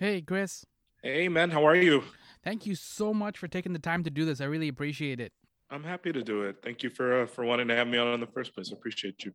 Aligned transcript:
Hey, 0.00 0.22
Chris. 0.22 0.64
Hey, 1.02 1.28
man, 1.28 1.50
how 1.50 1.66
are 1.66 1.76
you? 1.76 2.02
Thank 2.42 2.64
you 2.64 2.74
so 2.74 3.12
much 3.12 3.36
for 3.36 3.48
taking 3.48 3.74
the 3.74 3.78
time 3.78 4.02
to 4.04 4.08
do 4.08 4.24
this. 4.24 4.40
I 4.40 4.46
really 4.46 4.68
appreciate 4.68 5.20
it. 5.20 5.30
I'm 5.68 5.84
happy 5.84 6.10
to 6.10 6.22
do 6.22 6.40
it. 6.40 6.56
Thank 6.62 6.82
you 6.82 6.88
for 6.88 7.24
uh, 7.24 7.26
for 7.26 7.44
wanting 7.44 7.68
to 7.68 7.76
have 7.76 7.86
me 7.86 7.98
on 7.98 8.14
in 8.14 8.20
the 8.20 8.26
first 8.26 8.54
place. 8.54 8.72
I 8.72 8.76
appreciate 8.76 9.26
you. 9.26 9.34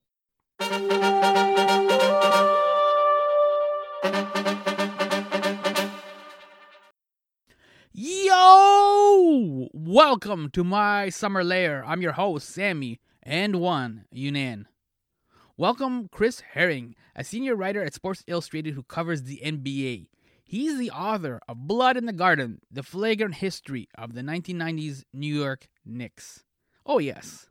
Yo! 7.94 9.68
Welcome 9.72 10.50
to 10.50 10.64
my 10.64 11.10
summer 11.10 11.44
lair. 11.44 11.86
I'm 11.86 12.02
your 12.02 12.14
host, 12.14 12.50
Sammy, 12.50 13.00
and 13.22 13.58
one, 13.58 14.06
Younan. 14.12 14.66
Welcome, 15.58 16.08
Chris 16.12 16.40
Herring, 16.54 16.96
a 17.16 17.24
senior 17.24 17.56
writer 17.56 17.84
at 17.84 17.94
Sports 17.94 18.24
Illustrated 18.26 18.74
who 18.74 18.82
covers 18.82 19.22
the 19.22 19.40
NBA. 19.46 20.08
He's 20.48 20.78
the 20.78 20.92
author 20.92 21.42
of 21.48 21.68
Blood 21.68 21.98
in 21.98 22.06
the 22.06 22.14
Garden, 22.14 22.60
the 22.72 22.84
flagrant 22.84 23.36
history 23.36 23.90
of 23.98 24.14
the 24.14 24.22
1990s 24.22 25.04
New 25.12 25.34
York 25.34 25.68
Knicks. 25.84 26.44
Oh, 26.86 27.00
yes, 27.00 27.50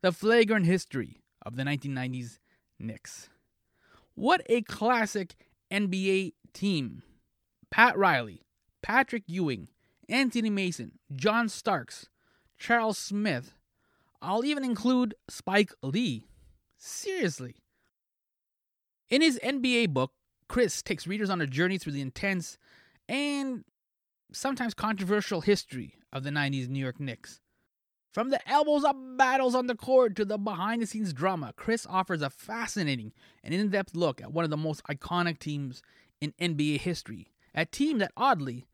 the 0.00 0.12
flagrant 0.12 0.64
history 0.64 1.18
of 1.44 1.56
the 1.56 1.62
1990s 1.62 2.38
Knicks. 2.78 3.28
What 4.14 4.40
a 4.46 4.62
classic 4.62 5.34
NBA 5.70 6.32
team. 6.54 7.02
Pat 7.70 7.96
Riley, 7.98 8.42
Patrick 8.82 9.24
Ewing, 9.26 9.68
Anthony 10.08 10.50
Mason, 10.50 10.92
John 11.14 11.50
Starks, 11.50 12.08
Charles 12.58 12.96
Smith. 12.96 13.54
I'll 14.22 14.44
even 14.44 14.64
include 14.64 15.14
Spike 15.28 15.72
Lee. 15.82 16.26
Seriously. 16.78 17.56
In 19.10 19.20
his 19.20 19.38
NBA 19.44 19.90
book, 19.90 20.12
Chris 20.52 20.82
takes 20.82 21.06
readers 21.06 21.30
on 21.30 21.40
a 21.40 21.46
journey 21.46 21.78
through 21.78 21.94
the 21.94 22.02
intense 22.02 22.58
and 23.08 23.64
sometimes 24.34 24.74
controversial 24.74 25.40
history 25.40 25.94
of 26.12 26.24
the 26.24 26.30
90s 26.30 26.68
New 26.68 26.78
York 26.78 27.00
Knicks. 27.00 27.40
From 28.12 28.28
the 28.28 28.46
elbows 28.46 28.84
up 28.84 28.94
battles 29.16 29.54
on 29.54 29.66
the 29.66 29.74
court 29.74 30.14
to 30.16 30.26
the 30.26 30.36
behind 30.36 30.82
the 30.82 30.86
scenes 30.86 31.14
drama, 31.14 31.54
Chris 31.56 31.86
offers 31.88 32.20
a 32.20 32.28
fascinating 32.28 33.14
and 33.42 33.54
in 33.54 33.70
depth 33.70 33.96
look 33.96 34.20
at 34.20 34.34
one 34.34 34.44
of 34.44 34.50
the 34.50 34.58
most 34.58 34.84
iconic 34.84 35.38
teams 35.38 35.82
in 36.20 36.34
NBA 36.38 36.80
history. 36.80 37.28
A 37.54 37.64
team 37.64 37.96
that 38.00 38.12
oddly 38.14 38.66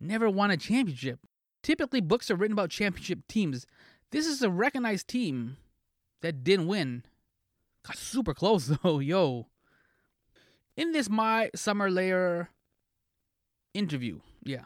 never 0.00 0.30
won 0.30 0.50
a 0.50 0.56
championship. 0.56 1.18
Typically, 1.62 2.00
books 2.00 2.30
are 2.30 2.36
written 2.36 2.54
about 2.54 2.70
championship 2.70 3.28
teams. 3.28 3.66
This 4.12 4.26
is 4.26 4.40
a 4.40 4.48
recognized 4.48 5.08
team 5.08 5.58
that 6.22 6.42
didn't 6.42 6.68
win. 6.68 7.04
Got 7.86 7.98
super 7.98 8.32
close 8.32 8.66
though, 8.82 8.98
yo. 8.98 9.48
In 10.74 10.92
this 10.92 11.10
My 11.10 11.50
Summer 11.54 11.90
Lair 11.90 12.48
interview, 13.74 14.20
yeah. 14.42 14.64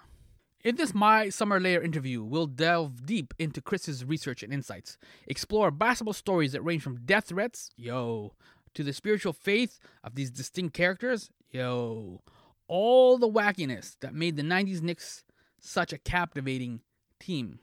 In 0.62 0.76
this 0.76 0.94
My 0.94 1.30
Summer 1.30 1.58
Lair 1.58 1.82
interview, 1.82 2.22
we'll 2.22 2.46
delve 2.46 3.04
deep 3.06 3.34
into 3.40 3.60
Chris's 3.60 4.04
research 4.04 4.44
and 4.44 4.52
insights, 4.52 4.98
explore 5.26 5.72
basketball 5.72 6.12
stories 6.12 6.52
that 6.52 6.62
range 6.62 6.82
from 6.82 7.04
death 7.04 7.26
threats, 7.26 7.70
yo, 7.76 8.34
to 8.74 8.84
the 8.84 8.92
spiritual 8.92 9.32
faith 9.32 9.80
of 10.04 10.14
these 10.14 10.30
distinct 10.30 10.74
characters, 10.74 11.30
yo, 11.50 12.22
all 12.68 13.18
the 13.18 13.28
wackiness 13.28 13.96
that 14.00 14.14
made 14.14 14.36
the 14.36 14.42
90s 14.42 14.82
Knicks 14.82 15.24
such 15.58 15.92
a 15.92 15.98
captivating 15.98 16.82
team. 17.18 17.58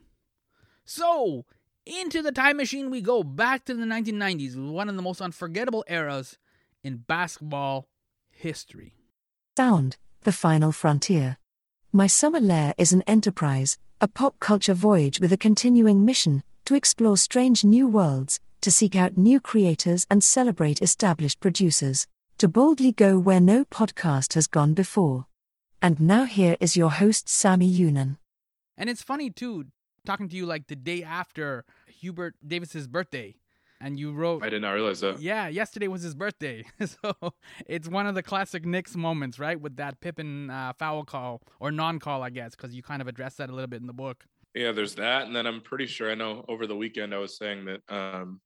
So, 0.84 1.46
into 1.86 2.20
the 2.20 2.32
time 2.32 2.58
machine 2.58 2.90
we 2.90 3.00
go 3.00 3.22
back 3.22 3.64
to 3.64 3.74
the 3.74 3.86
1990s, 3.86 4.70
one 4.70 4.90
of 4.90 4.96
the 4.96 5.02
most 5.02 5.22
unforgettable 5.22 5.84
eras 5.88 6.38
in 6.82 6.98
basketball 6.98 7.88
history. 8.44 8.94
Sound, 9.56 9.96
The 10.22 10.32
Final 10.32 10.70
Frontier. 10.70 11.38
My 11.92 12.06
Summer 12.06 12.40
Lair 12.40 12.74
is 12.76 12.92
an 12.92 13.02
enterprise, 13.06 13.78
a 14.00 14.06
pop 14.06 14.38
culture 14.38 14.74
voyage 14.74 15.18
with 15.18 15.32
a 15.32 15.38
continuing 15.38 16.04
mission 16.04 16.42
to 16.66 16.74
explore 16.74 17.16
strange 17.16 17.64
new 17.64 17.88
worlds, 17.88 18.40
to 18.60 18.70
seek 18.70 18.94
out 18.94 19.16
new 19.16 19.40
creators 19.40 20.06
and 20.10 20.22
celebrate 20.22 20.82
established 20.82 21.40
producers, 21.40 22.06
to 22.38 22.46
boldly 22.46 22.92
go 22.92 23.18
where 23.18 23.40
no 23.40 23.64
podcast 23.64 24.34
has 24.34 24.46
gone 24.46 24.74
before. 24.74 25.26
And 25.80 25.98
now 26.00 26.24
here 26.24 26.56
is 26.60 26.76
your 26.76 26.90
host, 26.90 27.28
Sammy 27.28 27.70
Younan. 27.72 28.18
And 28.76 28.90
it's 28.90 29.02
funny 29.02 29.30
too, 29.30 29.66
talking 30.04 30.28
to 30.28 30.36
you 30.36 30.44
like 30.44 30.66
the 30.66 30.76
day 30.76 31.02
after 31.02 31.64
Hubert 31.86 32.34
Davis's 32.46 32.88
birthday. 32.88 33.36
And 33.84 33.98
you 33.98 34.12
wrote 34.12 34.42
I 34.42 34.48
did 34.48 34.62
not 34.62 34.70
realize 34.70 35.00
that. 35.00 35.20
Yeah, 35.20 35.46
yesterday 35.48 35.88
was 35.88 36.00
his 36.00 36.14
birthday. 36.14 36.64
so 36.86 37.34
it's 37.66 37.86
one 37.86 38.06
of 38.06 38.14
the 38.14 38.22
classic 38.22 38.64
Knicks 38.64 38.96
moments, 38.96 39.38
right? 39.38 39.60
With 39.60 39.76
that 39.76 40.00
Pippen 40.00 40.48
uh, 40.48 40.72
foul 40.78 41.04
call 41.04 41.42
or 41.60 41.70
non 41.70 41.98
call, 41.98 42.22
I 42.22 42.30
guess, 42.30 42.56
because 42.56 42.74
you 42.74 42.82
kind 42.82 43.02
of 43.02 43.08
addressed 43.08 43.36
that 43.38 43.50
a 43.50 43.52
little 43.52 43.68
bit 43.68 43.82
in 43.82 43.86
the 43.86 43.92
book. 43.92 44.24
Yeah, 44.54 44.72
there's 44.72 44.94
that. 44.94 45.26
And 45.26 45.36
then 45.36 45.46
I'm 45.46 45.60
pretty 45.60 45.84
sure 45.84 46.10
I 46.10 46.14
know 46.14 46.46
over 46.48 46.66
the 46.66 46.74
weekend 46.74 47.14
I 47.14 47.18
was 47.18 47.36
saying 47.36 47.66
that 47.66 47.80
um, 47.94 48.40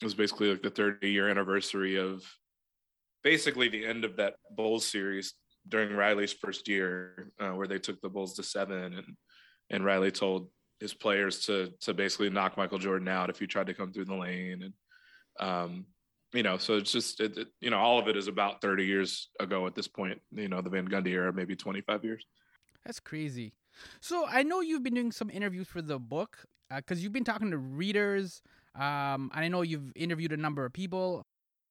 it 0.00 0.04
was 0.04 0.14
basically 0.14 0.50
like 0.50 0.62
the 0.62 0.70
30 0.70 1.10
year 1.10 1.28
anniversary 1.28 1.96
of 1.98 2.24
basically 3.22 3.68
the 3.68 3.84
end 3.84 4.06
of 4.06 4.16
that 4.16 4.36
Bulls 4.56 4.86
series 4.86 5.34
during 5.68 5.94
Riley's 5.94 6.32
first 6.32 6.66
year, 6.66 7.30
uh, 7.38 7.50
where 7.50 7.66
they 7.66 7.78
took 7.78 8.00
the 8.00 8.08
Bulls 8.08 8.34
to 8.36 8.42
seven, 8.42 8.94
and 8.94 9.16
and 9.68 9.84
Riley 9.84 10.10
told 10.10 10.48
his 10.80 10.94
players 10.94 11.46
to 11.46 11.72
to 11.80 11.94
basically 11.94 12.30
knock 12.30 12.56
Michael 12.56 12.78
Jordan 12.78 13.08
out 13.08 13.30
if 13.30 13.38
he 13.38 13.46
tried 13.46 13.66
to 13.66 13.74
come 13.74 13.92
through 13.92 14.06
the 14.06 14.14
lane, 14.14 14.62
and 14.62 14.74
um, 15.40 15.86
you 16.32 16.42
know, 16.42 16.58
so 16.58 16.76
it's 16.76 16.92
just 16.92 17.20
it, 17.20 17.36
it, 17.36 17.48
you 17.60 17.70
know 17.70 17.78
all 17.78 17.98
of 17.98 18.08
it 18.08 18.16
is 18.16 18.28
about 18.28 18.60
30 18.60 18.84
years 18.84 19.30
ago 19.40 19.66
at 19.66 19.74
this 19.74 19.88
point. 19.88 20.20
You 20.32 20.48
know, 20.48 20.60
the 20.60 20.70
Van 20.70 20.88
Gundy 20.88 21.08
era, 21.08 21.32
maybe 21.32 21.56
25 21.56 22.04
years. 22.04 22.24
That's 22.84 23.00
crazy. 23.00 23.54
So 24.00 24.26
I 24.26 24.42
know 24.42 24.60
you've 24.60 24.82
been 24.82 24.94
doing 24.94 25.12
some 25.12 25.30
interviews 25.30 25.68
for 25.68 25.82
the 25.82 25.98
book 25.98 26.38
because 26.74 26.98
uh, 26.98 27.00
you've 27.00 27.12
been 27.12 27.24
talking 27.24 27.50
to 27.50 27.58
readers. 27.58 28.42
Um, 28.74 29.30
and 29.34 29.44
I 29.44 29.48
know 29.48 29.62
you've 29.62 29.92
interviewed 29.96 30.32
a 30.32 30.36
number 30.36 30.64
of 30.64 30.72
people. 30.72 31.26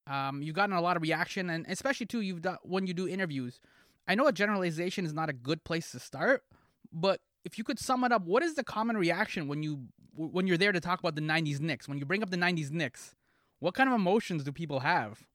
Um, 0.07 0.41
you've 0.41 0.55
gotten 0.55 0.75
a 0.75 0.81
lot 0.81 0.95
of 0.95 1.01
reaction, 1.01 1.49
and 1.49 1.65
especially 1.67 2.05
too, 2.05 2.21
you've 2.21 2.41
done 2.41 2.57
when 2.63 2.87
you 2.87 2.93
do 2.93 3.07
interviews. 3.07 3.59
I 4.07 4.15
know 4.15 4.27
a 4.27 4.31
generalization 4.31 5.05
is 5.05 5.13
not 5.13 5.29
a 5.29 5.33
good 5.33 5.63
place 5.65 5.91
to 5.91 5.99
start, 5.99 6.43
but 6.93 7.19
if 7.47 7.57
you 7.57 7.63
could 7.63 7.79
sum 7.79 8.03
it 8.03 8.11
up, 8.11 8.23
what 8.25 8.43
is 8.43 8.55
the 8.55 8.63
common 8.63 8.97
reaction 8.97 9.47
when 9.47 9.63
you 9.63 9.87
when 10.13 10.47
you're 10.47 10.57
there 10.57 10.73
to 10.73 10.81
talk 10.81 10.99
about 10.99 11.15
the 11.15 11.21
'90s 11.21 11.61
Knicks? 11.61 11.87
When 11.87 11.97
you 11.97 12.05
bring 12.05 12.21
up 12.21 12.29
the 12.29 12.37
'90s 12.37 12.71
Knicks, 12.71 13.15
what 13.59 13.73
kind 13.73 13.87
of 13.87 13.95
emotions 13.95 14.43
do 14.43 14.51
people 14.51 14.81
have? 14.81 15.25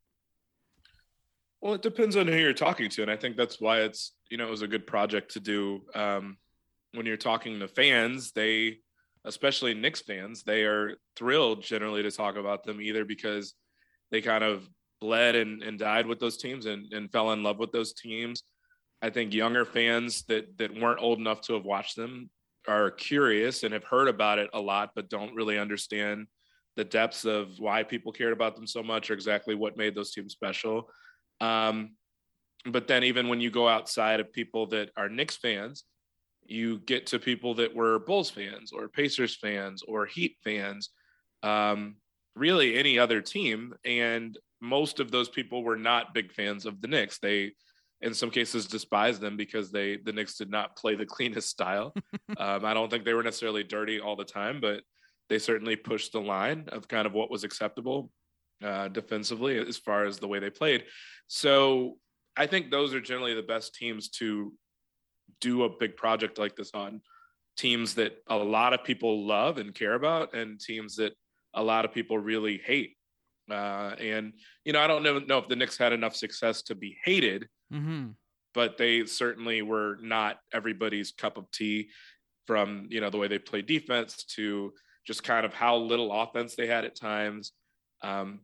Well, 1.63 1.73
it 1.73 1.81
depends 1.81 2.17
on 2.17 2.27
who 2.29 2.37
you're 2.37 2.53
talking 2.53 2.91
to, 2.91 3.03
and 3.03 3.11
I 3.11 3.17
think 3.17 3.39
that's 3.39 3.61
why 3.61 3.81
it's 3.81 4.13
you 4.31 4.37
know 4.37 4.47
it 4.47 4.51
was 4.51 4.61
a 4.61 4.69
good 4.69 4.87
project 4.87 5.33
to 5.33 5.41
do. 5.41 5.81
Um, 5.95 6.37
when 6.93 7.07
you're 7.07 7.17
talking 7.17 7.59
to 7.61 7.69
fans, 7.69 8.33
they, 8.33 8.81
especially 9.25 9.73
Knicks 9.73 10.03
fans, 10.03 10.43
they 10.43 10.65
are 10.65 10.99
thrilled 11.17 11.63
generally 11.63 12.03
to 12.03 12.11
talk 12.11 12.37
about 12.37 12.65
them 12.65 12.83
either 12.83 13.07
because 13.07 13.55
they 14.11 14.21
kind 14.21 14.45
of 14.45 14.69
bled 15.01 15.35
and, 15.35 15.63
and 15.63 15.79
died 15.79 16.07
with 16.07 16.21
those 16.21 16.37
teams 16.37 16.67
and, 16.67 16.93
and 16.93 17.11
fell 17.11 17.33
in 17.33 17.43
love 17.43 17.59
with 17.59 17.73
those 17.73 17.95
teams. 17.95 18.43
I 19.03 19.11
think 19.11 19.35
younger 19.35 19.65
fans 19.65 20.23
that 20.29 20.57
that 20.59 20.75
weren't 20.75 21.03
old 21.03 21.19
enough 21.19 21.41
to 21.43 21.55
have 21.55 21.65
watched 21.65 21.97
them 21.97 22.31
are 22.69 22.91
curious 22.91 23.65
and 23.65 23.75
have 23.75 23.85
heard 23.85 24.09
about 24.09 24.39
it 24.39 24.49
a 24.55 24.61
lot, 24.61 24.91
but 24.95 25.11
don't 25.11 25.35
really 25.35 25.59
understand 25.59 26.27
the 26.77 26.85
depths 26.85 27.25
of 27.25 27.59
why 27.59 27.83
people 27.83 28.13
cared 28.13 28.33
about 28.33 28.55
them 28.55 28.67
so 28.67 28.83
much 28.83 29.11
or 29.11 29.15
exactly 29.15 29.55
what 29.55 29.77
made 29.77 29.95
those 29.95 30.13
teams 30.13 30.33
special. 30.33 30.89
Um, 31.41 31.97
but 32.65 32.87
then 32.87 33.03
even 33.05 33.29
when 33.29 33.41
you 33.41 33.51
go 33.51 33.69
outside 33.69 34.21
of 34.21 34.33
people 34.33 34.67
that 34.69 34.91
are 34.97 35.09
Knicks 35.09 35.37
fans, 35.37 35.85
you 36.45 36.79
get 36.79 37.07
to 37.07 37.19
people 37.19 37.55
that 37.55 37.75
were 37.75 37.99
Bulls 37.99 38.31
fans 38.31 38.73
or 38.73 38.89
Pacers 38.89 39.37
fans 39.37 39.83
or 39.83 40.07
Heat 40.07 40.37
fans, 40.45 40.91
um, 41.43 41.97
really 42.37 42.79
any 42.79 42.99
other 42.99 43.21
team. 43.21 43.75
And 43.85 44.39
most 44.61 45.01
of 45.01 45.11
those 45.11 45.29
people 45.29 45.65
were 45.65 45.77
not 45.77 46.15
big 46.15 46.33
fans 46.33 46.67
of 46.67 46.81
the 46.81 46.89
Knicks. 46.89 47.19
They, 47.19 47.53
in 48.03 48.15
some 48.15 48.31
cases, 48.31 48.67
despise 48.67 49.19
them 49.19 49.37
because 49.37 49.71
they 49.71 49.97
the 49.97 50.13
Knicks 50.13 50.37
did 50.37 50.51
not 50.51 50.77
play 50.77 50.95
the 50.95 51.07
cleanest 51.17 51.49
style. 51.49 51.95
um, 52.37 52.65
I 52.65 52.75
don't 52.75 52.91
think 52.91 53.05
they 53.05 53.15
were 53.15 53.23
necessarily 53.23 53.65
dirty 53.65 54.01
all 54.01 54.17
the 54.17 54.25
time, 54.25 54.61
but 54.61 54.83
they 55.29 55.39
certainly 55.39 55.77
pushed 55.77 56.13
the 56.13 56.21
line 56.21 56.69
of 56.69 56.89
kind 56.89 57.07
of 57.07 57.13
what 57.13 57.31
was 57.31 57.45
acceptable 57.45 58.11
uh, 58.63 58.89
defensively 58.89 59.59
as 59.59 59.79
far 59.79 60.05
as 60.05 60.19
the 60.19 60.29
way 60.29 60.39
they 60.39 60.51
played. 60.51 60.85
So 61.27 61.97
I 62.37 62.47
think 62.47 62.71
those 62.71 62.95
are 62.95 63.01
generally 63.01 63.35
the 63.35 63.43
best 63.43 63.75
teams 63.75 64.09
to 64.11 64.53
do 65.41 65.65
a 65.65 65.69
big 65.69 65.97
project 65.97 66.39
like 66.39 66.57
this 66.57 66.71
on 66.75 67.01
teams 67.57 67.95
that 67.95 68.17
a 68.29 68.37
lot 68.37 68.73
of 68.73 68.85
people 68.85 69.27
love 69.27 69.59
and 69.59 69.75
care 69.75 69.95
about 69.95 70.35
and 70.35 70.61
teams 70.61 70.97
that 70.97 71.13
a 71.55 71.63
lot 71.63 71.85
of 71.85 71.93
people 71.93 72.19
really 72.19 72.61
hate 72.65 72.97
uh, 73.51 73.95
and 74.01 74.33
you 74.65 74.73
know 74.73 74.81
i 74.81 74.87
don't 74.87 75.03
know, 75.03 75.19
know 75.19 75.39
if 75.39 75.49
the 75.49 75.57
knicks 75.57 75.77
had 75.77 75.93
enough 75.93 76.17
success 76.17 76.63
to 76.63 76.75
be 76.75 76.97
hated 77.05 77.47
mm-hmm. 77.73 78.09
but 78.55 78.77
they 78.77 79.05
certainly 79.05 79.63
were 79.63 79.99
not 80.01 80.39
everybody's 80.53 81.13
cup 81.13 81.37
of 81.37 81.51
tea 81.51 81.89
from 82.47 82.87
you 82.91 83.01
know 83.01 83.11
the 83.11 83.19
way 83.19 83.29
they 83.29 83.39
played 83.39 83.67
defense 83.67 84.25
to 84.25 84.73
just 85.07 85.25
kind 85.25 85.45
of 85.47 85.55
how 85.55 85.77
little 85.77 86.13
offense 86.13 86.55
they 86.55 86.67
had 86.67 86.85
at 86.85 86.95
times 86.95 87.53
um, 88.03 88.41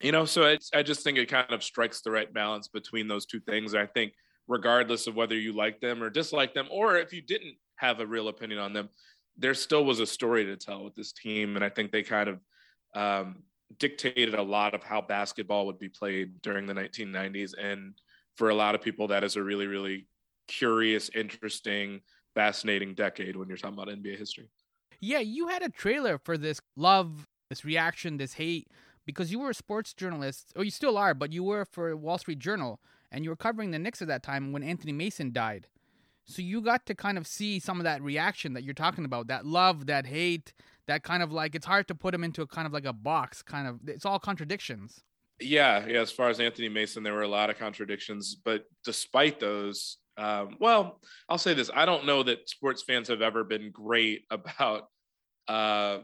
you 0.00 0.12
know 0.12 0.24
so 0.24 0.44
I, 0.44 0.58
I 0.74 0.82
just 0.82 1.02
think 1.02 1.18
it 1.18 1.28
kind 1.28 1.50
of 1.50 1.62
strikes 1.62 2.00
the 2.00 2.10
right 2.10 2.32
balance 2.32 2.68
between 2.68 3.08
those 3.08 3.26
two 3.26 3.40
things 3.40 3.74
i 3.74 3.86
think 3.86 4.12
regardless 4.50 5.06
of 5.06 5.14
whether 5.14 5.36
you 5.36 5.52
like 5.52 5.80
them 5.80 6.02
or 6.02 6.10
dislike 6.10 6.52
them, 6.52 6.66
or 6.70 6.96
if 6.96 7.12
you 7.12 7.22
didn't 7.22 7.54
have 7.76 8.00
a 8.00 8.06
real 8.06 8.28
opinion 8.28 8.58
on 8.58 8.72
them, 8.72 8.88
there 9.38 9.54
still 9.54 9.84
was 9.84 10.00
a 10.00 10.06
story 10.06 10.44
to 10.44 10.56
tell 10.56 10.84
with 10.84 10.94
this 10.96 11.12
team. 11.12 11.54
And 11.54 11.64
I 11.64 11.68
think 11.68 11.92
they 11.92 12.02
kind 12.02 12.28
of 12.28 12.40
um, 12.94 13.44
dictated 13.78 14.34
a 14.34 14.42
lot 14.42 14.74
of 14.74 14.82
how 14.82 15.02
basketball 15.02 15.66
would 15.66 15.78
be 15.78 15.88
played 15.88 16.42
during 16.42 16.66
the 16.66 16.74
1990s. 16.74 17.52
And 17.56 17.94
for 18.40 18.48
a 18.48 18.54
lot 18.54 18.74
of 18.74 18.80
people, 18.80 19.06
that 19.08 19.22
is 19.22 19.36
a 19.36 19.42
really, 19.42 19.66
really 19.66 20.06
curious, 20.48 21.10
interesting, 21.14 22.00
fascinating 22.34 22.94
decade 22.94 23.36
when 23.36 23.48
you're 23.48 23.58
talking 23.58 23.78
about 23.78 23.94
NBA 23.94 24.16
history. 24.16 24.48
Yeah, 24.98 25.18
you 25.18 25.48
had 25.48 25.62
a 25.62 25.68
trailer 25.68 26.16
for 26.16 26.38
this 26.38 26.58
love, 26.74 27.26
this 27.50 27.66
reaction, 27.66 28.16
this 28.16 28.32
hate, 28.32 28.68
because 29.04 29.30
you 29.30 29.40
were 29.40 29.50
a 29.50 29.54
sports 29.54 29.92
journalist, 29.92 30.54
or 30.56 30.64
you 30.64 30.70
still 30.70 30.96
are, 30.96 31.12
but 31.12 31.34
you 31.34 31.44
were 31.44 31.66
for 31.66 31.94
Wall 31.94 32.16
Street 32.16 32.38
Journal, 32.38 32.80
and 33.12 33.24
you 33.24 33.30
were 33.30 33.36
covering 33.36 33.72
the 33.72 33.78
Knicks 33.78 34.00
at 34.00 34.08
that 34.08 34.22
time 34.22 34.52
when 34.52 34.62
Anthony 34.62 34.92
Mason 34.92 35.32
died. 35.32 35.66
So 36.24 36.40
you 36.40 36.62
got 36.62 36.86
to 36.86 36.94
kind 36.94 37.18
of 37.18 37.26
see 37.26 37.60
some 37.60 37.78
of 37.78 37.84
that 37.84 38.00
reaction 38.00 38.54
that 38.54 38.64
you're 38.64 38.72
talking 38.72 39.04
about, 39.04 39.26
that 39.26 39.44
love, 39.44 39.84
that 39.84 40.06
hate, 40.06 40.54
that 40.86 41.02
kind 41.02 41.22
of 41.22 41.30
like 41.30 41.54
it's 41.54 41.66
hard 41.66 41.88
to 41.88 41.94
put 41.94 42.12
them 42.12 42.24
into 42.24 42.40
a 42.40 42.46
kind 42.46 42.66
of 42.66 42.72
like 42.72 42.86
a 42.86 42.94
box, 42.94 43.42
kind 43.42 43.68
of 43.68 43.86
it's 43.86 44.06
all 44.06 44.18
contradictions. 44.18 45.04
Yeah, 45.40 45.86
yeah. 45.86 46.00
As 46.00 46.12
far 46.12 46.28
as 46.28 46.40
Anthony 46.40 46.68
Mason, 46.68 47.02
there 47.02 47.14
were 47.14 47.22
a 47.22 47.28
lot 47.28 47.50
of 47.50 47.58
contradictions, 47.58 48.36
but 48.44 48.64
despite 48.84 49.40
those, 49.40 49.98
um, 50.16 50.56
well, 50.60 51.00
I'll 51.28 51.38
say 51.38 51.54
this: 51.54 51.70
I 51.74 51.86
don't 51.86 52.06
know 52.06 52.22
that 52.22 52.48
sports 52.48 52.82
fans 52.82 53.08
have 53.08 53.22
ever 53.22 53.44
been 53.44 53.70
great 53.70 54.24
about 54.30 54.88
uh, 55.48 55.98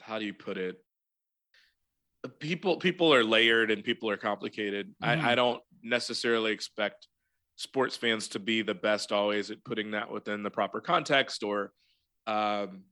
how 0.00 0.18
do 0.18 0.24
you 0.24 0.34
put 0.34 0.58
it? 0.58 0.76
People 2.40 2.78
people 2.78 3.14
are 3.14 3.22
layered 3.22 3.70
and 3.70 3.84
people 3.84 4.10
are 4.10 4.16
complicated. 4.16 4.94
Mm-hmm. 5.02 5.26
I, 5.26 5.32
I 5.32 5.34
don't 5.34 5.62
necessarily 5.82 6.52
expect 6.52 7.06
sports 7.56 7.96
fans 7.96 8.28
to 8.28 8.38
be 8.38 8.62
the 8.62 8.74
best 8.74 9.12
always 9.12 9.50
at 9.50 9.64
putting 9.64 9.92
that 9.92 10.10
within 10.10 10.42
the 10.42 10.50
proper 10.50 10.80
context 10.80 11.42
or 11.42 11.72
um, 12.26 12.82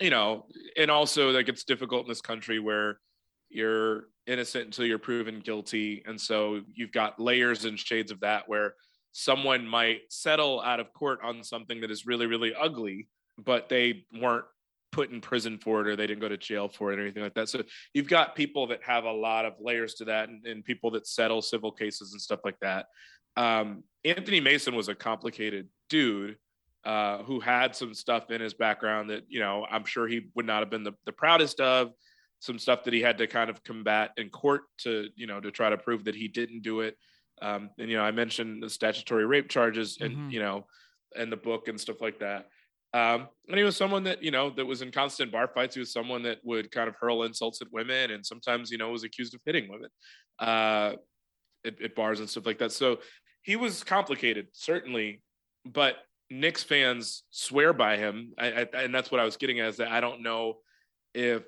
you 0.00 0.10
know 0.10 0.46
and 0.76 0.90
also 0.90 1.30
like 1.30 1.48
it's 1.48 1.64
difficult 1.64 2.02
in 2.02 2.08
this 2.08 2.20
country 2.20 2.58
where 2.60 3.00
you're 3.48 4.04
innocent 4.26 4.66
until 4.66 4.86
you're 4.86 4.98
proven 4.98 5.40
guilty. 5.40 6.02
And 6.06 6.20
so 6.20 6.60
you've 6.74 6.92
got 6.92 7.20
layers 7.20 7.64
and 7.64 7.78
shades 7.78 8.10
of 8.10 8.20
that 8.20 8.48
where 8.48 8.74
someone 9.12 9.66
might 9.66 10.00
settle 10.10 10.60
out 10.60 10.80
of 10.80 10.92
court 10.92 11.20
on 11.22 11.42
something 11.42 11.80
that 11.80 11.90
is 11.90 12.06
really 12.06 12.26
really 12.26 12.54
ugly 12.54 13.08
but 13.38 13.68
they 13.68 14.04
weren't 14.20 14.44
put 14.92 15.10
in 15.10 15.20
prison 15.20 15.58
for 15.58 15.80
it 15.80 15.86
or 15.86 15.96
they 15.96 16.06
didn't 16.06 16.20
go 16.20 16.28
to 16.28 16.36
jail 16.36 16.68
for 16.68 16.92
it 16.92 16.98
or 16.98 17.02
anything 17.02 17.22
like 17.22 17.34
that. 17.34 17.48
So 17.48 17.62
you've 17.92 18.08
got 18.08 18.34
people 18.34 18.66
that 18.68 18.82
have 18.82 19.04
a 19.04 19.12
lot 19.12 19.44
of 19.44 19.54
layers 19.60 19.94
to 19.96 20.06
that 20.06 20.28
and, 20.28 20.46
and 20.46 20.64
people 20.64 20.90
that 20.92 21.06
settle 21.06 21.42
civil 21.42 21.70
cases 21.70 22.12
and 22.12 22.20
stuff 22.20 22.40
like 22.44 22.58
that. 22.60 22.86
Um, 23.36 23.84
anthony 24.06 24.40
mason 24.40 24.74
was 24.74 24.88
a 24.88 24.94
complicated 24.94 25.68
dude 25.90 26.36
uh, 26.84 27.22
who 27.24 27.40
had 27.40 27.74
some 27.74 27.92
stuff 27.92 28.30
in 28.30 28.40
his 28.40 28.54
background 28.54 29.10
that 29.10 29.24
you 29.28 29.40
know 29.40 29.66
i'm 29.70 29.84
sure 29.84 30.06
he 30.06 30.28
would 30.34 30.46
not 30.46 30.60
have 30.60 30.70
been 30.70 30.84
the, 30.84 30.92
the 31.04 31.12
proudest 31.12 31.60
of 31.60 31.90
some 32.46 32.58
stuff 32.58 32.84
that 32.84 32.94
he 32.94 33.00
had 33.00 33.18
to 33.18 33.26
kind 33.26 33.50
of 33.50 33.62
combat 33.64 34.10
in 34.16 34.30
court 34.30 34.62
to 34.78 35.08
you 35.16 35.26
know 35.26 35.40
to 35.40 35.50
try 35.50 35.68
to 35.68 35.76
prove 35.76 36.04
that 36.04 36.14
he 36.14 36.28
didn't 36.28 36.62
do 36.62 36.80
it 36.80 36.96
um, 37.42 37.70
and 37.78 37.90
you 37.90 37.96
know 37.96 38.02
i 38.02 38.10
mentioned 38.10 38.62
the 38.62 38.70
statutory 38.70 39.26
rape 39.26 39.48
charges 39.48 39.98
and 40.00 40.12
mm-hmm. 40.12 40.30
you 40.30 40.40
know 40.40 40.64
and 41.16 41.30
the 41.30 41.36
book 41.36 41.68
and 41.68 41.80
stuff 41.80 42.00
like 42.00 42.18
that 42.18 42.46
um, 42.94 43.28
and 43.48 43.58
he 43.58 43.64
was 43.64 43.76
someone 43.76 44.04
that 44.04 44.22
you 44.22 44.30
know 44.30 44.48
that 44.50 44.64
was 44.64 44.80
in 44.80 44.90
constant 44.90 45.30
bar 45.30 45.48
fights 45.48 45.74
he 45.74 45.80
was 45.80 45.92
someone 45.92 46.22
that 46.22 46.38
would 46.44 46.70
kind 46.70 46.88
of 46.88 46.94
hurl 46.98 47.24
insults 47.24 47.60
at 47.60 47.68
women 47.72 48.10
and 48.12 48.24
sometimes 48.24 48.70
you 48.70 48.78
know 48.78 48.90
was 48.90 49.04
accused 49.04 49.34
of 49.34 49.40
hitting 49.44 49.68
women 49.68 49.90
uh, 50.38 50.92
at, 51.66 51.80
at 51.82 51.94
bars 51.94 52.20
and 52.20 52.30
stuff 52.30 52.46
like 52.46 52.58
that 52.58 52.72
so 52.72 52.98
he 53.42 53.56
was 53.56 53.84
complicated 53.84 54.46
certainly 54.52 55.20
but 55.64 55.96
Knicks 56.30 56.62
fans 56.62 57.22
swear 57.30 57.72
by 57.72 57.96
him, 57.96 58.32
I, 58.38 58.46
I, 58.46 58.82
and 58.82 58.94
that's 58.94 59.10
what 59.10 59.20
I 59.20 59.24
was 59.24 59.36
getting 59.36 59.60
at. 59.60 59.68
Is 59.68 59.76
that 59.76 59.88
I 59.88 60.00
don't 60.00 60.22
know 60.22 60.56
if 61.14 61.44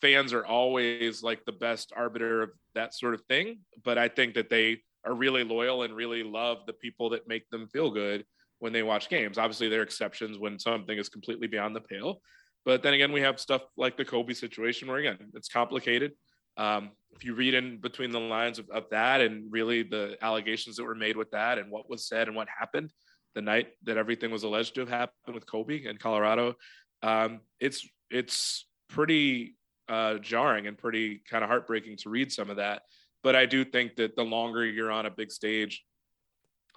fans 0.00 0.32
are 0.32 0.44
always 0.44 1.22
like 1.22 1.44
the 1.44 1.52
best 1.52 1.92
arbiter 1.96 2.42
of 2.42 2.50
that 2.74 2.94
sort 2.94 3.14
of 3.14 3.22
thing, 3.28 3.60
but 3.84 3.98
I 3.98 4.08
think 4.08 4.34
that 4.34 4.50
they 4.50 4.80
are 5.04 5.14
really 5.14 5.44
loyal 5.44 5.82
and 5.82 5.94
really 5.94 6.22
love 6.22 6.58
the 6.66 6.72
people 6.72 7.10
that 7.10 7.28
make 7.28 7.48
them 7.50 7.68
feel 7.68 7.90
good 7.90 8.24
when 8.58 8.72
they 8.72 8.82
watch 8.82 9.08
games. 9.08 9.38
Obviously, 9.38 9.68
there 9.68 9.80
are 9.80 9.84
exceptions 9.84 10.38
when 10.38 10.58
something 10.58 10.96
is 10.98 11.08
completely 11.08 11.46
beyond 11.46 11.74
the 11.74 11.80
pale, 11.80 12.20
but 12.64 12.82
then 12.82 12.94
again, 12.94 13.12
we 13.12 13.22
have 13.22 13.40
stuff 13.40 13.62
like 13.76 13.96
the 13.96 14.04
Kobe 14.04 14.34
situation 14.34 14.88
where 14.88 14.98
again 14.98 15.18
it's 15.34 15.48
complicated. 15.48 16.12
Um, 16.56 16.90
if 17.12 17.24
you 17.24 17.34
read 17.34 17.54
in 17.54 17.78
between 17.78 18.10
the 18.10 18.20
lines 18.20 18.58
of, 18.58 18.68
of 18.70 18.84
that 18.90 19.20
and 19.20 19.50
really 19.50 19.82
the 19.82 20.16
allegations 20.20 20.76
that 20.76 20.84
were 20.84 20.94
made 20.94 21.16
with 21.16 21.30
that 21.30 21.58
and 21.58 21.70
what 21.70 21.88
was 21.88 22.06
said 22.06 22.28
and 22.28 22.36
what 22.36 22.48
happened, 22.58 22.90
the 23.34 23.40
night 23.40 23.68
that 23.84 23.96
everything 23.96 24.30
was 24.30 24.42
alleged 24.42 24.74
to 24.74 24.80
have 24.80 24.88
happened 24.88 25.34
with 25.34 25.46
Kobe 25.46 25.84
in 25.84 25.96
Colorado. 25.96 26.54
Um, 27.02 27.40
it's 27.60 27.88
it's 28.10 28.66
pretty 28.88 29.54
uh, 29.90 30.18
jarring 30.18 30.68
and 30.68 30.78
pretty 30.78 31.20
kind 31.28 31.42
of 31.42 31.50
heartbreaking 31.50 31.96
to 31.98 32.10
read 32.10 32.32
some 32.32 32.48
of 32.48 32.56
that. 32.56 32.82
But 33.22 33.34
I 33.34 33.44
do 33.44 33.64
think 33.64 33.96
that 33.96 34.16
the 34.16 34.22
longer 34.22 34.64
you're 34.64 34.92
on 34.92 35.04
a 35.04 35.10
big 35.10 35.30
stage 35.30 35.84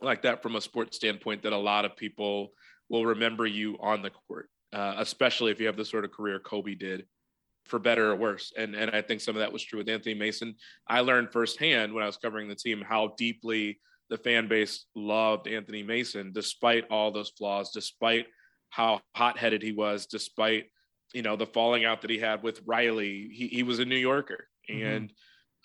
like 0.02 0.24
that 0.24 0.42
from 0.42 0.56
a 0.56 0.62
sports 0.62 0.98
standpoint, 0.98 1.44
that 1.44 1.54
a 1.54 1.58
lot 1.58 1.86
of 1.86 1.96
people 1.96 2.50
will 2.90 3.06
remember 3.06 3.46
you 3.46 3.78
on 3.80 4.02
the 4.02 4.10
court, 4.10 4.50
uh, 4.74 4.96
especially 4.98 5.52
if 5.52 5.60
you 5.60 5.68
have 5.68 5.78
the 5.78 5.86
sort 5.86 6.04
of 6.04 6.12
career 6.12 6.40
Kobe 6.40 6.74
did, 6.76 7.06
for 7.66 7.80
better 7.80 8.12
or 8.12 8.16
worse. 8.16 8.52
And 8.58 8.76
and 8.76 8.92
I 8.92 9.02
think 9.02 9.22
some 9.22 9.36
of 9.36 9.40
that 9.40 9.54
was 9.54 9.64
true 9.64 9.80
with 9.80 9.88
Anthony 9.88 10.16
Mason. 10.16 10.56
I 10.88 11.02
learned 11.02 11.32
firsthand 11.32 11.94
when 11.94 12.04
I 12.04 12.08
was 12.08 12.18
covering 12.18 12.50
the 12.50 12.56
team 12.56 12.82
how 12.82 13.14
deeply 13.16 13.80
the 14.10 14.18
fan 14.18 14.48
base 14.48 14.86
loved 14.96 15.48
Anthony 15.48 15.84
Mason 15.84 16.32
despite 16.34 16.90
all 16.90 17.12
those 17.12 17.30
flaws, 17.38 17.72
despite 17.72 18.26
how 18.70 19.02
hot 19.16 19.38
headed 19.38 19.62
he 19.62 19.72
was, 19.72 20.08
despite 20.08 20.66
you 21.14 21.22
know 21.22 21.36
the 21.36 21.46
falling 21.46 21.86
out 21.86 22.02
that 22.02 22.10
he 22.10 22.18
had 22.18 22.44
with 22.44 22.62
Riley. 22.66 23.30
He, 23.32 23.48
he 23.48 23.64
was 23.64 23.80
a 23.80 23.86
New 23.86 23.98
Yorker, 23.98 24.48
mm-hmm. 24.70 24.86
and 24.86 25.14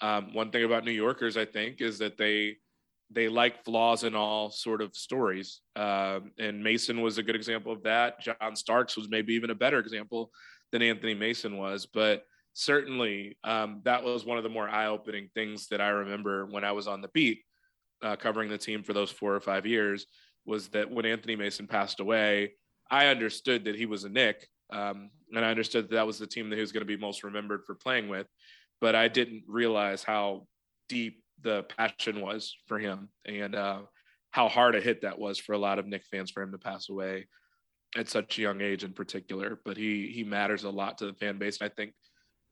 um, 0.01 0.35
one 0.35 0.51
thing 0.51 0.65
about 0.65 0.85
New 0.85 0.93
Yorkers, 0.93 1.37
I 1.37 1.45
think, 1.45 1.81
is 1.81 1.99
that 1.99 2.17
they 2.17 2.57
they 3.11 3.29
like 3.29 3.65
flaws 3.65 4.05
in 4.05 4.15
all 4.15 4.51
sort 4.51 4.83
of 4.83 4.95
stories. 4.95 5.61
Um, 5.77 6.33
and 6.39 6.63
Mason 6.63 7.01
was 7.01 7.19
a 7.19 7.23
good 7.23 7.37
example 7.37 7.73
of 7.73 7.83
that. 7.85 8.21
John 8.21 8.55
Starks 8.55 8.97
was 8.97 9.09
maybe 9.09 9.35
even 9.35 9.51
a 9.51 9.55
better 9.55 9.79
example 9.79 10.31
than 10.73 10.83
Anthony 10.83 11.15
Mason 11.15 11.57
was, 11.57 11.87
but 11.87 12.25
certainly 12.53 13.39
um, 13.45 13.81
that 13.85 14.05
was 14.05 14.27
one 14.27 14.37
of 14.37 14.45
the 14.45 14.51
more 14.51 14.69
eye-opening 14.69 15.31
things 15.35 15.69
that 15.69 15.81
I 15.81 15.89
remember 15.89 16.45
when 16.47 16.65
I 16.65 16.73
was 16.73 16.87
on 16.87 17.01
the 17.01 17.09
beat 17.09 17.41
uh, 18.03 18.17
covering 18.17 18.51
the 18.51 18.59
team 18.59 18.83
for 18.83 18.93
those 18.93 19.11
four 19.11 19.35
or 19.35 19.41
five 19.41 19.65
years 19.65 20.07
was 20.45 20.69
that 20.69 20.91
when 20.91 21.07
Anthony 21.07 21.37
Mason 21.37 21.67
passed 21.67 22.01
away, 22.01 22.53
I 22.91 23.07
understood 23.07 23.65
that 23.65 23.77
he 23.77 23.87
was 23.87 24.05
a 24.05 24.09
Knick, 24.09 24.49
um, 24.71 25.11
and 25.35 25.45
I 25.45 25.51
understood 25.51 25.85
that 25.85 25.95
that 25.95 26.07
was 26.07 26.19
the 26.19 26.27
team 26.27 26.51
that 26.51 26.57
he 26.57 26.61
was 26.61 26.73
going 26.73 26.87
to 26.87 26.87
be 26.87 26.97
most 26.97 27.25
remembered 27.25 27.65
for 27.65 27.75
playing 27.75 28.09
with, 28.09 28.27
but 28.81 28.95
I 28.95 29.09
didn't 29.09 29.45
realize 29.47 30.03
how 30.03 30.47
deep 30.89 31.23
the 31.43 31.65
passion 31.65 32.21
was 32.21 32.55
for 32.67 32.79
him 32.79 33.09
and 33.27 33.55
uh, 33.55 33.81
how 34.31 34.49
hard 34.49 34.75
a 34.75 34.81
hit 34.81 35.03
that 35.03 35.19
was 35.19 35.39
for 35.39 35.53
a 35.53 35.59
lot 35.59 35.79
of 35.79 35.87
Knick 35.87 36.05
fans 36.11 36.31
for 36.31 36.43
him 36.43 36.53
to 36.53 36.59
pass 36.59 36.89
away 36.89 37.27
at 37.97 38.09
such 38.09 38.39
a 38.39 38.43
young 38.43 38.61
age 38.61 38.85
in 38.85 38.93
particular. 38.93 39.61
But 39.65 39.77
he 39.77 40.09
he 40.09 40.25
matters 40.25 40.65
a 40.65 40.71
lot 40.71 40.99
to 40.99 41.07
the 41.07 41.15
fan 41.15 41.39
base, 41.39 41.61
and 41.61 41.71
I 41.71 41.75
think 41.75 41.95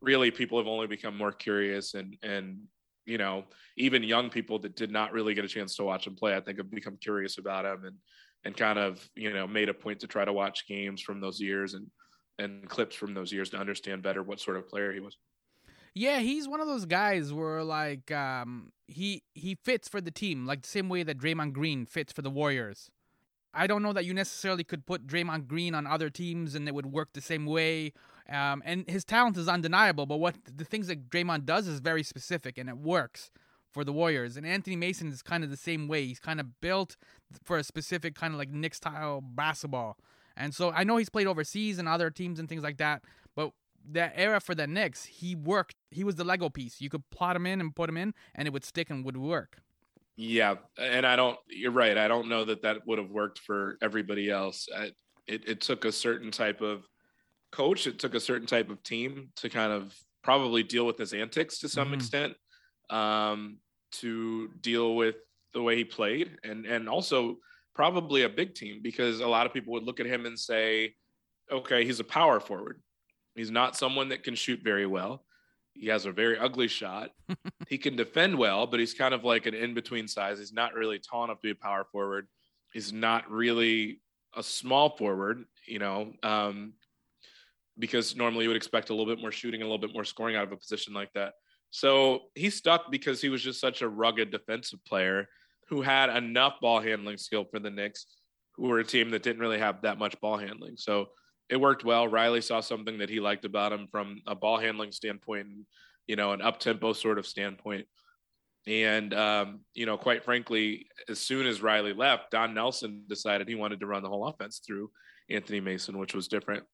really 0.00 0.30
people 0.30 0.58
have 0.58 0.68
only 0.68 0.87
become 0.87 1.16
more 1.16 1.32
curious 1.32 1.94
and 1.94 2.16
and 2.23 2.58
you 3.06 3.18
know, 3.18 3.44
even 3.76 4.02
young 4.02 4.28
people 4.30 4.58
that 4.58 4.75
did 4.75 4.90
not 4.90 5.12
really 5.12 5.32
get 5.32 5.44
a 5.44 5.49
chance 5.49 5.76
to 5.76 5.85
watch 5.85 6.08
him 6.08 6.16
play, 6.16 6.37
I 6.37 6.40
think 6.40 6.58
have 6.58 6.70
become 6.70 6.99
curious 7.00 7.38
about 7.38 7.64
him 7.64 7.85
and 7.85 7.96
and 8.44 8.56
kind 8.56 8.78
of 8.78 9.08
you 9.14 9.32
know 9.32 9.46
made 9.46 9.68
a 9.68 9.75
point 9.75 10.00
to 10.00 10.06
try 10.06 10.25
to 10.25 10.32
watch 10.32 10.66
games 10.68 11.00
from 11.00 11.20
those 11.20 11.40
years 11.40 11.75
and 11.75 11.87
and 12.38 12.69
clips 12.69 12.95
from 12.95 13.14
those 13.14 13.33
years 13.33 13.50
to 13.50 13.57
understand 13.57 14.02
better 14.02 14.23
what 14.23 14.40
sort 14.40 14.57
of 14.57 14.69
player 14.69 14.93
he 14.93 15.00
was. 15.00 15.16
Yeah, 15.95 16.19
he's 16.19 16.47
one 16.47 16.61
of 16.61 16.66
those 16.66 16.85
guys 16.85 17.33
where 17.33 17.62
like 17.62 18.11
um, 18.11 18.73
he 18.87 19.23
he 19.35 19.55
fits 19.55 19.88
for 19.88 20.00
the 20.00 20.11
team 20.11 20.47
like 20.47 20.62
the 20.62 20.69
same 20.69 20.88
way 20.88 21.02
that 21.02 21.19
Draymond 21.19 21.52
Green 21.52 21.87
fits 21.87 22.12
for 22.12 22.23
the 22.23 22.31
Warriors. 22.31 22.90
I 23.55 23.66
don't 23.66 23.83
know 23.83 23.95
that 23.95 24.05
you 24.05 24.12
necessarily 24.12 24.64
could 24.64 24.85
put 24.85 25.07
Draymond 25.07 25.47
Green 25.47 25.75
on 25.75 25.87
other 25.87 26.11
teams 26.11 26.55
and 26.55 26.69
it 26.69 26.75
would 26.75 26.93
work 26.93 27.14
the 27.14 27.23
same 27.23 27.47
way 27.47 27.95
um, 28.28 28.62
and 28.64 28.88
his 28.88 29.05
talent 29.05 29.37
is 29.37 29.49
undeniable, 29.49 30.07
but 30.07 30.19
what 30.19 30.35
the 30.45 30.64
things 30.64 30.88
that 30.88 31.09
Draymond 31.09 31.45
does 31.45 31.69
is 31.69 31.81
very 31.81 32.02
specific 32.02 32.59
and 32.59 32.69
it 32.69 32.76
works 32.76 33.31
for 33.73 33.85
the 33.85 33.93
Warriors. 33.93 34.37
And 34.37 34.47
Anthony 34.47 34.76
Mason 34.76 35.12
is 35.12 35.23
kind 35.23 35.45
of 35.45 35.50
the 35.50 35.57
same 35.57 35.87
way. 35.87 36.07
He's 36.07 36.19
kind 36.19 36.40
of 36.40 36.61
built 36.61 36.97
for 37.45 37.57
a 37.57 37.64
specific 37.64 38.14
kind 38.14 38.33
of 38.33 38.38
like 38.38 38.50
Knick 38.50 38.75
style 38.75 39.21
basketball. 39.21 39.97
And 40.37 40.55
so 40.55 40.71
I 40.71 40.85
know 40.85 40.97
he's 40.97 41.09
played 41.09 41.26
overseas 41.26 41.78
and 41.78 41.88
other 41.88 42.11
teams 42.11 42.38
and 42.38 42.49
things 42.49 42.62
like 42.62 42.78
that, 42.78 43.02
but 43.35 43.52
that 43.93 44.12
era 44.16 44.40
for 44.40 44.55
the 44.55 44.66
Knicks, 44.66 45.05
he 45.05 45.35
worked. 45.35 45.76
He 45.90 46.05
was 46.05 46.16
the 46.16 46.25
Lego 46.25 46.49
piece. 46.49 46.81
You 46.81 46.90
could 46.90 47.09
plot 47.11 47.37
him 47.37 47.47
in 47.47 47.61
and 47.61 47.75
put 47.75 47.88
him 47.88 47.97
in, 47.97 48.14
and 48.35 48.47
it 48.47 48.50
would 48.52 48.64
stick 48.64 48.90
and 48.90 49.05
would 49.05 49.16
work. 49.16 49.59
Yeah, 50.16 50.57
and 50.78 51.07
I 51.07 51.16
don't. 51.16 51.38
You're 51.49 51.73
right. 51.73 51.97
I 51.97 52.09
don't 52.09 52.28
know 52.28 52.45
that 52.45 52.62
that 52.62 52.87
would 52.87 52.99
have 52.99 53.11
worked 53.11 53.38
for 53.40 53.76
everybody 53.83 54.31
else. 54.31 54.69
it, 55.26 55.49
it 55.49 55.61
took 55.61 55.85
a 55.85 55.93
certain 55.93 56.31
type 56.31 56.61
of 56.61 56.87
coach. 57.52 57.87
It 57.87 57.99
took 57.99 58.14
a 58.14 58.21
certain 58.21 58.47
type 58.47 58.71
of 58.71 58.83
team 58.83 59.28
to 59.37 59.49
kind 59.49 59.73
of 59.73 59.95
probably 60.23 60.62
deal 60.62 60.87
with 60.87 60.99
his 60.99 61.12
antics 61.12 61.59
to 61.61 61.69
some 61.69 61.87
mm-hmm. 61.87 61.95
extent, 61.95 62.35
um, 62.90 63.59
to 63.93 64.49
deal 64.61 64.97
with 64.97 65.16
the 65.52 65.62
way 65.62 65.76
he 65.76 65.85
played, 65.85 66.37
and 66.45 66.66
and 66.66 66.88
also 66.88 67.37
probably 67.76 68.23
a 68.23 68.28
big 68.28 68.54
team 68.54 68.80
because 68.83 69.21
a 69.21 69.28
lot 69.28 69.47
of 69.47 69.52
people 69.52 69.75
would 69.75 69.85
look 69.85 70.00
at 70.00 70.06
him 70.06 70.25
and 70.25 70.38
say, 70.38 70.95
okay, 71.52 71.85
he's 71.85 72.00
a 72.00 72.04
power 72.04 72.40
forward. 72.40 72.80
He's 73.35 73.50
not 73.50 73.76
someone 73.76 74.09
that 74.09 74.25
can 74.25 74.35
shoot 74.35 74.61
very 74.64 74.87
well. 74.87 75.26
He 75.75 75.88
has 75.88 76.06
a 76.06 76.11
very 76.11 76.38
ugly 76.38 76.68
shot. 76.68 77.11
he 77.68 77.76
can 77.76 77.95
defend 77.95 78.37
well, 78.37 78.66
but 78.66 78.80
he's 78.80 78.95
kind 78.95 79.12
of 79.12 79.25
like 79.25 79.45
an 79.45 79.54
in 79.54 79.75
between 79.75 80.09
size. 80.09 80.38
He's 80.38 80.54
not 80.54 80.73
really 80.73 80.99
tall 80.99 81.25
enough 81.25 81.37
to 81.42 81.49
be 81.49 81.50
a 81.50 81.54
power 81.54 81.85
forward. 81.92 82.26
He's 82.73 82.95
not 82.95 83.30
really 83.30 84.00
a 84.35 84.42
small 84.42 84.97
forward, 84.97 85.45
you 85.68 85.78
know, 85.78 86.14
um, 86.23 86.73
because 87.78 88.16
normally 88.16 88.45
you 88.45 88.49
would 88.49 88.56
expect 88.56 88.88
a 88.88 88.95
little 88.95 89.14
bit 89.14 89.21
more 89.21 89.33
shooting, 89.33 89.61
a 89.61 89.64
little 89.64 89.78
bit 89.78 89.92
more 89.92 90.04
scoring 90.04 90.35
out 90.35 90.45
of 90.45 90.52
a 90.52 90.56
position 90.56 90.95
like 90.95 91.12
that. 91.12 91.35
So 91.71 92.23
he 92.35 92.49
stuck 92.49 92.90
because 92.90 93.21
he 93.21 93.28
was 93.28 93.42
just 93.42 93.61
such 93.61 93.83
a 93.83 93.88
rugged 93.88 94.30
defensive 94.30 94.83
player 94.87 95.28
who 95.68 95.82
had 95.82 96.14
enough 96.16 96.61
ball 96.61 96.80
handling 96.80 97.18
skill 97.18 97.44
for 97.44 97.58
the 97.58 97.70
Knicks, 97.70 98.06
who 98.56 98.68
were 98.68 98.78
a 98.78 98.85
team 98.85 99.11
that 99.11 99.23
didn't 99.23 99.40
really 99.40 99.58
have 99.58 99.82
that 99.82 99.99
much 99.99 100.18
ball 100.20 100.38
handling. 100.38 100.76
So 100.76 101.06
it 101.49 101.61
worked 101.61 101.85
well. 101.85 102.08
Riley 102.08 102.40
saw 102.40 102.61
something 102.61 102.99
that 102.99 103.11
he 103.11 103.20
liked 103.20 103.44
about 103.44 103.73
him 103.73 103.87
from 103.90 104.20
a 104.26 104.35
ball 104.35 104.58
handling 104.58 104.92
standpoint, 104.92 105.46
and, 105.46 105.66
you 106.06 106.16
know, 106.16 106.32
an 106.32 106.42
up 106.42 106.58
tempo 106.61 106.92
sort 106.92 107.18
of 107.18 107.26
standpoint. 107.26 107.87
And, 108.66 109.14
um, 109.14 109.61
you 109.75 109.87
know, 109.87 109.96
quite 109.96 110.25
frankly, 110.25 110.88
as 111.08 111.20
soon 111.20 111.46
as 111.46 111.62
Riley 111.62 111.92
left, 111.92 112.32
Don 112.32 112.52
Nelson 112.52 113.04
decided 113.08 113.46
he 113.46 113.54
wanted 113.54 113.78
to 113.80 113.87
run 113.87 114.02
the 114.02 114.08
whole 114.08 114.26
offense 114.26 114.61
through 114.66 114.90
Anthony 115.30 115.61
Mason, 115.61 115.99
which 115.99 116.14
was 116.14 116.26
different. 116.26 116.64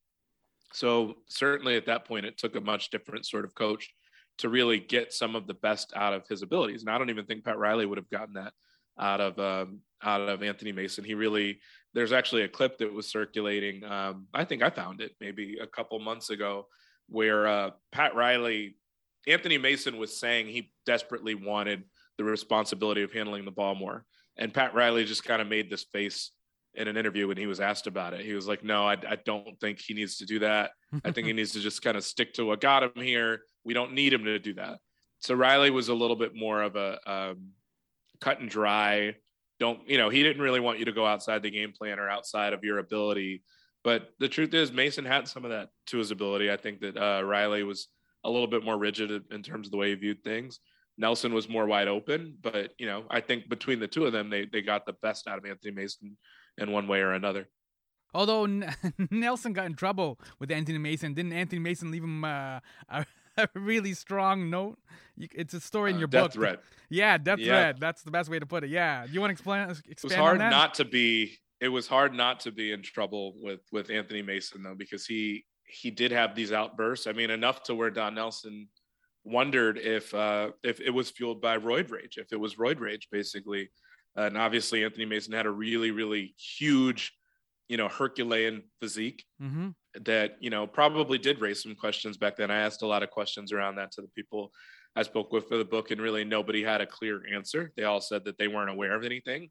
So 0.72 1.16
certainly 1.28 1.76
at 1.76 1.86
that 1.86 2.06
point, 2.06 2.24
it 2.24 2.38
took 2.38 2.56
a 2.56 2.60
much 2.60 2.88
different 2.88 3.26
sort 3.26 3.44
of 3.44 3.54
coach 3.54 3.90
to 4.38 4.48
really 4.48 4.78
get 4.78 5.12
some 5.12 5.36
of 5.36 5.46
the 5.46 5.52
best 5.52 5.92
out 5.94 6.14
of 6.14 6.26
his 6.28 6.40
abilities. 6.40 6.80
And 6.80 6.90
I 6.90 6.96
don't 6.96 7.10
even 7.10 7.26
think 7.26 7.44
Pat 7.44 7.58
Riley 7.58 7.84
would 7.84 7.98
have 7.98 8.08
gotten 8.08 8.34
that 8.34 8.54
out 8.98 9.20
of 9.20 9.38
um, 9.38 9.80
out 10.02 10.28
of 10.28 10.42
Anthony 10.42 10.72
Mason. 10.72 11.04
He 11.04 11.14
really 11.14 11.60
there's 11.94 12.12
actually 12.12 12.42
a 12.42 12.48
clip 12.48 12.78
that 12.78 12.92
was 12.92 13.08
circulating. 13.08 13.84
Um, 13.84 14.26
I 14.32 14.44
think 14.44 14.62
I 14.62 14.70
found 14.70 15.00
it 15.00 15.12
maybe 15.20 15.58
a 15.60 15.66
couple 15.66 15.98
months 15.98 16.30
ago 16.30 16.66
where 17.08 17.46
uh, 17.46 17.70
Pat 17.90 18.14
Riley, 18.14 18.76
Anthony 19.26 19.58
Mason 19.58 19.98
was 19.98 20.18
saying 20.18 20.46
he 20.46 20.72
desperately 20.86 21.34
wanted 21.34 21.84
the 22.16 22.24
responsibility 22.24 23.02
of 23.02 23.12
handling 23.12 23.44
the 23.44 23.50
ball 23.50 23.74
more, 23.74 24.04
and 24.36 24.54
Pat 24.54 24.74
Riley 24.74 25.04
just 25.04 25.24
kind 25.24 25.42
of 25.42 25.48
made 25.48 25.70
this 25.70 25.84
face 25.92 26.30
in 26.74 26.88
an 26.88 26.96
interview 26.96 27.28
when 27.28 27.36
he 27.36 27.46
was 27.46 27.60
asked 27.60 27.86
about 27.86 28.14
it. 28.14 28.24
He 28.24 28.32
was 28.32 28.48
like, 28.48 28.64
"No, 28.64 28.86
I, 28.86 28.94
I 29.08 29.16
don't 29.24 29.58
think 29.60 29.78
he 29.78 29.94
needs 29.94 30.16
to 30.18 30.26
do 30.26 30.38
that. 30.40 30.70
I 31.04 31.10
think 31.10 31.26
he 31.26 31.32
needs 31.34 31.52
to 31.52 31.60
just 31.60 31.82
kind 31.82 31.96
of 31.96 32.04
stick 32.04 32.32
to 32.34 32.46
what 32.46 32.60
got 32.60 32.82
him 32.82 33.02
here. 33.02 33.42
We 33.64 33.74
don't 33.74 33.92
need 33.92 34.12
him 34.12 34.24
to 34.24 34.38
do 34.38 34.54
that." 34.54 34.78
So 35.18 35.34
Riley 35.34 35.70
was 35.70 35.88
a 35.88 35.94
little 35.94 36.16
bit 36.16 36.34
more 36.34 36.62
of 36.62 36.76
a 36.76 36.98
um, 37.06 37.50
cut 38.22 38.40
and 38.40 38.48
dry. 38.48 39.16
Don't 39.60 39.86
you 39.88 39.98
know? 39.98 40.08
He 40.08 40.22
didn't 40.22 40.42
really 40.42 40.60
want 40.60 40.78
you 40.78 40.86
to 40.86 40.92
go 40.92 41.04
outside 41.04 41.42
the 41.42 41.50
game 41.50 41.72
plan 41.72 41.98
or 41.98 42.08
outside 42.08 42.52
of 42.52 42.64
your 42.64 42.78
ability. 42.78 43.42
But 43.84 44.10
the 44.20 44.28
truth 44.28 44.54
is, 44.54 44.72
Mason 44.72 45.04
had 45.04 45.26
some 45.26 45.44
of 45.44 45.50
that 45.50 45.68
to 45.88 45.98
his 45.98 46.12
ability. 46.12 46.50
I 46.50 46.56
think 46.56 46.80
that 46.80 46.96
uh, 46.96 47.22
Riley 47.22 47.64
was 47.64 47.88
a 48.24 48.30
little 48.30 48.46
bit 48.46 48.64
more 48.64 48.78
rigid 48.78 49.10
in 49.30 49.42
terms 49.42 49.66
of 49.66 49.72
the 49.72 49.76
way 49.76 49.90
he 49.90 49.96
viewed 49.96 50.22
things. 50.22 50.60
Nelson 50.98 51.34
was 51.34 51.48
more 51.48 51.66
wide 51.66 51.88
open, 51.88 52.36
but 52.40 52.72
you 52.78 52.86
know, 52.86 53.04
I 53.10 53.20
think 53.20 53.48
between 53.48 53.80
the 53.80 53.88
two 53.88 54.06
of 54.06 54.12
them, 54.12 54.30
they 54.30 54.46
they 54.46 54.62
got 54.62 54.86
the 54.86 54.94
best 55.02 55.26
out 55.26 55.38
of 55.38 55.44
Anthony 55.44 55.72
Mason 55.72 56.16
in 56.58 56.70
one 56.70 56.86
way 56.86 57.00
or 57.00 57.12
another. 57.12 57.48
Although 58.14 58.46
Nelson 59.10 59.52
got 59.52 59.66
in 59.66 59.74
trouble 59.74 60.20
with 60.38 60.50
Anthony 60.50 60.78
Mason, 60.78 61.14
didn't 61.14 61.32
Anthony 61.32 61.60
Mason 61.60 61.90
leave 61.90 62.04
him 62.04 62.24
uh, 62.24 62.60
a, 62.88 63.06
a, 63.36 63.48
really 63.54 63.94
strong 63.94 64.50
note? 64.50 64.78
It's 65.18 65.54
a 65.54 65.60
story 65.60 65.90
in 65.90 65.96
uh, 65.96 66.00
your 66.00 66.08
death 66.08 66.24
book. 66.24 66.32
threat. 66.32 66.60
Yeah, 66.88 67.18
death 67.18 67.38
Yeah. 67.38 67.46
threat. 67.46 67.80
That's 67.80 68.02
the 68.02 68.10
best 68.10 68.30
way 68.30 68.38
to 68.38 68.46
put 68.46 68.64
it. 68.64 68.70
Yeah, 68.70 69.06
you 69.10 69.20
want 69.20 69.30
to 69.30 69.32
explain? 69.32 69.70
Expand 69.70 69.86
It 69.88 70.04
was 70.04 70.14
hard 70.14 70.38
not 70.38 70.74
to 70.74 70.84
be. 70.84 71.38
It 71.60 71.68
was 71.68 71.86
hard 71.86 72.12
not 72.12 72.40
to 72.40 72.52
be 72.52 72.72
in 72.72 72.82
trouble 72.82 73.34
with 73.40 73.60
with 73.70 73.90
Anthony 73.90 74.22
Mason 74.22 74.62
though, 74.62 74.74
because 74.74 75.06
he 75.06 75.44
he 75.64 75.90
did 75.90 76.12
have 76.12 76.34
these 76.34 76.52
outbursts. 76.52 77.06
I 77.06 77.12
mean, 77.12 77.30
enough 77.30 77.62
to 77.64 77.74
where 77.74 77.90
Don 77.90 78.14
Nelson 78.14 78.68
wondered 79.24 79.78
if 79.78 80.12
uh, 80.14 80.50
if 80.62 80.80
it 80.80 80.90
was 80.90 81.10
fueled 81.10 81.40
by 81.40 81.58
roid 81.58 81.90
rage, 81.90 82.18
if 82.18 82.32
it 82.32 82.40
was 82.40 82.56
roid 82.56 82.80
rage, 82.80 83.08
basically. 83.10 83.70
And 84.16 84.36
obviously, 84.36 84.84
Anthony 84.84 85.06
Mason 85.06 85.32
had 85.32 85.46
a 85.46 85.50
really, 85.50 85.90
really 85.90 86.34
huge, 86.36 87.14
you 87.68 87.78
know, 87.78 87.88
Herculean 87.88 88.64
physique 88.80 89.24
Mm-hmm. 89.42 89.70
That 90.00 90.36
you 90.40 90.50
know 90.50 90.66
probably 90.66 91.18
did 91.18 91.40
raise 91.40 91.62
some 91.62 91.74
questions 91.74 92.16
back 92.16 92.36
then. 92.36 92.50
I 92.50 92.60
asked 92.60 92.82
a 92.82 92.86
lot 92.86 93.02
of 93.02 93.10
questions 93.10 93.52
around 93.52 93.76
that 93.76 93.92
to 93.92 94.02
the 94.02 94.08
people 94.08 94.52
I 94.94 95.02
spoke 95.02 95.32
with 95.32 95.48
for 95.48 95.56
the 95.56 95.64
book, 95.64 95.90
and 95.90 96.00
really 96.00 96.24
nobody 96.24 96.62
had 96.62 96.80
a 96.80 96.86
clear 96.86 97.22
answer. 97.32 97.72
They 97.76 97.84
all 97.84 98.00
said 98.00 98.24
that 98.24 98.38
they 98.38 98.48
weren't 98.48 98.70
aware 98.70 98.94
of 98.94 99.04
anything. 99.04 99.50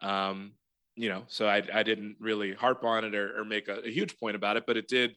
Um, 0.00 0.52
you 0.96 1.08
know, 1.08 1.24
so 1.28 1.46
I, 1.46 1.62
I 1.72 1.82
didn't 1.82 2.16
really 2.20 2.52
harp 2.52 2.84
on 2.84 3.04
it 3.04 3.14
or, 3.14 3.40
or 3.40 3.44
make 3.44 3.68
a, 3.68 3.80
a 3.80 3.90
huge 3.90 4.18
point 4.18 4.36
about 4.36 4.56
it, 4.56 4.64
but 4.66 4.76
it 4.76 4.88
did 4.88 5.16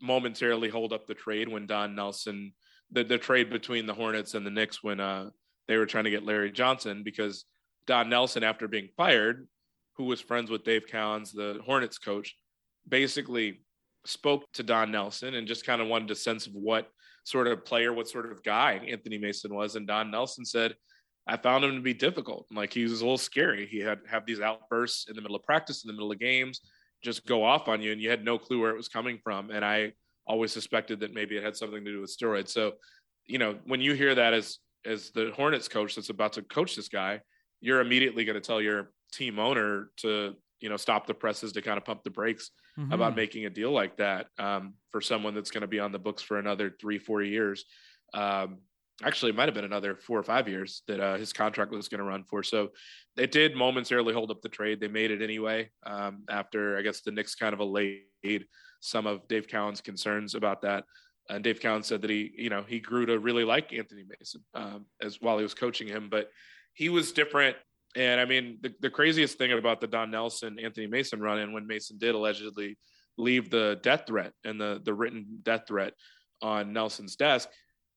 momentarily 0.00 0.68
hold 0.68 0.92
up 0.92 1.06
the 1.06 1.14
trade 1.14 1.48
when 1.48 1.66
Don 1.66 1.94
Nelson, 1.94 2.52
the, 2.90 3.04
the 3.04 3.18
trade 3.18 3.50
between 3.50 3.86
the 3.86 3.94
Hornets 3.94 4.34
and 4.34 4.44
the 4.44 4.50
Knicks 4.50 4.82
when 4.82 5.00
uh, 5.00 5.30
they 5.68 5.76
were 5.76 5.86
trying 5.86 6.04
to 6.04 6.10
get 6.10 6.24
Larry 6.24 6.50
Johnson 6.50 7.02
because 7.04 7.44
Don 7.86 8.08
Nelson, 8.08 8.42
after 8.42 8.66
being 8.66 8.88
fired, 8.96 9.46
who 9.96 10.04
was 10.04 10.20
friends 10.20 10.50
with 10.50 10.64
Dave 10.64 10.86
Cowens, 10.86 11.32
the 11.32 11.60
Hornets 11.64 11.98
coach, 11.98 12.36
basically 12.88 13.60
spoke 14.06 14.50
to 14.52 14.62
Don 14.62 14.90
Nelson 14.90 15.34
and 15.34 15.46
just 15.46 15.66
kind 15.66 15.80
of 15.80 15.88
wanted 15.88 16.10
a 16.10 16.14
sense 16.14 16.46
of 16.46 16.54
what 16.54 16.88
sort 17.24 17.48
of 17.48 17.64
player, 17.64 17.92
what 17.92 18.08
sort 18.08 18.30
of 18.30 18.42
guy 18.42 18.80
Anthony 18.88 19.18
Mason 19.18 19.54
was. 19.54 19.76
And 19.76 19.86
Don 19.86 20.10
Nelson 20.10 20.44
said, 20.44 20.74
I 21.26 21.36
found 21.36 21.64
him 21.64 21.74
to 21.74 21.80
be 21.80 21.94
difficult. 21.94 22.46
Like 22.52 22.72
he 22.72 22.84
was 22.84 23.00
a 23.00 23.04
little 23.04 23.18
scary. 23.18 23.66
He 23.66 23.80
had 23.80 23.98
have 24.08 24.24
these 24.26 24.40
outbursts 24.40 25.08
in 25.08 25.16
the 25.16 25.22
middle 25.22 25.36
of 25.36 25.42
practice, 25.42 25.84
in 25.84 25.88
the 25.88 25.94
middle 25.94 26.12
of 26.12 26.20
games, 26.20 26.60
just 27.02 27.26
go 27.26 27.44
off 27.44 27.68
on 27.68 27.82
you, 27.82 27.92
and 27.92 28.00
you 28.00 28.08
had 28.10 28.24
no 28.24 28.38
clue 28.38 28.60
where 28.60 28.70
it 28.70 28.76
was 28.76 28.88
coming 28.88 29.18
from. 29.22 29.50
And 29.50 29.64
I 29.64 29.92
always 30.26 30.52
suspected 30.52 31.00
that 31.00 31.14
maybe 31.14 31.36
it 31.36 31.42
had 31.42 31.56
something 31.56 31.84
to 31.84 31.92
do 31.92 32.00
with 32.00 32.16
steroids. 32.16 32.48
So, 32.48 32.74
you 33.26 33.38
know, 33.38 33.56
when 33.64 33.80
you 33.80 33.94
hear 33.94 34.14
that 34.14 34.34
as 34.34 34.58
as 34.84 35.10
the 35.10 35.32
Hornets 35.34 35.66
coach 35.66 35.96
that's 35.96 36.10
about 36.10 36.34
to 36.34 36.42
coach 36.42 36.76
this 36.76 36.88
guy, 36.88 37.20
you're 37.60 37.80
immediately 37.80 38.24
going 38.24 38.40
to 38.40 38.46
tell 38.46 38.60
your 38.60 38.92
team 39.12 39.40
owner 39.40 39.90
to 39.98 40.36
you 40.66 40.70
know 40.70 40.76
stop 40.76 41.06
the 41.06 41.14
presses 41.14 41.52
to 41.52 41.62
kind 41.62 41.78
of 41.78 41.84
pump 41.84 42.02
the 42.02 42.10
brakes 42.10 42.50
Mm-hmm. 42.78 42.92
about 42.92 43.16
making 43.16 43.46
a 43.46 43.48
deal 43.48 43.70
like 43.70 43.96
that 43.96 44.26
um, 44.38 44.74
for 44.90 45.00
someone 45.00 45.34
that's 45.34 45.50
going 45.50 45.62
to 45.62 45.66
be 45.66 45.80
on 45.80 45.92
the 45.92 45.98
books 45.98 46.22
for 46.22 46.38
another 46.38 46.70
three, 46.78 46.98
four 46.98 47.22
years. 47.22 47.64
Um, 48.12 48.58
actually, 49.02 49.30
it 49.30 49.34
might 49.34 49.48
have 49.48 49.54
been 49.54 49.64
another 49.64 49.96
four 49.96 50.18
or 50.18 50.22
five 50.22 50.46
years 50.46 50.82
that 50.86 51.00
uh, 51.00 51.16
his 51.16 51.32
contract 51.32 51.72
was 51.72 51.88
going 51.88 52.00
to 52.00 52.04
run 52.04 52.22
for. 52.24 52.42
So 52.42 52.72
it 53.16 53.32
did 53.32 53.56
momentarily 53.56 54.12
hold 54.12 54.30
up 54.30 54.42
the 54.42 54.50
trade. 54.50 54.78
They 54.78 54.88
made 54.88 55.10
it 55.10 55.22
anyway 55.22 55.70
um, 55.86 56.24
after, 56.28 56.76
I 56.76 56.82
guess, 56.82 57.00
the 57.00 57.12
Knicks 57.12 57.34
kind 57.34 57.54
of 57.54 57.60
allayed 57.60 58.44
some 58.80 59.06
of 59.06 59.26
Dave 59.26 59.46
Cowens' 59.46 59.82
concerns 59.82 60.34
about 60.34 60.60
that. 60.60 60.84
And 61.30 61.42
Dave 61.42 61.60
Cowan 61.60 61.82
said 61.82 62.02
that 62.02 62.10
he, 62.10 62.30
you 62.36 62.50
know, 62.50 62.62
he 62.68 62.78
grew 62.78 63.06
to 63.06 63.18
really 63.18 63.44
like 63.44 63.72
Anthony 63.72 64.04
Mason 64.06 64.42
um, 64.52 64.84
as 65.00 65.18
while 65.22 65.38
he 65.38 65.44
was 65.44 65.54
coaching 65.54 65.88
him, 65.88 66.10
but 66.10 66.28
he 66.74 66.90
was 66.90 67.12
different 67.12 67.56
and 67.96 68.20
I 68.20 68.26
mean, 68.26 68.58
the, 68.60 68.72
the 68.80 68.90
craziest 68.90 69.38
thing 69.38 69.52
about 69.52 69.80
the 69.80 69.86
Don 69.86 70.10
Nelson, 70.10 70.58
Anthony 70.62 70.86
Mason 70.86 71.20
run 71.20 71.38
in 71.38 71.52
when 71.52 71.66
Mason 71.66 71.96
did 71.98 72.14
allegedly 72.14 72.76
leave 73.16 73.48
the 73.48 73.80
death 73.82 74.04
threat 74.06 74.32
and 74.44 74.60
the, 74.60 74.80
the 74.84 74.92
written 74.92 75.38
death 75.42 75.62
threat 75.66 75.94
on 76.42 76.74
Nelson's 76.74 77.16
desk, 77.16 77.48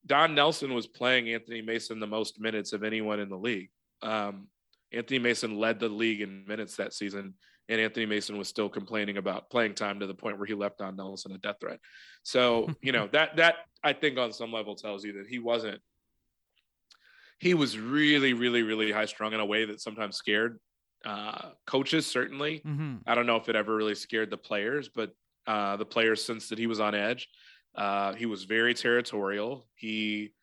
Don 0.06 0.34
Nelson 0.34 0.72
was 0.72 0.86
playing 0.86 1.28
Anthony 1.28 1.60
Mason 1.60 2.00
the 2.00 2.06
most 2.06 2.40
minutes 2.40 2.72
of 2.72 2.82
anyone 2.82 3.20
in 3.20 3.28
the 3.28 3.36
league. 3.36 3.68
Um, 4.00 4.48
Anthony 4.92 5.18
Mason 5.18 5.58
led 5.58 5.78
the 5.78 5.90
league 5.90 6.22
in 6.22 6.46
minutes 6.46 6.76
that 6.76 6.94
season, 6.94 7.34
and 7.68 7.80
Anthony 7.80 8.06
Mason 8.06 8.38
was 8.38 8.48
still 8.48 8.70
complaining 8.70 9.18
about 9.18 9.50
playing 9.50 9.74
time 9.74 10.00
to 10.00 10.06
the 10.06 10.14
point 10.14 10.38
where 10.38 10.46
he 10.46 10.54
left 10.54 10.78
Don 10.78 10.96
Nelson 10.96 11.32
a 11.32 11.38
death 11.38 11.56
threat. 11.60 11.78
So, 12.22 12.70
you 12.82 12.92
know, 12.92 13.08
that 13.12 13.36
that 13.36 13.56
I 13.84 13.92
think 13.92 14.18
on 14.18 14.32
some 14.32 14.52
level 14.52 14.74
tells 14.74 15.04
you 15.04 15.12
that 15.14 15.26
he 15.28 15.38
wasn't 15.38 15.80
he 17.40 17.54
was 17.54 17.78
really, 17.78 18.34
really, 18.34 18.62
really 18.62 18.92
high 18.92 19.06
strung 19.06 19.32
in 19.32 19.40
a 19.40 19.46
way 19.46 19.64
that 19.64 19.80
sometimes 19.80 20.16
scared 20.16 20.60
uh, 21.04 21.48
coaches. 21.66 22.06
Certainly, 22.06 22.60
Mm-hmm. 22.60 22.96
I 23.06 23.14
don't 23.14 23.26
know 23.26 23.36
if 23.36 23.48
it 23.48 23.56
ever 23.56 23.74
really 23.74 23.94
scared 23.94 24.30
the 24.30 24.36
players, 24.36 24.88
but 24.88 25.12
uh, 25.46 25.76
the 25.76 25.86
players 25.86 26.22
sensed 26.24 26.50
that 26.50 26.58
he 26.58 26.66
was 26.66 26.80
on 26.80 26.94
edge. 26.94 27.28
Uh, 27.74 28.12
he 28.12 28.26
was 28.26 28.44
very 28.44 28.74
territorial. 28.74 29.66
He 29.74 30.34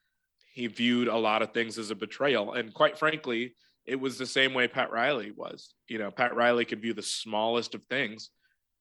he 0.54 0.66
viewed 0.66 1.08
a 1.08 1.16
lot 1.16 1.44
of 1.44 1.54
things 1.54 1.78
as 1.78 1.92
a 1.92 1.96
betrayal, 1.96 2.54
and 2.54 2.74
quite 2.74 2.98
frankly, 2.98 3.54
it 3.86 4.00
was 4.00 4.18
the 4.18 4.26
same 4.26 4.56
way 4.56 4.68
Pat 4.68 4.92
Riley 4.92 5.32
was. 5.32 5.74
You 5.88 6.00
know, 6.00 6.10
Pat 6.10 6.36
Riley 6.36 6.66
could 6.66 6.82
view 6.82 6.94
the 6.96 7.04
smallest 7.04 7.76
of 7.76 7.84
things. 7.86 8.32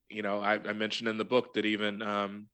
You 0.09 0.23
know, 0.23 0.41
I, 0.41 0.55
I 0.55 0.73
mentioned 0.73 1.09
in 1.09 1.19
the 1.19 1.25
book 1.25 1.53
that 1.55 1.67
even 1.67 2.01
um, 2.01 2.49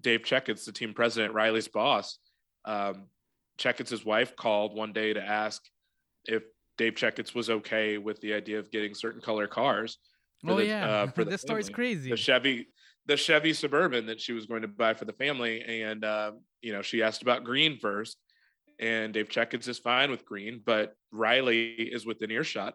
Dave 0.00 0.22
Checketts, 0.22 0.64
the 0.64 0.72
team 0.72 0.94
president, 0.94 1.34
Riley's 1.34 1.68
boss, 1.68 2.18
um, 2.64 3.04
Checketts' 3.60 4.04
wife 4.04 4.34
called 4.36 4.74
one 4.74 4.92
day 4.92 5.12
to 5.12 5.20
ask 5.22 5.62
if 6.24 6.42
Dave 6.78 6.94
Checketts 6.94 7.34
was 7.34 7.50
okay 7.50 7.98
with 7.98 8.20
the 8.20 8.32
idea 8.32 8.58
of 8.58 8.70
getting 8.70 8.94
certain 8.94 9.20
color 9.20 9.46
cars. 9.46 9.98
for 10.44 10.52
Oh 10.52 10.56
the- 10.56 10.66
yeah, 10.66 10.88
uh, 10.88 11.06
for 11.14 11.24
this 11.24 11.42
story's 11.42 11.68
crazy. 11.68 12.10
The 12.10 12.16
Chevy, 12.16 12.68
the 13.06 13.16
Chevy 13.16 13.52
Suburban 13.52 14.06
that 14.06 14.20
she 14.20 14.32
was 14.32 14.46
going 14.46 14.62
to 14.62 14.68
buy 14.68 14.94
for 14.94 15.04
the 15.04 15.12
family, 15.12 15.62
and 15.62 16.04
uh, 16.04 16.32
you 16.62 16.72
know 16.72 16.82
she 16.82 17.02
asked 17.02 17.22
about 17.22 17.44
green 17.44 17.78
first, 17.78 18.16
and 18.78 19.12
Dave 19.12 19.28
Checketts 19.28 19.68
is 19.68 19.78
fine 19.78 20.10
with 20.10 20.24
green, 20.24 20.62
but 20.64 20.94
Riley 21.12 21.72
is 21.72 22.06
within 22.06 22.30
earshot 22.30 22.74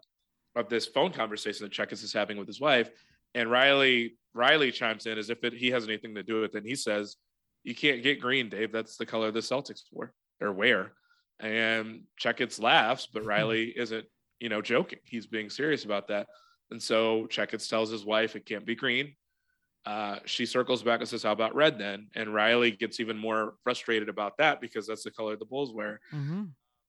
of 0.55 0.69
this 0.69 0.85
phone 0.85 1.11
conversation 1.11 1.65
that 1.65 1.73
Checketts 1.73 2.03
is 2.03 2.13
having 2.13 2.37
with 2.37 2.47
his 2.47 2.61
wife. 2.61 2.89
And 3.33 3.49
Riley 3.49 4.17
Riley 4.33 4.71
chimes 4.71 5.07
in 5.07 5.17
as 5.17 5.29
if 5.29 5.43
it, 5.43 5.53
he 5.53 5.71
has 5.71 5.85
anything 5.85 6.13
to 6.15 6.23
do 6.23 6.41
with 6.41 6.55
it. 6.55 6.59
And 6.59 6.67
he 6.67 6.75
says, 6.75 7.15
"You 7.63 7.73
can't 7.73 8.03
get 8.03 8.21
green, 8.21 8.49
Dave. 8.49 8.71
That's 8.71 8.97
the 8.97 9.05
color 9.05 9.31
the 9.31 9.39
Celtics 9.39 9.81
wore 9.91 10.13
or 10.41 10.51
where 10.51 10.93
And 11.39 12.03
Checketts 12.21 12.61
laughs, 12.61 13.07
but 13.11 13.25
Riley 13.33 13.73
isn't, 13.75 14.05
you 14.39 14.49
know, 14.49 14.61
joking. 14.61 14.99
He's 15.03 15.27
being 15.27 15.49
serious 15.49 15.85
about 15.85 16.07
that. 16.09 16.27
And 16.71 16.81
so 16.81 17.27
Checketts 17.27 17.69
tells 17.69 17.89
his 17.89 18.05
wife 18.05 18.35
it 18.35 18.45
can't 18.45 18.65
be 18.65 18.75
green. 18.75 19.15
Uh, 19.85 20.17
she 20.25 20.47
circles 20.47 20.81
back 20.81 20.99
and 20.99 21.07
says, 21.07 21.21
"How 21.21 21.31
about 21.31 21.53
red 21.53 21.77
then?" 21.77 22.07
And 22.15 22.33
Riley 22.33 22.71
gets 22.71 22.99
even 22.99 23.17
more 23.17 23.53
frustrated 23.63 24.09
about 24.09 24.37
that 24.39 24.59
because 24.59 24.87
that's 24.87 25.03
the 25.03 25.11
color 25.11 25.35
the 25.35 25.45
Bulls 25.45 25.73
wear. 25.73 25.99
Mm-hmm. 26.11 26.45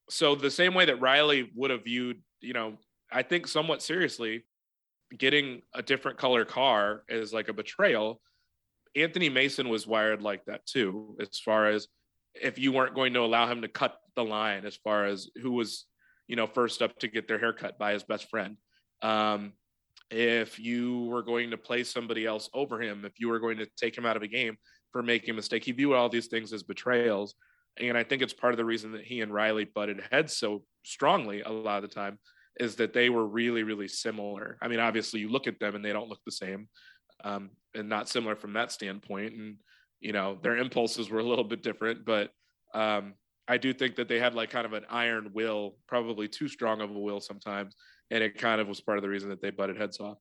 So 0.08 0.34
the 0.34 0.50
same 0.50 0.72
way 0.72 0.86
that 0.86 1.00
Riley 1.00 1.50
would 1.54 1.70
have 1.70 1.84
viewed, 1.84 2.22
you 2.40 2.54
know, 2.54 2.78
I 3.12 3.22
think 3.22 3.48
somewhat 3.48 3.82
seriously, 3.82 4.44
getting 5.16 5.62
a 5.74 5.82
different 5.82 6.16
color 6.16 6.44
car 6.44 7.02
is 7.08 7.34
like 7.34 7.48
a 7.48 7.52
betrayal. 7.52 8.20
Anthony 8.94 9.28
Mason 9.28 9.68
was 9.68 9.86
wired 9.86 10.22
like 10.22 10.44
that 10.46 10.64
too, 10.64 11.16
as 11.20 11.38
far 11.38 11.66
as 11.66 11.88
if 12.43 12.59
you 12.59 12.73
weren't 12.73 12.95
going 12.95 13.14
to 13.14 13.21
allow 13.21 13.47
him 13.47 13.62
to 13.62 13.69
cut 13.69 13.97
the 14.14 14.25
line, 14.25 14.64
as 14.64 14.76
far 14.76 15.07
as 15.07 15.28
who 15.43 15.52
was, 15.52 15.87
you 16.26 16.37
know, 16.37 16.47
first 16.47 16.83
up 16.83 16.99
to 16.99 17.09
get 17.09 17.28
their 17.28 17.38
haircut 17.38 17.78
by 17.78 17.93
his 17.93 18.02
best 18.02 18.28
friend. 18.31 18.57
Um, 19.02 19.52
if 20.11 20.59
you 20.59 21.05
were 21.07 21.23
going 21.23 21.50
to 21.50 21.57
play 21.57 21.85
somebody 21.85 22.26
else 22.26 22.49
over 22.55 22.81
him, 22.81 23.05
if 23.05 23.19
you 23.19 23.28
were 23.28 23.40
going 23.40 23.59
to 23.59 23.66
take 23.76 23.97
him 23.97 24.07
out 24.07 24.16
of 24.16 24.23
a 24.23 24.28
game 24.28 24.57
for 24.93 25.02
making 25.02 25.31
a 25.31 25.35
mistake, 25.35 25.64
he 25.64 25.73
viewed 25.73 25.95
all 25.95 26.09
these 26.09 26.28
things 26.28 26.52
as 26.52 26.62
betrayals. 26.62 27.35
And 27.78 27.99
I 27.99 28.05
think 28.05 28.23
it's 28.23 28.33
part 28.33 28.55
of 28.55 28.59
the 28.59 28.64
reason 28.64 28.93
that 28.93 29.05
he 29.05 29.21
and 29.21 29.33
Riley 29.33 29.64
butted 29.64 30.00
heads 30.11 30.37
so 30.37 30.62
strongly 30.85 31.43
a 31.43 31.50
lot 31.50 31.83
of 31.83 31.90
the 31.90 31.95
time 31.95 32.19
is 32.59 32.76
that 32.76 32.95
they 32.95 33.11
were 33.11 33.26
really, 33.26 33.64
really 33.64 33.88
similar. 33.88 34.57
I 34.62 34.69
mean, 34.69 34.81
obviously, 34.81 35.21
you 35.21 35.28
look 35.28 35.47
at 35.47 35.61
them 35.61 35.75
and 35.75 35.85
they 35.85 35.93
don't 35.93 36.09
look 36.09 36.21
the 36.25 36.33
same, 36.33 36.69
um, 37.23 37.50
and 37.75 37.88
not 37.88 38.09
similar 38.09 38.35
from 38.35 38.55
that 38.55 38.73
standpoint. 38.73 39.35
And 39.35 39.57
you 40.06 40.12
know, 40.12 40.38
their 40.40 40.56
impulses 40.56 41.10
were 41.10 41.18
a 41.18 41.25
little 41.25 41.42
bit 41.42 41.64
different, 41.64 42.04
but 42.04 42.30
um, 42.75 43.14
I 43.48 43.56
do 43.56 43.72
think 43.72 43.96
that 43.96 44.06
they 44.06 44.20
had 44.20 44.36
like 44.36 44.50
kind 44.50 44.64
of 44.64 44.72
an 44.72 44.84
iron 44.88 45.32
will, 45.34 45.75
probably 45.88 46.28
too 46.28 46.46
strong 46.46 46.80
of 46.80 46.90
a 46.90 46.98
will 46.98 47.20
sometimes, 47.20 47.75
and 48.12 48.22
it 48.22 48.38
kind 48.38 48.60
of 48.60 48.68
was 48.68 48.80
part 48.80 48.98
of 48.98 49.02
the 49.02 49.08
reason 49.08 49.28
that 49.30 49.42
they 49.42 49.50
butted 49.50 49.76
heads 49.76 49.98
off. 49.98 50.18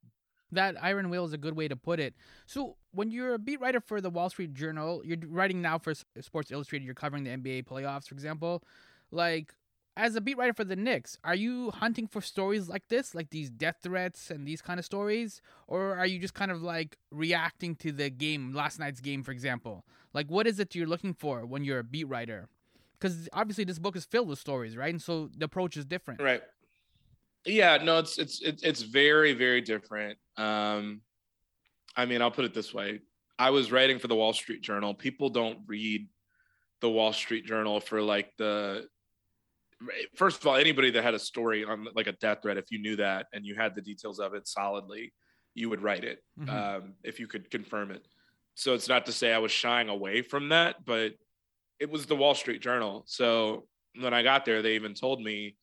That 0.52 0.76
iron 0.84 1.12
will 1.12 1.24
is 1.24 1.34
a 1.34 1.38
good 1.38 1.56
way 1.56 1.68
to 1.68 1.76
put 1.76 2.00
it. 2.00 2.16
So, 2.48 2.78
when 2.94 3.12
you're 3.12 3.36
a 3.36 3.40
beat 3.40 3.62
writer 3.62 3.80
for 3.80 4.02
the 4.02 4.10
Wall 4.10 4.32
Street 4.32 4.56
Journal, 4.56 5.04
you're 5.06 5.20
writing 5.28 5.62
now 5.62 5.78
for 5.78 5.94
Sports 6.20 6.50
Illustrated, 6.50 6.84
you're 6.84 6.96
covering 6.96 7.24
the 7.24 7.30
NBA 7.30 7.66
playoffs, 7.66 8.08
for 8.08 8.16
example. 8.16 8.64
Like, 9.12 9.54
as 9.98 10.16
a 10.16 10.22
beat 10.22 10.38
writer 10.38 10.54
for 10.54 10.64
the 10.64 10.76
Knicks, 10.76 11.18
are 11.24 11.36
you 11.36 11.72
hunting 11.72 12.08
for 12.08 12.22
stories 12.22 12.68
like 12.68 12.88
this, 12.90 13.16
like 13.16 13.30
these 13.30 13.50
death 13.50 13.78
threats 13.82 14.30
and 14.30 14.48
these 14.48 14.62
kind 14.62 14.80
of 14.80 14.86
stories, 14.86 15.42
or 15.68 15.96
are 15.96 16.06
you 16.06 16.20
just 16.20 16.34
kind 16.34 16.52
of 16.52 16.62
like 16.62 16.98
reacting 17.12 17.76
to 17.78 17.92
the 17.92 18.10
game, 18.10 18.54
last 18.54 18.80
night's 18.80 19.00
game, 19.00 19.24
for 19.24 19.32
example? 19.32 19.86
Like, 20.14 20.28
what 20.30 20.48
is 20.48 20.60
it 20.60 20.76
you're 20.76 20.88
looking 20.88 21.14
for 21.14 21.46
when 21.46 21.64
you're 21.64 21.80
a 21.80 21.84
beat 21.84 22.06
writer? 22.06 22.50
Because 23.00 23.30
obviously, 23.34 23.64
this 23.64 23.80
book 23.80 23.96
is 23.96 24.06
filled 24.06 24.28
with 24.28 24.40
stories, 24.40 24.76
right? 24.76 24.92
And 24.92 25.02
so 25.02 25.30
the 25.38 25.46
approach 25.46 25.78
is 25.78 25.86
different, 25.86 26.22
right? 26.22 26.42
Yeah, 27.46 27.78
no, 27.78 28.00
it's 28.00 28.18
it's 28.18 28.42
it's, 28.42 28.64
it's 28.64 28.82
very 28.82 29.34
very 29.34 29.62
different. 29.62 30.18
Um, 30.38 31.02
I 31.96 32.06
mean, 32.06 32.22
I'll 32.22 32.32
put 32.32 32.46
it 32.46 32.54
this 32.54 32.74
way: 32.74 33.02
I 33.38 33.50
was 33.50 33.72
writing 33.72 34.00
for 34.00 34.08
the 34.08 34.16
Wall 34.16 34.34
Street 34.34 34.62
Journal. 34.62 34.94
People 34.94 35.30
don't 35.30 35.60
read 35.68 36.08
the 36.82 36.90
Wall 36.90 37.14
Street 37.14 37.46
Journal 37.46 37.80
for 37.80 38.02
like 38.02 38.32
the 38.38 38.88
first 40.16 40.42
of 40.42 40.48
all, 40.48 40.56
anybody 40.56 40.92
that 40.92 41.04
had 41.04 41.14
a 41.14 41.20
story 41.20 41.64
on 41.64 41.88
like 41.96 42.08
a 42.08 42.14
death 42.14 42.40
threat, 42.42 42.58
if 42.58 42.72
you 42.72 42.80
knew 42.80 42.96
that 42.98 43.28
and 43.34 43.46
you 43.46 43.56
had 43.56 43.76
the 43.76 43.82
details 43.82 44.20
of 44.20 44.34
it 44.34 44.48
solidly, 44.48 45.14
you 45.54 45.70
would 45.70 45.82
write 45.82 46.04
it 46.04 46.20
mm-hmm. 46.40 46.50
um, 46.50 46.94
if 47.04 47.20
you 47.20 47.28
could 47.28 47.50
confirm 47.50 47.92
it. 47.92 48.06
So 48.56 48.74
it's 48.74 48.88
not 48.88 49.06
to 49.08 49.12
say 49.12 49.34
I 49.34 49.40
was 49.40 49.52
shying 49.52 49.90
away 49.90 50.22
from 50.22 50.50
that, 50.50 50.86
but 50.86 51.14
it 51.80 51.90
was 51.90 52.06
the 52.06 52.16
Wall 52.16 52.36
Street 52.36 52.62
Journal. 52.62 53.04
So 53.06 53.68
when 54.00 54.14
I 54.14 54.24
got 54.24 54.46
there, 54.46 54.62
they 54.62 54.76
even 54.76 54.94
told 54.94 55.22
me 55.22 55.56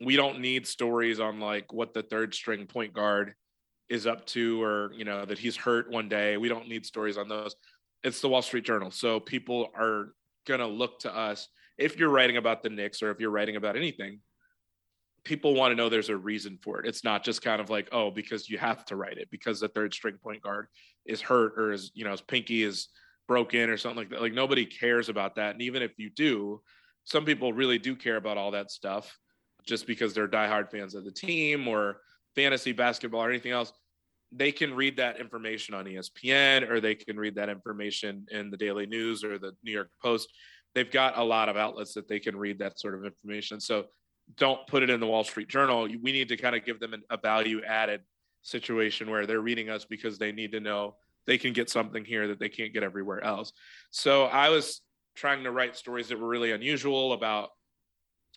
we 0.00 0.16
don't 0.16 0.40
need 0.40 0.66
stories 0.66 1.20
on 1.20 1.40
like 1.40 1.72
what 1.72 1.94
the 1.94 2.02
third 2.02 2.34
string 2.34 2.66
point 2.66 2.92
guard 2.92 3.34
is 3.88 4.06
up 4.06 4.24
to 4.26 4.62
or 4.62 4.92
you 4.94 5.04
know 5.04 5.24
that 5.24 5.38
he's 5.38 5.56
hurt 5.56 5.90
one 5.90 6.08
day 6.08 6.36
we 6.36 6.48
don't 6.48 6.68
need 6.68 6.84
stories 6.84 7.16
on 7.16 7.28
those 7.28 7.56
it's 8.04 8.20
the 8.20 8.28
wall 8.28 8.42
street 8.42 8.64
journal 8.64 8.90
so 8.90 9.18
people 9.18 9.70
are 9.74 10.12
going 10.48 10.60
to 10.60 10.66
look 10.66 10.98
to 11.00 11.16
us 11.16 11.48
if 11.78 11.96
you're 11.96 12.10
writing 12.10 12.36
about 12.36 12.62
the 12.62 12.70
Knicks 12.70 13.02
or 13.02 13.10
if 13.10 13.20
you're 13.20 13.30
writing 13.30 13.54
about 13.54 13.76
anything, 13.76 14.18
people 15.24 15.54
want 15.54 15.70
to 15.70 15.76
know 15.76 15.88
there's 15.88 16.08
a 16.08 16.16
reason 16.16 16.58
for 16.62 16.80
it. 16.80 16.88
It's 16.88 17.04
not 17.04 17.24
just 17.24 17.42
kind 17.42 17.60
of 17.60 17.70
like, 17.70 17.88
oh, 17.92 18.10
because 18.10 18.48
you 18.48 18.58
have 18.58 18.84
to 18.86 18.96
write 18.96 19.18
it 19.18 19.28
because 19.30 19.60
the 19.60 19.68
third 19.68 19.94
string 19.94 20.16
point 20.22 20.42
guard 20.42 20.66
is 21.06 21.20
hurt 21.20 21.52
or 21.56 21.72
is, 21.72 21.92
you 21.94 22.04
know, 22.04 22.10
his 22.10 22.20
pinky 22.20 22.64
is 22.64 22.88
broken 23.28 23.70
or 23.70 23.76
something 23.76 23.98
like 23.98 24.10
that. 24.10 24.22
Like 24.22 24.32
nobody 24.32 24.66
cares 24.66 25.08
about 25.08 25.36
that. 25.36 25.52
And 25.52 25.62
even 25.62 25.82
if 25.82 25.92
you 25.98 26.10
do, 26.10 26.60
some 27.04 27.24
people 27.24 27.52
really 27.52 27.78
do 27.78 27.94
care 27.94 28.16
about 28.16 28.38
all 28.38 28.50
that 28.52 28.70
stuff 28.70 29.16
just 29.66 29.86
because 29.86 30.14
they're 30.14 30.28
diehard 30.28 30.70
fans 30.70 30.94
of 30.94 31.04
the 31.04 31.12
team 31.12 31.68
or 31.68 32.00
fantasy 32.34 32.72
basketball 32.72 33.22
or 33.22 33.30
anything 33.30 33.52
else. 33.52 33.72
They 34.30 34.52
can 34.52 34.74
read 34.74 34.96
that 34.98 35.18
information 35.20 35.74
on 35.74 35.86
ESPN 35.86 36.68
or 36.70 36.80
they 36.80 36.94
can 36.94 37.16
read 37.16 37.36
that 37.36 37.48
information 37.48 38.26
in 38.30 38.50
the 38.50 38.56
Daily 38.56 38.86
News 38.86 39.24
or 39.24 39.38
the 39.38 39.52
New 39.62 39.72
York 39.72 39.90
Post 40.02 40.28
they've 40.74 40.90
got 40.90 41.18
a 41.18 41.24
lot 41.24 41.48
of 41.48 41.56
outlets 41.56 41.94
that 41.94 42.08
they 42.08 42.20
can 42.20 42.36
read 42.36 42.58
that 42.60 42.78
sort 42.78 42.94
of 42.94 43.04
information. 43.04 43.60
So 43.60 43.86
don't 44.36 44.64
put 44.66 44.82
it 44.82 44.90
in 44.90 45.00
the 45.00 45.06
Wall 45.06 45.24
Street 45.24 45.48
Journal. 45.48 45.88
We 46.02 46.12
need 46.12 46.28
to 46.28 46.36
kind 46.36 46.54
of 46.54 46.64
give 46.64 46.80
them 46.80 46.94
a 47.10 47.16
value 47.16 47.62
added 47.64 48.02
situation 48.42 49.10
where 49.10 49.26
they're 49.26 49.40
reading 49.40 49.70
us 49.70 49.84
because 49.84 50.18
they 50.18 50.32
need 50.32 50.52
to 50.52 50.60
know 50.60 50.94
they 51.26 51.38
can 51.38 51.52
get 51.52 51.70
something 51.70 52.04
here 52.04 52.28
that 52.28 52.38
they 52.38 52.48
can't 52.48 52.72
get 52.72 52.82
everywhere 52.82 53.22
else. 53.24 53.52
So 53.90 54.24
I 54.24 54.50
was 54.50 54.82
trying 55.16 55.44
to 55.44 55.50
write 55.50 55.76
stories 55.76 56.08
that 56.08 56.20
were 56.20 56.28
really 56.28 56.52
unusual 56.52 57.12
about, 57.12 57.50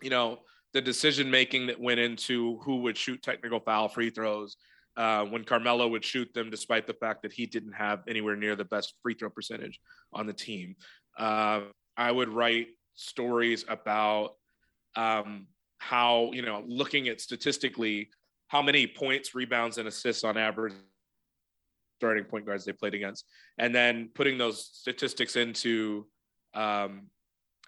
you 0.02 0.10
know, 0.10 0.40
the 0.74 0.82
decision 0.82 1.30
making 1.30 1.68
that 1.68 1.80
went 1.80 2.00
into 2.00 2.58
who 2.64 2.78
would 2.78 2.98
shoot 2.98 3.22
technical 3.22 3.60
foul 3.60 3.90
free 3.90 4.10
throws 4.10 4.56
uh, 4.98 5.26
when 5.26 5.44
Carmelo 5.44 5.88
would 5.88 6.04
shoot 6.04 6.34
them, 6.34 6.50
despite 6.50 6.88
the 6.88 6.94
fact 6.94 7.22
that 7.24 7.32
he 7.32 7.46
didn't 7.46 7.74
have 7.74 8.04
anywhere 8.08 8.36
near 8.36 8.56
the 8.56 8.66
best 8.66 8.96
free 9.02 9.14
throw 9.14 9.30
percentage 9.30 9.80
on 10.14 10.28
the 10.28 10.34
team. 10.34 10.76
Uh, 11.18 11.62
I 11.98 12.12
would 12.12 12.30
write 12.30 12.68
stories 12.96 13.66
about 13.68 14.36
um, 14.96 15.48
how, 15.78 16.32
you 16.34 16.42
know, 16.42 16.64
looking 16.68 17.08
at 17.08 17.22
statistically 17.22 18.10
how 18.48 18.62
many 18.62 18.86
points, 18.86 19.34
rebounds, 19.34 19.78
and 19.78 19.88
assists 19.88 20.24
on 20.24 20.38
average 20.38 20.74
starting 22.02 22.24
point 22.24 22.46
guards 22.46 22.66
they 22.66 22.74
played 22.74 22.94
against, 22.94 23.26
and 23.58 23.74
then 23.74 24.10
putting 24.14 24.38
those 24.38 24.70
statistics 24.74 25.36
into 25.36 26.06
um, 26.54 27.04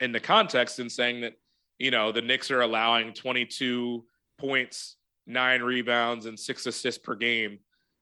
in 0.02 0.12
the 0.12 0.20
context 0.20 0.80
and 0.80 0.92
saying 0.92 1.22
that 1.22 1.34
you 1.78 1.92
know 1.92 2.12
the 2.12 2.22
Knicks 2.22 2.52
are 2.52 2.62
allowing 2.62 3.14
22 3.14 4.04
points, 4.38 4.98
nine 5.26 5.62
rebounds, 5.62 6.26
and 6.26 6.40
six 6.40 6.66
assists 6.66 7.02
per 7.02 7.16
game 7.16 7.60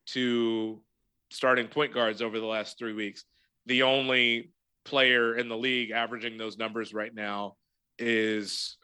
to 0.08 0.82
starting 1.32 1.68
point 1.68 1.94
guards 1.94 2.22
over 2.22 2.40
the 2.40 2.46
last 2.46 2.78
three 2.78 2.94
weeks. 2.94 3.24
The 3.66 3.84
only 3.84 4.52
player 4.84 5.36
in 5.38 5.48
the 5.48 5.58
league 5.58 5.92
averaging 5.92 6.38
those 6.38 6.58
numbers 6.58 6.94
right 6.94 7.14
now 7.14 7.56
is 8.00 8.78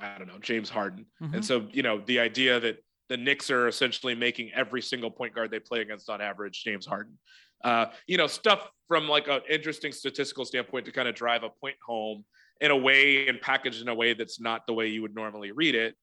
I 0.00 0.18
don't 0.18 0.28
know, 0.28 0.38
James 0.40 0.68
Harden. 0.68 1.06
Mm-hmm. 1.22 1.36
And 1.36 1.44
so, 1.44 1.66
you 1.72 1.82
know, 1.82 2.02
the 2.06 2.20
idea 2.20 2.60
that 2.60 2.78
the 3.08 3.16
Knicks 3.16 3.50
are 3.50 3.68
essentially 3.68 4.14
making 4.14 4.50
every 4.54 4.82
single 4.82 5.10
point 5.10 5.34
guard 5.34 5.50
they 5.50 5.60
play 5.60 5.80
against 5.80 6.10
on 6.10 6.20
average 6.20 6.62
James 6.64 6.84
Harden. 6.84 7.18
Uh, 7.64 7.86
you 8.06 8.18
know, 8.18 8.26
stuff 8.26 8.68
from 8.88 9.08
like 9.08 9.28
an 9.28 9.40
interesting 9.48 9.92
statistical 9.92 10.44
standpoint 10.44 10.84
to 10.84 10.92
kind 10.92 11.08
of 11.08 11.14
drive 11.14 11.42
a 11.42 11.48
point 11.48 11.76
home 11.84 12.24
in 12.60 12.70
a 12.70 12.76
way 12.76 13.28
and 13.28 13.40
packaged 13.40 13.80
in 13.80 13.88
a 13.88 13.94
way 13.94 14.12
that's 14.12 14.40
not 14.40 14.66
the 14.66 14.72
way 14.72 14.86
you 14.88 15.02
would 15.02 15.14
normally 15.14 15.52
read 15.52 15.74
it. 15.74 15.94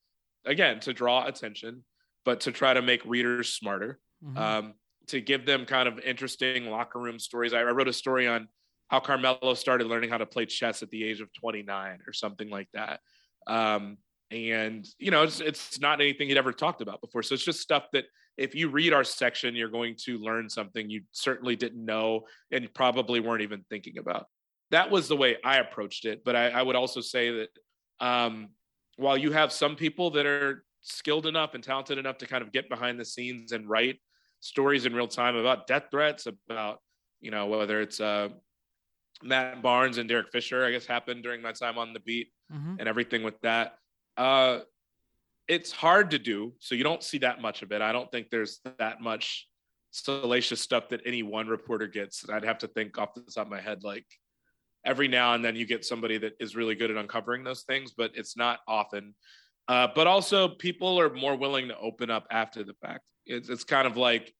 Again, 0.45 0.79
to 0.81 0.93
draw 0.93 1.25
attention, 1.25 1.83
but 2.25 2.41
to 2.41 2.51
try 2.51 2.73
to 2.73 2.81
make 2.81 3.05
readers 3.05 3.53
smarter, 3.53 3.99
mm-hmm. 4.23 4.37
um, 4.37 4.73
to 5.07 5.21
give 5.21 5.45
them 5.45 5.65
kind 5.65 5.87
of 5.87 5.99
interesting 5.99 6.65
locker 6.65 6.99
room 6.99 7.19
stories. 7.19 7.53
I, 7.53 7.59
I 7.59 7.71
wrote 7.71 7.87
a 7.87 7.93
story 7.93 8.27
on 8.27 8.47
how 8.89 8.99
Carmelo 8.99 9.53
started 9.53 9.87
learning 9.87 10.09
how 10.09 10.17
to 10.17 10.25
play 10.25 10.45
chess 10.45 10.83
at 10.83 10.89
the 10.89 11.03
age 11.03 11.21
of 11.21 11.33
29 11.33 11.99
or 12.05 12.13
something 12.13 12.49
like 12.49 12.67
that. 12.73 12.99
Um, 13.47 13.97
and 14.31 14.87
you 14.97 15.11
know, 15.11 15.23
it's 15.23 15.39
it's 15.39 15.79
not 15.79 16.01
anything 16.01 16.27
he'd 16.27 16.37
ever 16.37 16.51
talked 16.51 16.81
about 16.81 17.01
before. 17.01 17.23
So 17.23 17.35
it's 17.35 17.45
just 17.45 17.59
stuff 17.59 17.85
that 17.93 18.05
if 18.37 18.55
you 18.55 18.69
read 18.69 18.93
our 18.93 19.03
section, 19.03 19.55
you're 19.55 19.69
going 19.69 19.95
to 20.05 20.17
learn 20.17 20.49
something 20.49 20.89
you 20.89 21.01
certainly 21.11 21.55
didn't 21.55 21.83
know 21.83 22.21
and 22.51 22.73
probably 22.73 23.19
weren't 23.19 23.43
even 23.43 23.63
thinking 23.69 23.99
about. 23.99 24.25
That 24.71 24.89
was 24.89 25.07
the 25.07 25.15
way 25.15 25.37
I 25.43 25.57
approached 25.57 26.05
it. 26.05 26.23
But 26.25 26.35
I, 26.35 26.49
I 26.49 26.61
would 26.63 26.75
also 26.75 26.99
say 26.99 27.31
that 27.31 27.49
um, 28.05 28.49
while 28.97 29.17
you 29.17 29.31
have 29.31 29.51
some 29.51 29.75
people 29.75 30.11
that 30.11 30.25
are 30.25 30.63
skilled 30.81 31.25
enough 31.25 31.53
and 31.53 31.63
talented 31.63 31.97
enough 31.97 32.17
to 32.19 32.27
kind 32.27 32.43
of 32.43 32.51
get 32.51 32.69
behind 32.69 32.99
the 32.99 33.05
scenes 33.05 33.51
and 33.51 33.69
write 33.69 33.99
stories 34.39 34.85
in 34.85 34.93
real 34.93 35.07
time 35.07 35.35
about 35.35 35.67
death 35.67 35.85
threats, 35.91 36.27
about 36.27 36.79
you 37.21 37.31
know 37.31 37.47
whether 37.47 37.81
it's 37.81 37.99
uh, 37.99 38.29
Matt 39.21 39.61
Barnes 39.61 39.97
and 39.97 40.07
Derek 40.09 40.29
Fisher, 40.31 40.65
I 40.65 40.71
guess, 40.71 40.85
happened 40.85 41.23
during 41.23 41.41
my 41.41 41.51
time 41.51 41.77
on 41.77 41.93
the 41.93 41.99
beat. 41.99 42.27
mm-hmm. 42.53 42.75
and 42.79 42.87
everything 42.87 43.23
with 43.23 43.39
that. 43.41 43.75
Uh, 44.17 44.59
it's 45.47 45.71
hard 45.71 46.11
to 46.11 46.19
do, 46.19 46.53
so 46.59 46.75
you 46.75 46.83
don't 46.83 47.03
see 47.03 47.17
that 47.19 47.41
much 47.41 47.61
of 47.61 47.71
it. 47.71 47.81
I 47.81 47.91
don't 47.91 48.09
think 48.11 48.29
there's 48.29 48.59
that 48.79 49.01
much 49.01 49.47
salacious 49.91 50.61
stuff 50.61 50.89
that 50.89 51.01
any 51.05 51.23
one 51.23 51.47
reporter 51.47 51.87
gets. 51.87 52.27
I'd 52.29 52.45
have 52.45 52.59
to 52.59 52.67
think 52.67 52.97
off 52.97 53.13
the 53.13 53.21
top 53.21 53.47
of 53.47 53.51
my 53.51 53.61
head, 53.61 53.83
like 53.83 54.05
every 54.85 55.07
now 55.07 55.33
and 55.33 55.43
then 55.43 55.55
you 55.55 55.65
get 55.65 55.85
somebody 55.85 56.17
that 56.17 56.33
is 56.39 56.55
really 56.55 56.75
good 56.75 56.91
at 56.91 56.97
uncovering 56.97 57.43
those 57.43 57.63
things, 57.63 57.93
but 57.95 58.11
it's 58.15 58.35
not 58.35 58.59
often. 58.67 59.13
Uh, 59.67 59.87
but 59.95 60.07
also, 60.07 60.49
people 60.49 60.99
are 60.99 61.13
more 61.13 61.35
willing 61.35 61.69
to 61.69 61.77
open 61.77 62.09
up 62.09 62.27
after 62.31 62.63
the 62.63 62.73
fact. 62.81 63.03
It's, 63.25 63.49
it's 63.49 63.63
kind 63.63 63.87
of 63.87 63.95
like 63.95 64.33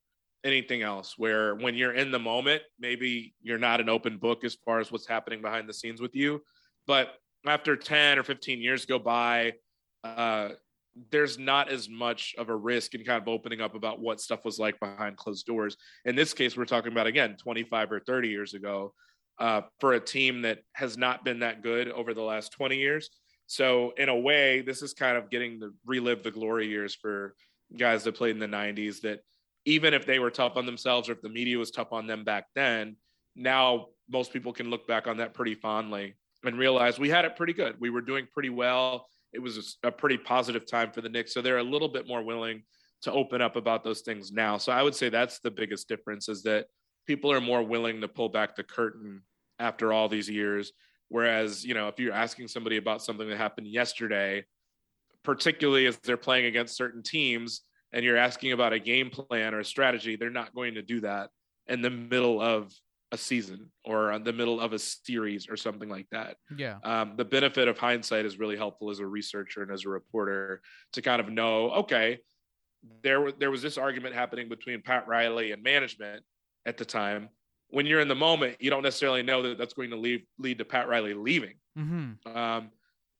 anything 0.44 0.82
else, 0.82 1.14
where 1.16 1.54
when 1.54 1.74
you're 1.74 1.94
in 1.94 2.10
the 2.10 2.18
moment, 2.18 2.62
maybe 2.78 3.34
you're 3.40 3.58
not 3.58 3.80
an 3.80 3.88
open 3.88 4.18
book 4.18 4.44
as 4.44 4.54
far 4.66 4.80
as 4.80 4.92
what's 4.92 5.06
happening 5.06 5.40
behind 5.40 5.66
the 5.66 5.72
scenes 5.72 6.02
with 6.02 6.14
you. 6.14 6.42
But 6.86 7.14
after 7.46 7.76
10 7.76 8.18
or 8.18 8.22
15 8.22 8.60
years 8.60 8.84
go 8.84 8.98
by, 8.98 9.54
uh, 10.02 10.50
there's 11.10 11.38
not 11.38 11.70
as 11.70 11.88
much 11.88 12.34
of 12.38 12.50
a 12.50 12.56
risk 12.56 12.94
in 12.94 13.04
kind 13.04 13.20
of 13.20 13.26
opening 13.26 13.60
up 13.60 13.74
about 13.74 14.00
what 14.00 14.20
stuff 14.20 14.44
was 14.44 14.58
like 14.58 14.78
behind 14.78 15.16
closed 15.16 15.46
doors. 15.46 15.76
In 16.04 16.14
this 16.14 16.34
case, 16.34 16.56
we're 16.56 16.66
talking 16.66 16.92
about 16.92 17.06
again 17.06 17.36
25 17.42 17.92
or 17.92 18.00
30 18.00 18.28
years 18.28 18.54
ago 18.54 18.92
uh, 19.38 19.62
for 19.80 19.94
a 19.94 20.00
team 20.00 20.42
that 20.42 20.60
has 20.74 20.96
not 20.96 21.24
been 21.24 21.40
that 21.40 21.62
good 21.62 21.88
over 21.88 22.14
the 22.14 22.22
last 22.22 22.52
20 22.52 22.76
years. 22.76 23.10
So 23.46 23.92
in 23.98 24.08
a 24.08 24.16
way, 24.16 24.62
this 24.62 24.82
is 24.82 24.94
kind 24.94 25.16
of 25.16 25.30
getting 25.30 25.60
to 25.60 25.74
relive 25.84 26.22
the 26.22 26.30
glory 26.30 26.66
years 26.66 26.94
for 26.94 27.34
guys 27.76 28.04
that 28.04 28.14
played 28.14 28.36
in 28.36 28.38
the 28.38 28.46
90s 28.46 29.00
that 29.02 29.20
even 29.64 29.94
if 29.94 30.06
they 30.06 30.18
were 30.18 30.30
tough 30.30 30.56
on 30.56 30.66
themselves 30.66 31.08
or 31.08 31.12
if 31.12 31.22
the 31.22 31.28
media 31.28 31.58
was 31.58 31.70
tough 31.70 31.92
on 31.92 32.06
them 32.06 32.24
back 32.24 32.46
then, 32.54 32.96
now 33.34 33.86
most 34.10 34.32
people 34.32 34.52
can 34.52 34.70
look 34.70 34.86
back 34.86 35.06
on 35.06 35.16
that 35.16 35.34
pretty 35.34 35.54
fondly 35.54 36.14
and 36.44 36.58
realize 36.58 36.98
we 36.98 37.08
had 37.08 37.24
it 37.24 37.36
pretty 37.36 37.52
good. 37.52 37.76
We 37.80 37.90
were 37.90 38.02
doing 38.02 38.26
pretty 38.32 38.50
well. 38.50 39.06
It 39.32 39.40
was 39.40 39.78
a, 39.82 39.88
a 39.88 39.90
pretty 39.90 40.18
positive 40.18 40.66
time 40.66 40.92
for 40.92 41.00
the 41.00 41.08
Knicks. 41.08 41.32
So 41.32 41.40
they're 41.40 41.58
a 41.58 41.62
little 41.62 41.88
bit 41.88 42.06
more 42.06 42.22
willing 42.22 42.62
to 43.02 43.12
open 43.12 43.40
up 43.42 43.56
about 43.56 43.84
those 43.84 44.02
things 44.02 44.32
now. 44.32 44.58
So 44.58 44.72
I 44.72 44.82
would 44.82 44.94
say 44.94 45.08
that's 45.08 45.40
the 45.40 45.50
biggest 45.50 45.88
difference 45.88 46.28
is 46.28 46.42
that 46.44 46.66
people 47.06 47.32
are 47.32 47.40
more 47.40 47.62
willing 47.62 48.00
to 48.00 48.08
pull 48.08 48.28
back 48.28 48.56
the 48.56 48.62
curtain 48.62 49.22
after 49.58 49.92
all 49.92 50.08
these 50.08 50.28
years 50.28 50.72
Whereas, 51.08 51.64
you 51.64 51.74
know, 51.74 51.88
if 51.88 52.00
you're 52.00 52.12
asking 52.12 52.48
somebody 52.48 52.76
about 52.76 53.02
something 53.02 53.28
that 53.28 53.36
happened 53.36 53.66
yesterday, 53.66 54.44
particularly 55.22 55.86
as 55.86 55.96
they're 55.98 56.16
playing 56.16 56.46
against 56.46 56.76
certain 56.76 57.02
teams, 57.02 57.62
and 57.92 58.04
you're 58.04 58.16
asking 58.16 58.50
about 58.50 58.72
a 58.72 58.80
game 58.80 59.10
plan 59.10 59.54
or 59.54 59.60
a 59.60 59.64
strategy, 59.64 60.16
they're 60.16 60.28
not 60.28 60.52
going 60.54 60.74
to 60.74 60.82
do 60.82 61.00
that 61.02 61.30
in 61.68 61.82
the 61.82 61.90
middle 61.90 62.40
of 62.40 62.72
a 63.12 63.16
season 63.16 63.70
or 63.84 64.10
in 64.10 64.24
the 64.24 64.32
middle 64.32 64.60
of 64.60 64.72
a 64.72 64.78
series 64.78 65.48
or 65.48 65.56
something 65.56 65.88
like 65.88 66.08
that. 66.10 66.36
Yeah. 66.56 66.78
Um, 66.82 67.14
the 67.16 67.24
benefit 67.24 67.68
of 67.68 67.78
hindsight 67.78 68.24
is 68.24 68.40
really 68.40 68.56
helpful 68.56 68.90
as 68.90 68.98
a 68.98 69.06
researcher 69.06 69.62
and 69.62 69.70
as 69.70 69.84
a 69.84 69.90
reporter 69.90 70.62
to 70.94 71.02
kind 71.02 71.20
of 71.20 71.28
know, 71.28 71.70
okay, 71.70 72.18
there 73.02 73.30
there 73.30 73.52
was 73.52 73.62
this 73.62 73.78
argument 73.78 74.16
happening 74.16 74.48
between 74.48 74.82
Pat 74.82 75.06
Riley 75.06 75.52
and 75.52 75.62
management 75.62 76.24
at 76.66 76.76
the 76.76 76.84
time 76.84 77.28
when 77.74 77.86
you're 77.86 78.00
in 78.00 78.08
the 78.08 78.14
moment, 78.14 78.56
you 78.60 78.70
don't 78.70 78.84
necessarily 78.84 79.22
know 79.22 79.42
that 79.42 79.58
that's 79.58 79.74
going 79.74 79.90
to 79.90 79.96
lead 79.96 80.22
lead 80.38 80.58
to 80.58 80.64
Pat 80.64 80.88
Riley 80.88 81.12
leaving. 81.12 81.54
Mm-hmm. 81.76 82.36
Um, 82.36 82.70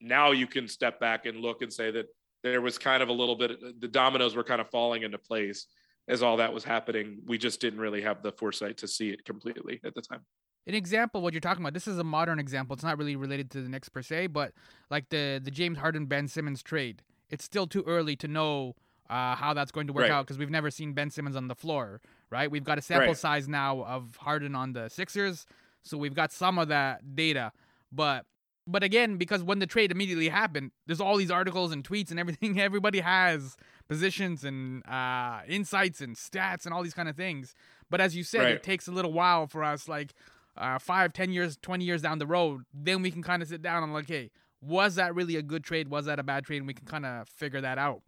now 0.00 0.30
you 0.30 0.46
can 0.46 0.68
step 0.68 1.00
back 1.00 1.26
and 1.26 1.40
look 1.40 1.60
and 1.60 1.72
say 1.72 1.90
that 1.90 2.06
there 2.44 2.60
was 2.60 2.78
kind 2.78 3.02
of 3.02 3.08
a 3.08 3.12
little 3.12 3.34
bit 3.34 3.80
the 3.80 3.88
dominoes 3.88 4.36
were 4.36 4.44
kind 4.44 4.60
of 4.60 4.70
falling 4.70 5.02
into 5.02 5.18
place 5.18 5.66
as 6.06 6.22
all 6.22 6.36
that 6.36 6.52
was 6.52 6.62
happening. 6.62 7.18
We 7.26 7.36
just 7.36 7.60
didn't 7.60 7.80
really 7.80 8.02
have 8.02 8.22
the 8.22 8.30
foresight 8.30 8.76
to 8.78 8.88
see 8.88 9.10
it 9.10 9.24
completely 9.24 9.80
at 9.84 9.94
the 9.94 10.02
time. 10.02 10.20
An 10.66 10.74
example, 10.74 11.20
what 11.20 11.32
you're 11.32 11.40
talking 11.40 11.62
about, 11.62 11.74
this 11.74 11.88
is 11.88 11.98
a 11.98 12.04
modern 12.04 12.38
example. 12.38 12.74
It's 12.74 12.84
not 12.84 12.96
really 12.96 13.16
related 13.16 13.50
to 13.52 13.60
the 13.60 13.68
Knicks 13.68 13.88
per 13.88 14.02
se, 14.02 14.28
but 14.28 14.52
like 14.88 15.08
the 15.08 15.40
the 15.42 15.50
James 15.50 15.78
Harden 15.78 16.06
Ben 16.06 16.28
Simmons 16.28 16.62
trade. 16.62 17.02
It's 17.28 17.44
still 17.44 17.66
too 17.66 17.82
early 17.88 18.14
to 18.16 18.28
know 18.28 18.76
uh, 19.10 19.34
how 19.34 19.52
that's 19.54 19.72
going 19.72 19.86
to 19.86 19.92
work 19.92 20.02
right. 20.02 20.10
out 20.10 20.26
because 20.26 20.38
we've 20.38 20.50
never 20.50 20.70
seen 20.70 20.92
Ben 20.92 21.10
Simmons 21.10 21.36
on 21.36 21.48
the 21.48 21.54
floor 21.54 22.00
right? 22.34 22.50
We've 22.50 22.64
got 22.64 22.78
a 22.78 22.82
sample 22.82 23.08
right. 23.08 23.16
size 23.16 23.46
now 23.46 23.84
of 23.84 24.16
Harden 24.16 24.56
on 24.56 24.72
the 24.72 24.88
Sixers, 24.88 25.46
so 25.84 25.96
we've 25.96 26.14
got 26.14 26.32
some 26.32 26.58
of 26.58 26.66
that 26.68 27.14
data. 27.14 27.52
But 27.92 28.26
but 28.66 28.82
again, 28.82 29.18
because 29.18 29.44
when 29.44 29.60
the 29.60 29.66
trade 29.66 29.92
immediately 29.92 30.28
happened, 30.28 30.72
there's 30.86 31.00
all 31.00 31.16
these 31.16 31.30
articles 31.30 31.70
and 31.70 31.86
tweets 31.88 32.10
and 32.10 32.18
everything. 32.18 32.60
Everybody 32.68 33.00
has 33.00 33.56
positions 33.88 34.42
and 34.42 34.84
uh, 34.88 35.42
insights 35.46 36.00
and 36.00 36.16
stats 36.16 36.64
and 36.64 36.74
all 36.74 36.82
these 36.82 36.94
kind 36.94 37.08
of 37.08 37.14
things. 37.14 37.54
But 37.88 38.00
as 38.00 38.16
you 38.16 38.24
said, 38.24 38.40
right. 38.40 38.54
it 38.54 38.64
takes 38.64 38.88
a 38.88 38.92
little 38.92 39.12
while 39.12 39.46
for 39.46 39.62
us, 39.62 39.88
like 39.88 40.12
uh, 40.56 40.80
five, 40.80 41.12
ten 41.12 41.30
years, 41.30 41.56
twenty 41.62 41.84
years 41.84 42.02
down 42.02 42.18
the 42.18 42.26
road. 42.26 42.62
Then 42.74 43.00
we 43.00 43.12
can 43.12 43.22
kind 43.22 43.42
of 43.42 43.48
sit 43.48 43.62
down 43.62 43.84
and 43.84 43.92
like, 43.92 44.08
hey, 44.08 44.32
was 44.60 44.96
that 44.96 45.14
really 45.14 45.36
a 45.36 45.42
good 45.42 45.62
trade? 45.62 45.88
Was 45.88 46.06
that 46.06 46.18
a 46.18 46.24
bad 46.24 46.44
trade? 46.44 46.58
And 46.58 46.66
we 46.66 46.74
can 46.74 46.86
kind 46.86 47.06
of 47.06 47.28
figure 47.28 47.60
that 47.60 47.78
out. 47.78 48.02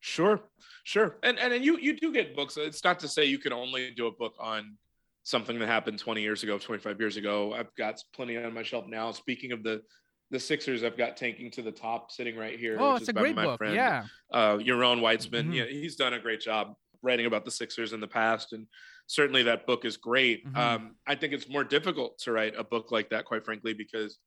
Sure, 0.00 0.40
sure. 0.84 1.16
And, 1.22 1.38
and 1.38 1.52
and 1.52 1.64
you 1.64 1.78
you 1.78 1.96
do 1.96 2.12
get 2.12 2.36
books. 2.36 2.56
It's 2.56 2.84
not 2.84 3.00
to 3.00 3.08
say 3.08 3.24
you 3.24 3.38
can 3.38 3.52
only 3.52 3.90
do 3.90 4.06
a 4.06 4.12
book 4.12 4.34
on 4.38 4.76
something 5.24 5.58
that 5.58 5.66
happened 5.66 5.98
20 5.98 6.22
years 6.22 6.44
ago, 6.44 6.56
25 6.56 7.00
years 7.00 7.16
ago. 7.16 7.52
I've 7.52 7.74
got 7.74 8.00
plenty 8.14 8.36
on 8.36 8.54
my 8.54 8.62
shelf 8.62 8.86
now. 8.86 9.10
Speaking 9.10 9.52
of 9.52 9.62
the 9.62 9.82
the 10.30 10.40
Sixers, 10.40 10.82
I've 10.82 10.96
got 10.96 11.16
Tanking 11.16 11.50
to 11.52 11.62
the 11.62 11.70
Top 11.70 12.10
sitting 12.10 12.36
right 12.36 12.58
here. 12.58 12.76
Oh, 12.80 12.96
it's 12.96 13.08
a 13.08 13.12
great 13.12 13.36
book. 13.36 13.58
Friend, 13.58 13.74
yeah. 13.74 14.04
Uh, 14.32 14.56
Yaron 14.56 15.00
Weitzman. 15.00 15.44
Mm-hmm. 15.44 15.52
Yeah, 15.52 15.64
he's 15.66 15.96
done 15.96 16.14
a 16.14 16.18
great 16.18 16.40
job 16.40 16.74
writing 17.02 17.26
about 17.26 17.44
the 17.44 17.50
Sixers 17.50 17.92
in 17.92 18.00
the 18.00 18.08
past, 18.08 18.52
and 18.52 18.66
certainly 19.06 19.44
that 19.44 19.66
book 19.66 19.84
is 19.84 19.96
great. 19.96 20.44
Mm-hmm. 20.46 20.56
Um, 20.56 20.96
I 21.06 21.14
think 21.14 21.32
it's 21.32 21.48
more 21.48 21.64
difficult 21.64 22.18
to 22.20 22.32
write 22.32 22.54
a 22.56 22.64
book 22.64 22.90
like 22.90 23.10
that, 23.10 23.24
quite 23.24 23.44
frankly, 23.44 23.72
because 23.72 24.18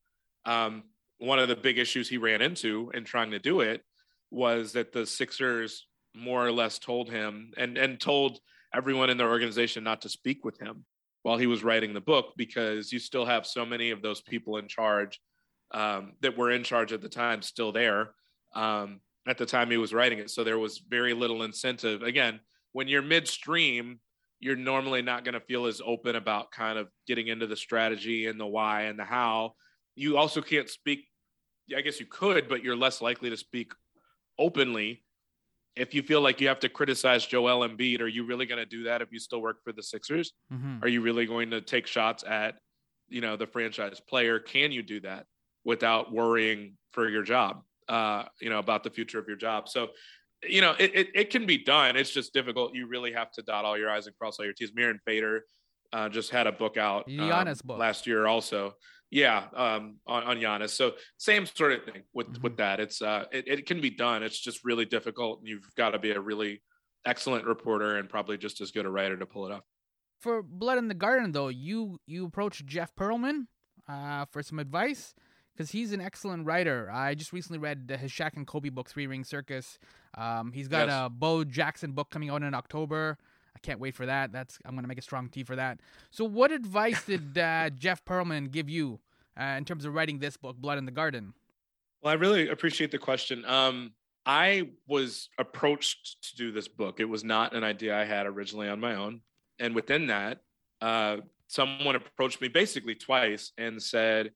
um, 0.46 0.84
one 1.18 1.38
of 1.38 1.48
the 1.48 1.56
big 1.56 1.78
issues 1.78 2.08
he 2.08 2.16
ran 2.16 2.40
into 2.40 2.90
in 2.94 3.04
trying 3.04 3.30
to 3.32 3.38
do 3.38 3.60
it 3.60 3.82
was 4.30 4.72
that 4.72 4.92
the 4.92 5.06
Sixers 5.06 5.86
more 6.14 6.44
or 6.44 6.52
less 6.52 6.78
told 6.78 7.08
him 7.10 7.52
and 7.56 7.78
and 7.78 8.00
told 8.00 8.40
everyone 8.74 9.10
in 9.10 9.16
their 9.16 9.30
organization 9.30 9.84
not 9.84 10.02
to 10.02 10.08
speak 10.08 10.44
with 10.44 10.58
him 10.58 10.84
while 11.22 11.36
he 11.36 11.46
was 11.46 11.62
writing 11.62 11.92
the 11.92 12.00
book 12.00 12.32
because 12.36 12.92
you 12.92 12.98
still 12.98 13.26
have 13.26 13.46
so 13.46 13.64
many 13.64 13.90
of 13.90 14.02
those 14.02 14.20
people 14.20 14.56
in 14.56 14.66
charge 14.66 15.20
um, 15.72 16.12
that 16.20 16.36
were 16.36 16.50
in 16.50 16.64
charge 16.64 16.92
at 16.92 17.00
the 17.00 17.08
time 17.08 17.42
still 17.42 17.72
there 17.72 18.10
um, 18.54 19.00
at 19.28 19.38
the 19.38 19.46
time 19.46 19.70
he 19.70 19.76
was 19.76 19.92
writing 19.92 20.18
it. 20.18 20.30
So 20.30 20.44
there 20.44 20.58
was 20.58 20.78
very 20.78 21.14
little 21.14 21.42
incentive. 21.42 22.02
Again, 22.02 22.40
when 22.72 22.88
you're 22.88 23.02
midstream, 23.02 24.00
you're 24.40 24.56
normally 24.56 25.02
not 25.02 25.24
going 25.24 25.34
to 25.34 25.40
feel 25.40 25.66
as 25.66 25.82
open 25.84 26.16
about 26.16 26.50
kind 26.50 26.78
of 26.78 26.88
getting 27.06 27.28
into 27.28 27.46
the 27.46 27.56
strategy 27.56 28.26
and 28.26 28.40
the 28.40 28.46
why 28.46 28.82
and 28.82 28.98
the 28.98 29.04
how. 29.04 29.52
You 29.94 30.16
also 30.16 30.40
can't 30.40 30.68
speak. 30.68 31.00
I 31.76 31.82
guess 31.82 32.00
you 32.00 32.06
could, 32.06 32.48
but 32.48 32.64
you're 32.64 32.76
less 32.76 33.00
likely 33.00 33.30
to 33.30 33.36
speak 33.36 33.72
openly 34.40 35.02
if 35.76 35.94
you 35.94 36.02
feel 36.02 36.20
like 36.20 36.40
you 36.40 36.48
have 36.48 36.60
to 36.60 36.68
criticize 36.68 37.26
Joel 37.26 37.66
Embiid, 37.66 38.00
are 38.00 38.08
you 38.08 38.26
really 38.26 38.46
going 38.46 38.58
to 38.58 38.66
do 38.66 38.84
that 38.84 39.02
if 39.02 39.12
you 39.12 39.18
still 39.18 39.40
work 39.40 39.62
for 39.62 39.72
the 39.72 39.82
Sixers? 39.82 40.32
Mm-hmm. 40.52 40.82
Are 40.82 40.88
you 40.88 41.00
really 41.00 41.26
going 41.26 41.50
to 41.50 41.60
take 41.60 41.86
shots 41.86 42.24
at, 42.24 42.56
you 43.08 43.20
know, 43.20 43.36
the 43.36 43.46
franchise 43.46 44.00
player? 44.00 44.38
Can 44.40 44.72
you 44.72 44.82
do 44.82 45.00
that 45.00 45.26
without 45.64 46.12
worrying 46.12 46.76
for 46.92 47.08
your 47.08 47.22
job, 47.22 47.62
uh, 47.88 48.24
you 48.40 48.50
know, 48.50 48.58
about 48.58 48.82
the 48.82 48.90
future 48.90 49.18
of 49.18 49.28
your 49.28 49.36
job? 49.36 49.68
So, 49.68 49.88
you 50.42 50.60
know, 50.60 50.74
it, 50.78 50.94
it, 50.94 51.08
it, 51.14 51.30
can 51.30 51.46
be 51.46 51.58
done. 51.58 51.96
It's 51.96 52.10
just 52.10 52.32
difficult. 52.34 52.74
You 52.74 52.86
really 52.88 53.12
have 53.12 53.30
to 53.32 53.42
dot 53.42 53.64
all 53.64 53.78
your 53.78 53.90
I's 53.90 54.06
and 54.06 54.16
cross 54.16 54.38
all 54.38 54.44
your 54.44 54.54
T's. 54.54 54.72
Mirin 54.72 54.98
Fader 55.06 55.44
uh, 55.92 56.08
just 56.08 56.30
had 56.30 56.46
a 56.46 56.52
book 56.52 56.76
out 56.76 57.04
um, 57.06 57.54
book. 57.64 57.78
last 57.78 58.06
year 58.06 58.26
also. 58.26 58.74
Yeah, 59.10 59.46
um, 59.54 59.96
on, 60.06 60.22
on 60.22 60.36
Giannis. 60.38 60.70
So 60.70 60.92
same 61.18 61.44
sort 61.46 61.72
of 61.72 61.84
thing 61.84 62.02
with 62.14 62.28
mm-hmm. 62.28 62.42
with 62.42 62.56
that. 62.58 62.78
It's 62.80 63.02
uh, 63.02 63.24
it, 63.32 63.48
it 63.48 63.66
can 63.66 63.80
be 63.80 63.90
done. 63.90 64.22
It's 64.22 64.38
just 64.38 64.64
really 64.64 64.84
difficult. 64.84 65.40
And 65.40 65.48
you've 65.48 65.74
got 65.76 65.90
to 65.90 65.98
be 65.98 66.12
a 66.12 66.20
really 66.20 66.62
excellent 67.04 67.46
reporter 67.46 67.96
and 67.96 68.08
probably 68.08 68.38
just 68.38 68.60
as 68.60 68.70
good 68.70 68.86
a 68.86 68.90
writer 68.90 69.16
to 69.16 69.26
pull 69.26 69.46
it 69.46 69.52
off. 69.52 69.64
For 70.20 70.42
Blood 70.42 70.78
in 70.78 70.88
the 70.88 70.94
Garden, 70.94 71.32
though, 71.32 71.48
you 71.48 71.98
you 72.06 72.26
approached 72.26 72.66
Jeff 72.66 72.94
Pearlman 72.94 73.46
uh, 73.88 74.26
for 74.26 74.42
some 74.42 74.58
advice 74.58 75.14
because 75.56 75.72
he's 75.72 75.92
an 75.92 76.00
excellent 76.00 76.46
writer. 76.46 76.90
I 76.92 77.14
just 77.14 77.32
recently 77.32 77.58
read 77.58 77.92
his 78.00 78.12
Shaq 78.12 78.36
and 78.36 78.46
Kobe 78.46 78.68
book, 78.68 78.88
Three 78.88 79.06
Ring 79.06 79.24
Circus. 79.24 79.78
Um, 80.16 80.52
he's 80.52 80.68
got 80.68 80.88
yes. 80.88 81.06
a 81.06 81.10
Bo 81.10 81.44
Jackson 81.44 81.92
book 81.92 82.10
coming 82.10 82.30
out 82.30 82.42
in 82.42 82.54
October. 82.54 83.18
I 83.62 83.66
can't 83.66 83.80
wait 83.80 83.94
for 83.94 84.06
that. 84.06 84.32
That's 84.32 84.58
I'm 84.64 84.74
gonna 84.74 84.88
make 84.88 84.98
a 84.98 85.02
strong 85.02 85.28
tea 85.28 85.44
for 85.44 85.56
that. 85.56 85.80
So, 86.10 86.24
what 86.24 86.52
advice 86.52 87.04
did 87.04 87.36
uh, 87.38 87.70
Jeff 87.70 88.04
Pearlman 88.04 88.50
give 88.50 88.68
you 88.68 89.00
uh, 89.38 89.56
in 89.58 89.64
terms 89.64 89.84
of 89.84 89.94
writing 89.94 90.18
this 90.18 90.36
book, 90.36 90.56
Blood 90.56 90.78
in 90.78 90.86
the 90.86 90.92
Garden? 90.92 91.34
Well, 92.02 92.12
I 92.12 92.16
really 92.16 92.48
appreciate 92.48 92.90
the 92.90 92.98
question. 92.98 93.44
Um, 93.44 93.92
I 94.24 94.70
was 94.86 95.28
approached 95.38 96.22
to 96.30 96.36
do 96.36 96.52
this 96.52 96.68
book. 96.68 97.00
It 97.00 97.04
was 97.04 97.24
not 97.24 97.54
an 97.54 97.64
idea 97.64 97.98
I 97.98 98.04
had 98.04 98.26
originally 98.26 98.68
on 98.68 98.80
my 98.80 98.94
own, 98.94 99.20
and 99.58 99.74
within 99.74 100.06
that, 100.06 100.38
uh, 100.80 101.18
someone 101.48 101.96
approached 101.96 102.40
me 102.40 102.48
basically 102.48 102.94
twice 102.94 103.52
and 103.58 103.82
said, 103.82 104.30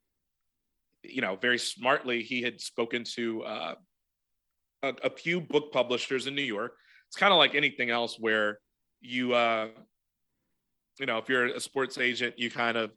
you 1.02 1.22
know, 1.22 1.36
very 1.36 1.58
smartly, 1.58 2.22
he 2.22 2.42
had 2.42 2.60
spoken 2.60 3.04
to 3.14 3.42
uh, 3.44 3.74
a, 4.82 4.94
a 5.04 5.10
few 5.10 5.40
book 5.40 5.72
publishers 5.72 6.26
in 6.26 6.34
New 6.34 6.42
York. 6.42 6.76
It's 7.08 7.16
kind 7.16 7.32
of 7.32 7.38
like 7.38 7.54
anything 7.54 7.90
else 7.90 8.18
where 8.18 8.58
you 9.04 9.34
uh 9.34 9.68
you 10.98 11.06
know 11.06 11.18
if 11.18 11.28
you're 11.28 11.46
a 11.46 11.60
sports 11.60 11.98
agent 11.98 12.34
you 12.38 12.50
kind 12.50 12.76
of 12.76 12.90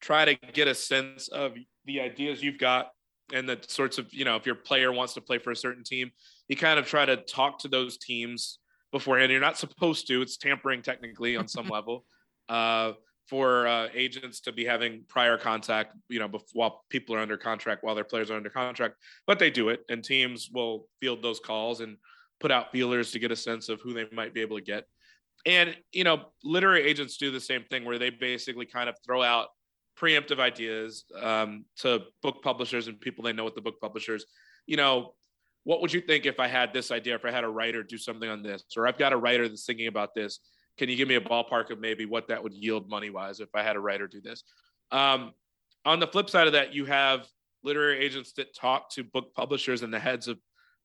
try 0.00 0.24
to 0.24 0.34
get 0.52 0.68
a 0.68 0.74
sense 0.74 1.28
of 1.28 1.54
the 1.84 2.00
ideas 2.00 2.42
you've 2.42 2.58
got 2.58 2.90
and 3.32 3.48
the 3.48 3.58
sorts 3.66 3.98
of 3.98 4.12
you 4.12 4.24
know 4.24 4.36
if 4.36 4.44
your 4.44 4.54
player 4.54 4.92
wants 4.92 5.14
to 5.14 5.20
play 5.20 5.38
for 5.38 5.50
a 5.50 5.56
certain 5.56 5.84
team, 5.84 6.10
you 6.48 6.56
kind 6.56 6.78
of 6.78 6.86
try 6.86 7.06
to 7.06 7.16
talk 7.16 7.58
to 7.60 7.68
those 7.68 7.96
teams 7.96 8.58
beforehand. 8.92 9.32
You're 9.32 9.40
not 9.40 9.58
supposed 9.58 10.06
to; 10.08 10.20
it's 10.20 10.36
tampering 10.36 10.82
technically 10.82 11.36
on 11.36 11.48
some 11.48 11.68
level. 11.78 12.04
Uh, 12.48 12.92
for 13.26 13.66
uh, 13.66 13.88
agents 13.94 14.40
to 14.40 14.52
be 14.52 14.66
having 14.66 15.02
prior 15.08 15.38
contact, 15.38 15.96
you 16.10 16.18
know, 16.18 16.28
before, 16.28 16.46
while 16.52 16.84
people 16.90 17.14
are 17.14 17.20
under 17.20 17.38
contract, 17.38 17.82
while 17.82 17.94
their 17.94 18.04
players 18.04 18.30
are 18.30 18.36
under 18.36 18.50
contract, 18.50 18.96
but 19.26 19.38
they 19.38 19.50
do 19.50 19.70
it, 19.70 19.80
and 19.88 20.04
teams 20.04 20.50
will 20.52 20.88
field 21.00 21.22
those 21.22 21.40
calls 21.40 21.80
and 21.80 21.96
put 22.38 22.50
out 22.50 22.70
feelers 22.70 23.12
to 23.12 23.18
get 23.18 23.32
a 23.32 23.36
sense 23.36 23.70
of 23.70 23.80
who 23.80 23.94
they 23.94 24.04
might 24.12 24.34
be 24.34 24.42
able 24.42 24.58
to 24.58 24.62
get. 24.62 24.84
And 25.46 25.76
you 25.92 26.04
know, 26.04 26.26
literary 26.42 26.82
agents 26.82 27.16
do 27.16 27.30
the 27.30 27.40
same 27.40 27.64
thing, 27.64 27.84
where 27.84 27.98
they 27.98 28.10
basically 28.10 28.66
kind 28.66 28.88
of 28.88 28.96
throw 29.04 29.22
out 29.22 29.48
preemptive 29.98 30.40
ideas 30.40 31.04
um, 31.20 31.64
to 31.78 32.02
book 32.22 32.42
publishers 32.42 32.88
and 32.88 33.00
people 33.00 33.24
they 33.24 33.32
know 33.32 33.44
with 33.44 33.54
the 33.54 33.60
book 33.60 33.80
publishers. 33.80 34.24
You 34.66 34.76
know, 34.76 35.14
what 35.64 35.80
would 35.80 35.92
you 35.92 36.00
think 36.00 36.26
if 36.26 36.40
I 36.40 36.48
had 36.48 36.72
this 36.72 36.90
idea, 36.90 37.14
if 37.14 37.24
I 37.24 37.30
had 37.30 37.44
a 37.44 37.48
writer 37.48 37.82
do 37.82 37.98
something 37.98 38.28
on 38.28 38.42
this, 38.42 38.64
or 38.76 38.86
I've 38.86 38.98
got 38.98 39.12
a 39.12 39.16
writer 39.16 39.48
that's 39.48 39.64
thinking 39.64 39.86
about 39.86 40.14
this? 40.14 40.40
Can 40.76 40.88
you 40.88 40.96
give 40.96 41.08
me 41.08 41.14
a 41.14 41.20
ballpark 41.20 41.70
of 41.70 41.78
maybe 41.78 42.04
what 42.04 42.28
that 42.28 42.42
would 42.42 42.52
yield 42.52 42.88
money 42.88 43.10
wise 43.10 43.40
if 43.40 43.48
I 43.54 43.62
had 43.62 43.76
a 43.76 43.80
writer 43.80 44.08
do 44.08 44.20
this? 44.20 44.42
Um, 44.90 45.32
on 45.84 46.00
the 46.00 46.06
flip 46.06 46.28
side 46.28 46.46
of 46.46 46.54
that, 46.54 46.74
you 46.74 46.84
have 46.86 47.26
literary 47.62 47.98
agents 47.98 48.32
that 48.32 48.54
talk 48.54 48.90
to 48.90 49.04
book 49.04 49.34
publishers 49.34 49.82
and 49.82 49.92
the 49.92 49.98
heads 49.98 50.28
of 50.28 50.38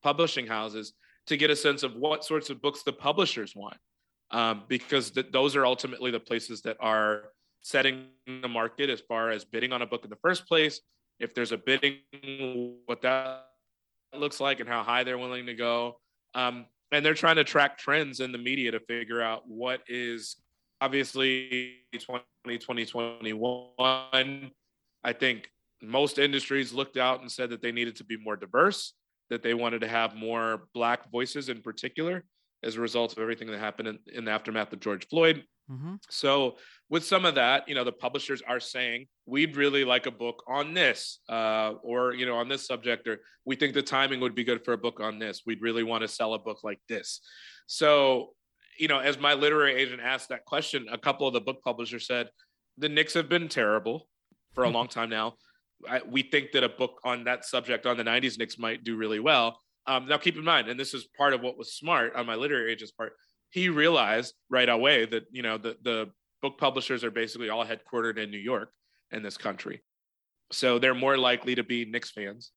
publishing 0.04 0.48
houses 0.48 0.93
to 1.28 1.38
get 1.38 1.50
a 1.50 1.56
sense 1.56 1.84
of 1.84 1.95
what 1.95 2.24
sorts 2.24 2.50
of 2.50 2.62
books 2.62 2.84
the 2.84 2.93
publishers 2.93 3.56
want, 3.56 3.78
um, 4.32 4.63
because 4.68 5.12
th- 5.12 5.32
those 5.32 5.56
are 5.56 5.65
ultimately 5.65 6.12
the 6.12 6.20
places 6.20 6.62
that 6.62 6.78
are 6.80 7.24
setting 7.62 8.08
the 8.42 8.48
market 8.48 8.89
as 8.89 9.02
far 9.02 9.32
as 9.32 9.44
bidding 9.44 9.74
on 9.74 9.82
a 9.82 9.86
book 9.86 10.04
in 10.04 10.10
the 10.10 10.15
first 10.18 10.48
place. 10.48 10.82
If 11.20 11.34
there's 11.34 11.52
a 11.52 11.58
bidding, 11.58 11.98
what 12.86 13.02
that 13.02 13.46
looks 14.13 14.39
like 14.39 14.60
and 14.60 14.70
how 14.70 14.84
high 14.84 15.04
they're 15.04 15.18
willing 15.18 15.46
to 15.48 15.54
go. 15.54 16.00
Um, 16.34 16.65
and 16.92 17.06
they're 17.06 17.13
trying 17.13 17.36
to 17.36 17.44
track 17.44 17.78
trends 17.78 18.20
in 18.20 18.32
the 18.32 18.38
media 18.38 18.72
to 18.72 18.80
figure 18.80 19.22
out 19.22 19.44
what 19.48 19.82
is 19.88 20.38
obviously 20.82 21.76
2020, 21.94 22.58
2021. 22.58 24.52
I 25.04 25.13
think 25.13 25.50
most 25.82 26.18
industries 26.18 26.74
looked 26.74 26.98
out 26.98 27.22
and 27.22 27.32
said 27.32 27.50
that 27.52 27.62
they 27.62 27.72
needed 27.72 27.96
to 27.98 28.04
be 28.04 28.18
more 28.18 28.36
diverse, 28.36 28.94
that 29.30 29.44
they 29.44 29.54
wanted 29.54 29.82
to 29.82 29.88
have 29.88 30.15
more 30.15 30.68
Black 30.74 31.12
voices 31.12 31.50
in 31.50 31.62
particular 31.62 32.24
as 32.63 32.76
a 32.76 32.82
result 32.82 33.13
of 33.13 33.19
everything 33.19 33.48
that 33.50 33.60
happened 33.60 33.88
in, 33.88 34.00
in 34.13 34.26
the 34.26 34.32
aftermath 34.32 34.74
of 34.74 34.80
George 34.80 35.08
Floyd. 35.08 35.43
Mm-hmm. 35.72 35.95
So, 36.10 36.58
with 36.89 37.06
some 37.06 37.26
of 37.26 37.36
that, 37.36 37.69
you 37.69 37.76
know, 37.76 37.84
the 37.84 37.91
publishers 37.91 38.41
are 38.48 38.60
saying 38.60 39.06
we'd 39.28 39.56
really 39.56 39.86
like 39.86 40.08
a 40.08 40.12
book 40.12 40.43
on 40.48 40.74
this, 40.74 41.19
uh, 41.30 41.74
or 41.84 42.13
you 42.15 42.26
know, 42.26 42.36
on 42.36 42.50
this 42.50 42.65
subject, 42.65 43.08
or 43.08 43.19
we 43.45 43.56
think 43.56 43.74
the 43.74 43.84
timing 43.84 44.19
would 44.22 44.34
be 44.34 44.43
good 44.43 44.65
for 44.65 44.74
a 44.74 44.78
book 44.78 45.00
on 45.00 45.19
this. 45.19 45.43
We'd 45.45 45.62
really 45.62 45.84
want 45.84 46.02
to 46.02 46.08
sell 46.08 46.34
a 46.34 46.39
book 46.39 46.63
like 46.63 46.80
this. 46.89 47.22
So, 47.67 48.30
you 48.80 48.88
know, 48.88 49.00
as 49.00 49.19
my 49.19 49.36
literary 49.36 49.76
agent 49.76 50.02
asked 50.04 50.30
that 50.30 50.45
question, 50.45 50.88
a 50.91 50.98
couple 50.98 51.28
of 51.28 51.34
the 51.34 51.41
book 51.41 51.62
publishers 51.63 52.08
said 52.08 52.30
the 52.78 52.89
Knicks 52.89 53.13
have 53.13 53.30
been 53.30 53.48
terrible 53.48 54.08
for 54.56 54.63
a 54.63 54.67
mm-hmm. 54.67 54.76
long 54.76 54.88
time 54.88 55.10
now. 55.10 55.36
I, 55.88 56.02
we 56.10 56.24
think 56.24 56.52
that 56.54 56.63
a 56.63 56.69
book 56.69 57.00
on 57.04 57.26
that 57.26 57.45
subject 57.45 57.86
on 57.86 57.95
the 57.95 58.04
'90s 58.04 58.39
Knicks 58.39 58.58
might 58.58 58.84
do 58.84 58.98
really 58.98 59.19
well. 59.19 59.60
Um, 59.89 60.08
now, 60.08 60.17
keep 60.17 60.38
in 60.38 60.43
mind, 60.43 60.69
and 60.69 60.80
this 60.80 60.93
is 60.93 61.08
part 61.17 61.34
of 61.34 61.41
what 61.41 61.58
was 61.58 61.73
smart 61.73 62.15
on 62.15 62.25
my 62.25 62.36
literary 62.36 62.71
agent's 62.71 62.91
part 62.91 63.13
he 63.49 63.69
realized 63.69 64.36
right 64.49 64.69
away 64.69 65.06
that 65.06 65.23
you 65.32 65.41
know 65.41 65.58
the 65.58 65.75
the 65.84 66.10
book 66.41 66.58
publishers 66.58 67.04
are 67.04 67.12
basically 67.12 67.49
all 67.49 67.65
headquartered 67.65 68.17
in 68.17 68.32
New 68.32 68.38
York 68.38 68.71
in 69.12 69.23
this 69.23 69.38
country. 69.38 69.84
So 70.52 70.80
they're 70.80 70.95
more 70.95 71.17
likely 71.17 71.56
to 71.56 71.63
be 71.63 71.86
Knicks 71.86 72.12
fans 72.12 72.52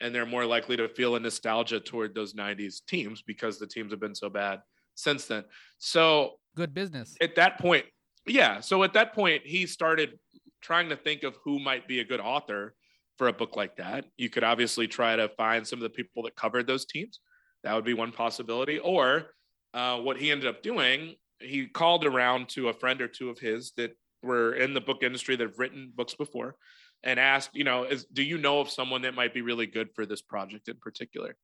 and 0.00 0.12
they're 0.14 0.26
more 0.26 0.44
likely 0.44 0.76
to 0.76 0.88
feel 0.88 1.14
a 1.14 1.20
nostalgia 1.20 1.78
toward 1.78 2.14
those 2.14 2.34
90s 2.34 2.84
teams 2.86 3.22
because 3.22 3.58
the 3.58 3.66
teams 3.66 3.92
have 3.92 4.00
been 4.00 4.14
so 4.14 4.28
bad 4.28 4.60
since 4.96 5.26
then. 5.26 5.44
So 5.78 6.32
good 6.56 6.74
business. 6.74 7.14
At 7.20 7.36
that 7.36 7.58
point, 7.58 7.86
yeah. 8.26 8.60
So 8.60 8.82
at 8.82 8.92
that 8.94 9.14
point, 9.14 9.42
he 9.44 9.66
started 9.66 10.18
trying 10.60 10.88
to 10.88 10.96
think 10.96 11.22
of 11.22 11.36
who 11.44 11.60
might 11.60 11.86
be 11.86 12.00
a 12.00 12.04
good 12.04 12.20
author 12.20 12.74
for 13.18 13.28
a 13.28 13.32
book 13.32 13.56
like 13.56 13.76
that. 13.76 14.06
You 14.16 14.30
could 14.30 14.44
obviously 14.44 14.86
try 14.86 15.16
to 15.16 15.28
find 15.28 15.66
some 15.66 15.80
of 15.80 15.82
the 15.82 15.90
people 15.90 16.22
that 16.22 16.36
covered 16.36 16.66
those 16.66 16.86
teams. 16.86 17.20
That 17.64 17.74
would 17.74 17.84
be 17.84 17.94
one 17.94 18.12
possibility. 18.12 18.78
Or 18.78 19.26
uh, 19.74 19.98
what 19.98 20.16
he 20.16 20.30
ended 20.30 20.48
up 20.48 20.62
doing, 20.62 21.16
he 21.40 21.66
called 21.66 22.06
around 22.06 22.48
to 22.50 22.68
a 22.68 22.72
friend 22.72 23.02
or 23.02 23.08
two 23.08 23.28
of 23.28 23.38
his 23.38 23.72
that 23.76 23.92
were 24.22 24.54
in 24.54 24.72
the 24.72 24.80
book 24.80 25.02
industry 25.02 25.36
that 25.36 25.46
have 25.46 25.58
written 25.58 25.92
books 25.94 26.14
before 26.14 26.56
and 27.02 27.20
asked, 27.20 27.50
you 27.52 27.64
know, 27.64 27.84
is, 27.84 28.04
do 28.06 28.22
you 28.22 28.38
know 28.38 28.60
of 28.60 28.70
someone 28.70 29.02
that 29.02 29.14
might 29.14 29.34
be 29.34 29.42
really 29.42 29.66
good 29.66 29.88
for 29.94 30.06
this 30.06 30.22
project 30.22 30.68
in 30.68 30.76
particular? 30.76 31.36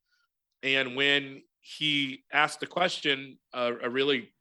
And 0.62 0.96
when 0.96 1.42
he 1.60 2.24
asked 2.32 2.60
the 2.60 2.66
question, 2.66 3.38
a 3.52 3.88
really 3.88 4.32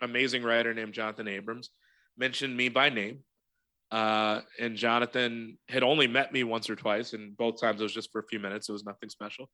amazing 0.00 0.42
writer 0.42 0.74
named 0.74 0.94
Jonathan 0.94 1.28
Abrams 1.28 1.70
mentioned 2.16 2.56
me 2.56 2.68
by 2.68 2.88
name. 2.88 3.20
Uh, 3.90 4.40
and 4.58 4.76
Jonathan 4.76 5.58
had 5.68 5.82
only 5.82 6.06
met 6.06 6.32
me 6.32 6.44
once 6.44 6.68
or 6.68 6.76
twice, 6.76 7.12
and 7.12 7.36
both 7.36 7.60
times 7.60 7.80
it 7.80 7.84
was 7.84 7.94
just 7.94 8.10
for 8.10 8.20
a 8.20 8.26
few 8.26 8.40
minutes. 8.40 8.68
It 8.68 8.72
was 8.72 8.84
nothing 8.84 9.08
special. 9.08 9.48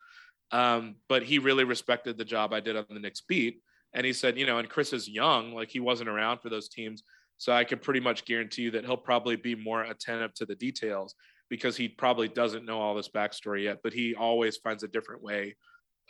Um, 0.51 0.97
but 1.09 1.23
he 1.23 1.39
really 1.39 1.65
respected 1.65 2.17
the 2.17 2.25
job 2.25 2.53
I 2.53 2.61
did 2.61 2.77
on 2.77 2.87
the 2.89 3.01
Knicks 3.01 3.21
beat 3.21 3.61
and 3.95 4.07
he 4.07 4.13
said, 4.13 4.39
you 4.39 4.47
know, 4.47 4.59
and 4.59 4.69
Chris 4.69 4.93
is 4.93 5.09
young, 5.09 5.53
like 5.53 5.71
he 5.71 5.81
wasn't 5.81 6.09
around 6.09 6.39
for 6.39 6.49
those 6.49 6.69
teams. 6.69 7.03
So 7.39 7.53
I 7.53 7.65
can 7.65 7.79
pretty 7.79 8.01
much 8.01 8.25
guarantee 8.25 8.63
you 8.63 8.71
that 8.73 8.85
he'll 8.85 8.97
probably 8.97 9.37
be 9.37 9.55
more 9.55 9.83
attentive 9.83 10.33
to 10.35 10.47
the 10.47 10.55
details 10.55 11.15
because 11.51 11.77
he 11.77 11.89
probably 11.89 12.29
doesn't 12.29 12.65
know 12.65 12.81
all 12.81 12.95
this 12.95 13.09
backstory 13.09 13.65
yet, 13.65 13.79
but 13.83 13.93
he 13.93 14.15
always 14.15 14.57
finds 14.59 14.83
a 14.83 14.89
different 14.89 15.23
way 15.23 15.57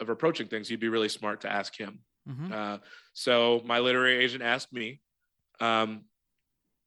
of 0.01 0.09
approaching 0.09 0.47
things. 0.47 0.71
You'd 0.71 0.81
be 0.81 0.89
really 0.89 1.09
smart 1.09 1.41
to 1.41 1.51
ask 1.51 1.77
him. 1.77 2.01
Mm-hmm. 2.29 2.53
Uh, 2.53 2.79
so 3.15 3.63
my 3.65 3.81
literary 3.81 4.23
agent 4.23 4.43
asked 4.43 4.73
me. 4.73 5.01
Um, 5.59 6.03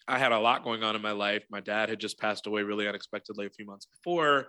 I 0.08 0.20
had 0.20 0.32
a 0.32 0.40
lot 0.40 0.64
going 0.64 0.84
on 0.84 0.96
in 0.96 1.02
my 1.02 1.12
life. 1.12 1.46
My 1.50 1.62
dad 1.62 1.90
had 1.90 2.00
just 2.00 2.20
passed 2.20 2.48
away 2.48 2.62
really 2.62 2.88
unexpectedly 2.88 3.46
a 3.46 3.50
few 3.50 3.66
months 3.66 3.86
before. 3.86 4.48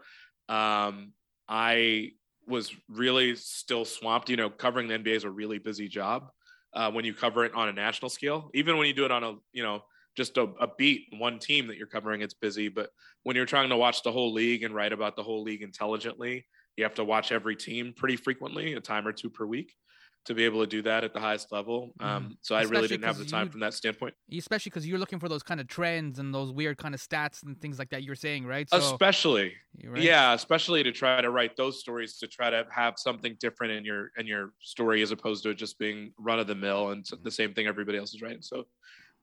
Um, 0.49 1.12
I 1.49 2.12
was 2.47 2.75
really 2.88 3.35
still 3.37 3.85
swamped. 3.85 4.29
You 4.29 4.37
know, 4.37 4.51
covering 4.51 4.88
the 4.88 4.99
NBA 4.99 5.16
is 5.16 5.25
a 5.25 5.31
really 5.31 5.59
busy 5.59 5.88
job 5.88 6.29
uh, 6.75 6.90
when 6.90 7.05
you 7.05 7.14
cover 7.14 7.45
it 7.45 7.55
on 7.55 7.69
a 7.69 7.73
national 7.73 8.11
scale. 8.11 8.51
Even 8.55 8.77
when 8.77 8.87
you 8.87 8.92
do 8.92 9.05
it 9.05 9.11
on 9.11 9.25
a, 9.25 9.35
you 9.53 9.62
know, 9.62 9.83
just 10.16 10.37
a, 10.37 10.42
a, 10.61 10.69
beat, 10.79 11.07
one 11.19 11.38
team 11.38 11.66
that 11.66 11.77
you're 11.77 11.87
covering, 11.87 12.23
it's 12.23 12.35
busy. 12.35 12.69
But 12.69 12.90
when 13.23 13.37
you're 13.37 13.47
trying 13.47 13.69
to 13.71 13.77
watch 13.77 14.03
the 14.03 14.12
whole 14.12 14.33
league 14.33 14.62
and 14.62 14.75
write 14.75 14.92
about 14.92 15.16
the 15.16 15.23
whole 15.23 15.42
league 15.42 15.62
intelligently, 15.62 16.47
you 16.77 16.85
have 16.85 16.95
to 16.95 17.05
watch 17.05 17.33
every 17.33 17.57
team 17.57 17.92
pretty 17.97 18.16
frequently, 18.16 18.75
a 18.75 18.81
time 18.81 19.07
or 19.07 19.12
two 19.12 19.31
per 19.31 19.47
week 19.47 19.73
to 20.27 20.35
be 20.35 20.45
able 20.45 20.61
to 20.61 20.67
do 20.67 20.83
that 20.83 21.05
at 21.05 21.12
the 21.12 21.21
highest 21.21 21.53
level. 21.53 21.93
Um, 22.01 22.09
mm-hmm. 22.09 22.33
so 22.43 22.55
I 22.55 22.62
really 22.62 22.89
didn't 22.89 23.05
have 23.05 23.19
the 23.19 23.25
time 23.25 23.49
from 23.49 23.61
that 23.61 23.75
standpoint. 23.75 24.15
Especially 24.37 24.71
because 24.71 24.87
you're 24.87 24.99
looking 24.99 25.19
for 25.19 25.29
those 25.29 25.43
kind 25.43 25.61
of 25.61 25.69
trends 25.69 26.19
and 26.19 26.35
those 26.35 26.53
weird 26.53 26.77
kind 26.79 26.95
of 26.95 27.01
stats 27.01 27.43
and 27.45 27.61
things 27.61 27.79
like 27.79 27.91
that. 27.91 28.03
You're 28.03 28.15
saying, 28.15 28.47
right? 28.47 28.69
So, 28.69 28.77
especially, 28.77 29.55
right? 29.85 30.03
yeah, 30.03 30.35
especially 30.35 30.83
to 30.83 30.93
try 30.93 31.21
to 31.21 31.31
write 31.31 31.57
those 31.57 31.81
stories 31.81 32.19
to 32.19 32.27
try 32.27 32.51
to 32.51 32.67
have 32.71 32.95
something 32.99 33.37
different 33.41 33.73
in 33.73 33.85
your 33.85 34.11
in 34.19 34.27
your 34.27 34.53
story 34.61 35.03
as 35.03 35.11
opposed 35.11 35.43
to 35.45 35.51
it 35.51 35.55
just 35.55 35.79
being 35.79 36.12
run 36.19 36.39
of 36.39 36.47
the 36.47 36.55
mill 36.55 36.91
and 36.91 37.07
the 37.23 37.31
same 37.31 37.55
thing 37.55 37.67
everybody 37.67 37.99
else 37.99 38.15
is 38.15 38.23
writing. 38.23 38.43
So. 38.43 38.67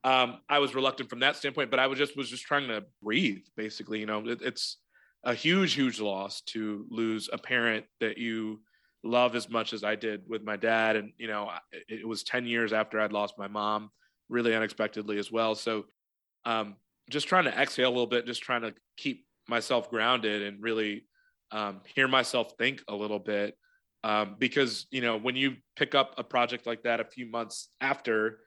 Um, 0.06 0.42
I 0.50 0.60
was 0.60 0.76
reluctant 0.76 1.10
from 1.10 1.22
that 1.22 1.38
standpoint, 1.38 1.72
but 1.72 1.80
I 1.80 1.88
was 1.88 1.98
just 1.98 2.18
was 2.18 2.30
just 2.30 2.44
trying 2.44 2.68
to 2.68 2.84
breathe. 3.02 3.46
Basically, 3.56 4.02
you 4.02 4.06
know, 4.06 4.28
it, 4.28 4.42
it's 4.42 4.80
a 5.24 5.34
huge, 5.34 5.76
huge 5.76 6.02
loss 6.02 6.42
to 6.42 6.86
lose 6.90 7.30
a 7.32 7.38
parent 7.38 7.86
that 8.02 8.18
you 8.18 8.60
love 9.04 9.36
as 9.36 9.50
much 9.50 9.74
as 9.74 9.84
I 9.84 9.96
did 9.96 10.24
with 10.28 10.44
my 10.44 10.56
dad. 10.56 10.96
And, 10.96 11.12
you 11.18 11.28
know, 11.28 11.52
it, 11.72 12.00
it 12.02 12.08
was 12.08 12.24
10 12.24 12.46
years 12.46 12.74
after 12.74 13.00
I'd 13.00 13.12
lost 13.12 13.38
my 13.38 13.48
mom, 13.48 13.90
really 14.30 14.56
unexpectedly 14.56 15.18
as 15.18 15.32
well. 15.32 15.56
So, 15.56 15.86
um, 16.46 16.76
just 17.10 17.28
trying 17.28 17.44
to 17.46 17.52
exhale 17.52 17.90
a 17.90 17.92
little 17.92 18.08
bit, 18.08 18.26
just 18.26 18.42
trying 18.42 18.62
to 18.62 18.74
keep 18.98 19.26
myself 19.48 19.90
grounded 19.90 20.42
and 20.42 20.64
really 20.64 21.06
um, 21.52 21.82
hear 21.96 22.08
myself 22.08 22.54
think 22.58 22.82
a 22.88 22.96
little 22.96 23.20
bit. 23.20 23.58
Um, 24.06 24.36
because, 24.38 24.88
you 24.92 25.02
know, 25.02 25.18
when 25.18 25.36
you 25.36 25.56
pick 25.76 25.96
up 25.96 26.16
a 26.18 26.24
project 26.24 26.66
like 26.66 26.84
that 26.84 27.00
a 27.00 27.06
few 27.06 27.26
months 27.26 27.70
after, 27.80 28.40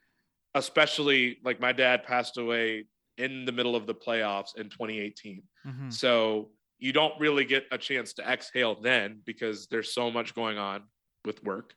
especially 0.55 1.39
like 1.45 1.61
my 1.61 1.73
dad 1.73 2.05
passed 2.05 2.39
away 2.39 2.87
in 3.19 3.45
the 3.45 3.53
middle 3.53 3.77
of 3.77 3.87
the 3.87 3.95
playoffs 3.95 4.57
in 4.57 4.65
2018. 4.69 5.43
Mm-hmm. 5.67 5.91
So 5.91 6.51
you 6.79 6.93
don't 6.93 7.19
really 7.19 7.45
get 7.45 7.65
a 7.71 7.79
chance 7.79 8.13
to 8.15 8.29
exhale 8.29 8.81
then 8.81 9.21
because 9.25 9.67
there's 9.69 9.95
so 9.95 10.11
much 10.11 10.35
going 10.35 10.59
on 10.59 10.83
with 11.25 11.43
work. 11.43 11.75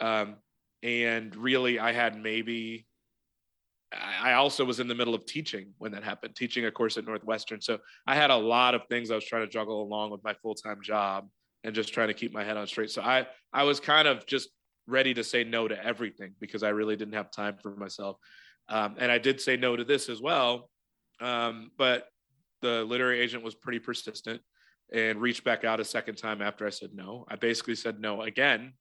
Um, 0.00 0.36
and 0.82 1.34
really, 1.36 1.78
I 1.78 1.92
had 1.92 2.20
maybe, 2.20 2.86
I 3.92 4.32
also 4.32 4.64
was 4.64 4.80
in 4.80 4.88
the 4.88 4.94
middle 4.94 5.14
of 5.14 5.26
teaching 5.26 5.74
when 5.78 5.92
that 5.92 6.02
happened, 6.02 6.34
teaching 6.34 6.64
a 6.64 6.70
course 6.70 6.96
at 6.96 7.04
Northwestern. 7.04 7.60
So 7.60 7.78
I 8.06 8.14
had 8.14 8.30
a 8.30 8.36
lot 8.36 8.74
of 8.74 8.82
things 8.88 9.10
I 9.10 9.14
was 9.14 9.24
trying 9.24 9.42
to 9.42 9.52
juggle 9.52 9.82
along 9.82 10.10
with 10.10 10.24
my 10.24 10.34
full 10.34 10.54
time 10.54 10.80
job 10.82 11.28
and 11.62 11.74
just 11.74 11.92
trying 11.92 12.08
to 12.08 12.14
keep 12.14 12.32
my 12.32 12.42
head 12.42 12.56
on 12.56 12.66
straight. 12.66 12.90
So 12.90 13.02
I, 13.02 13.26
I 13.52 13.62
was 13.64 13.80
kind 13.80 14.08
of 14.08 14.26
just 14.26 14.48
ready 14.86 15.14
to 15.14 15.22
say 15.22 15.44
no 15.44 15.68
to 15.68 15.84
everything 15.84 16.34
because 16.40 16.62
I 16.62 16.70
really 16.70 16.96
didn't 16.96 17.14
have 17.14 17.30
time 17.30 17.56
for 17.62 17.76
myself. 17.76 18.16
Um, 18.68 18.96
and 18.98 19.12
I 19.12 19.18
did 19.18 19.40
say 19.40 19.56
no 19.56 19.76
to 19.76 19.84
this 19.84 20.08
as 20.08 20.20
well. 20.20 20.70
Um, 21.20 21.70
but 21.78 22.06
the 22.62 22.84
literary 22.84 23.20
agent 23.20 23.44
was 23.44 23.54
pretty 23.54 23.78
persistent 23.78 24.40
and 24.92 25.20
reached 25.20 25.44
back 25.44 25.64
out 25.64 25.80
a 25.80 25.84
second 25.84 26.16
time 26.16 26.42
after 26.42 26.66
I 26.66 26.70
said 26.70 26.90
no. 26.94 27.24
I 27.28 27.36
basically 27.36 27.74
said 27.74 28.00
no 28.00 28.22
again. 28.22 28.72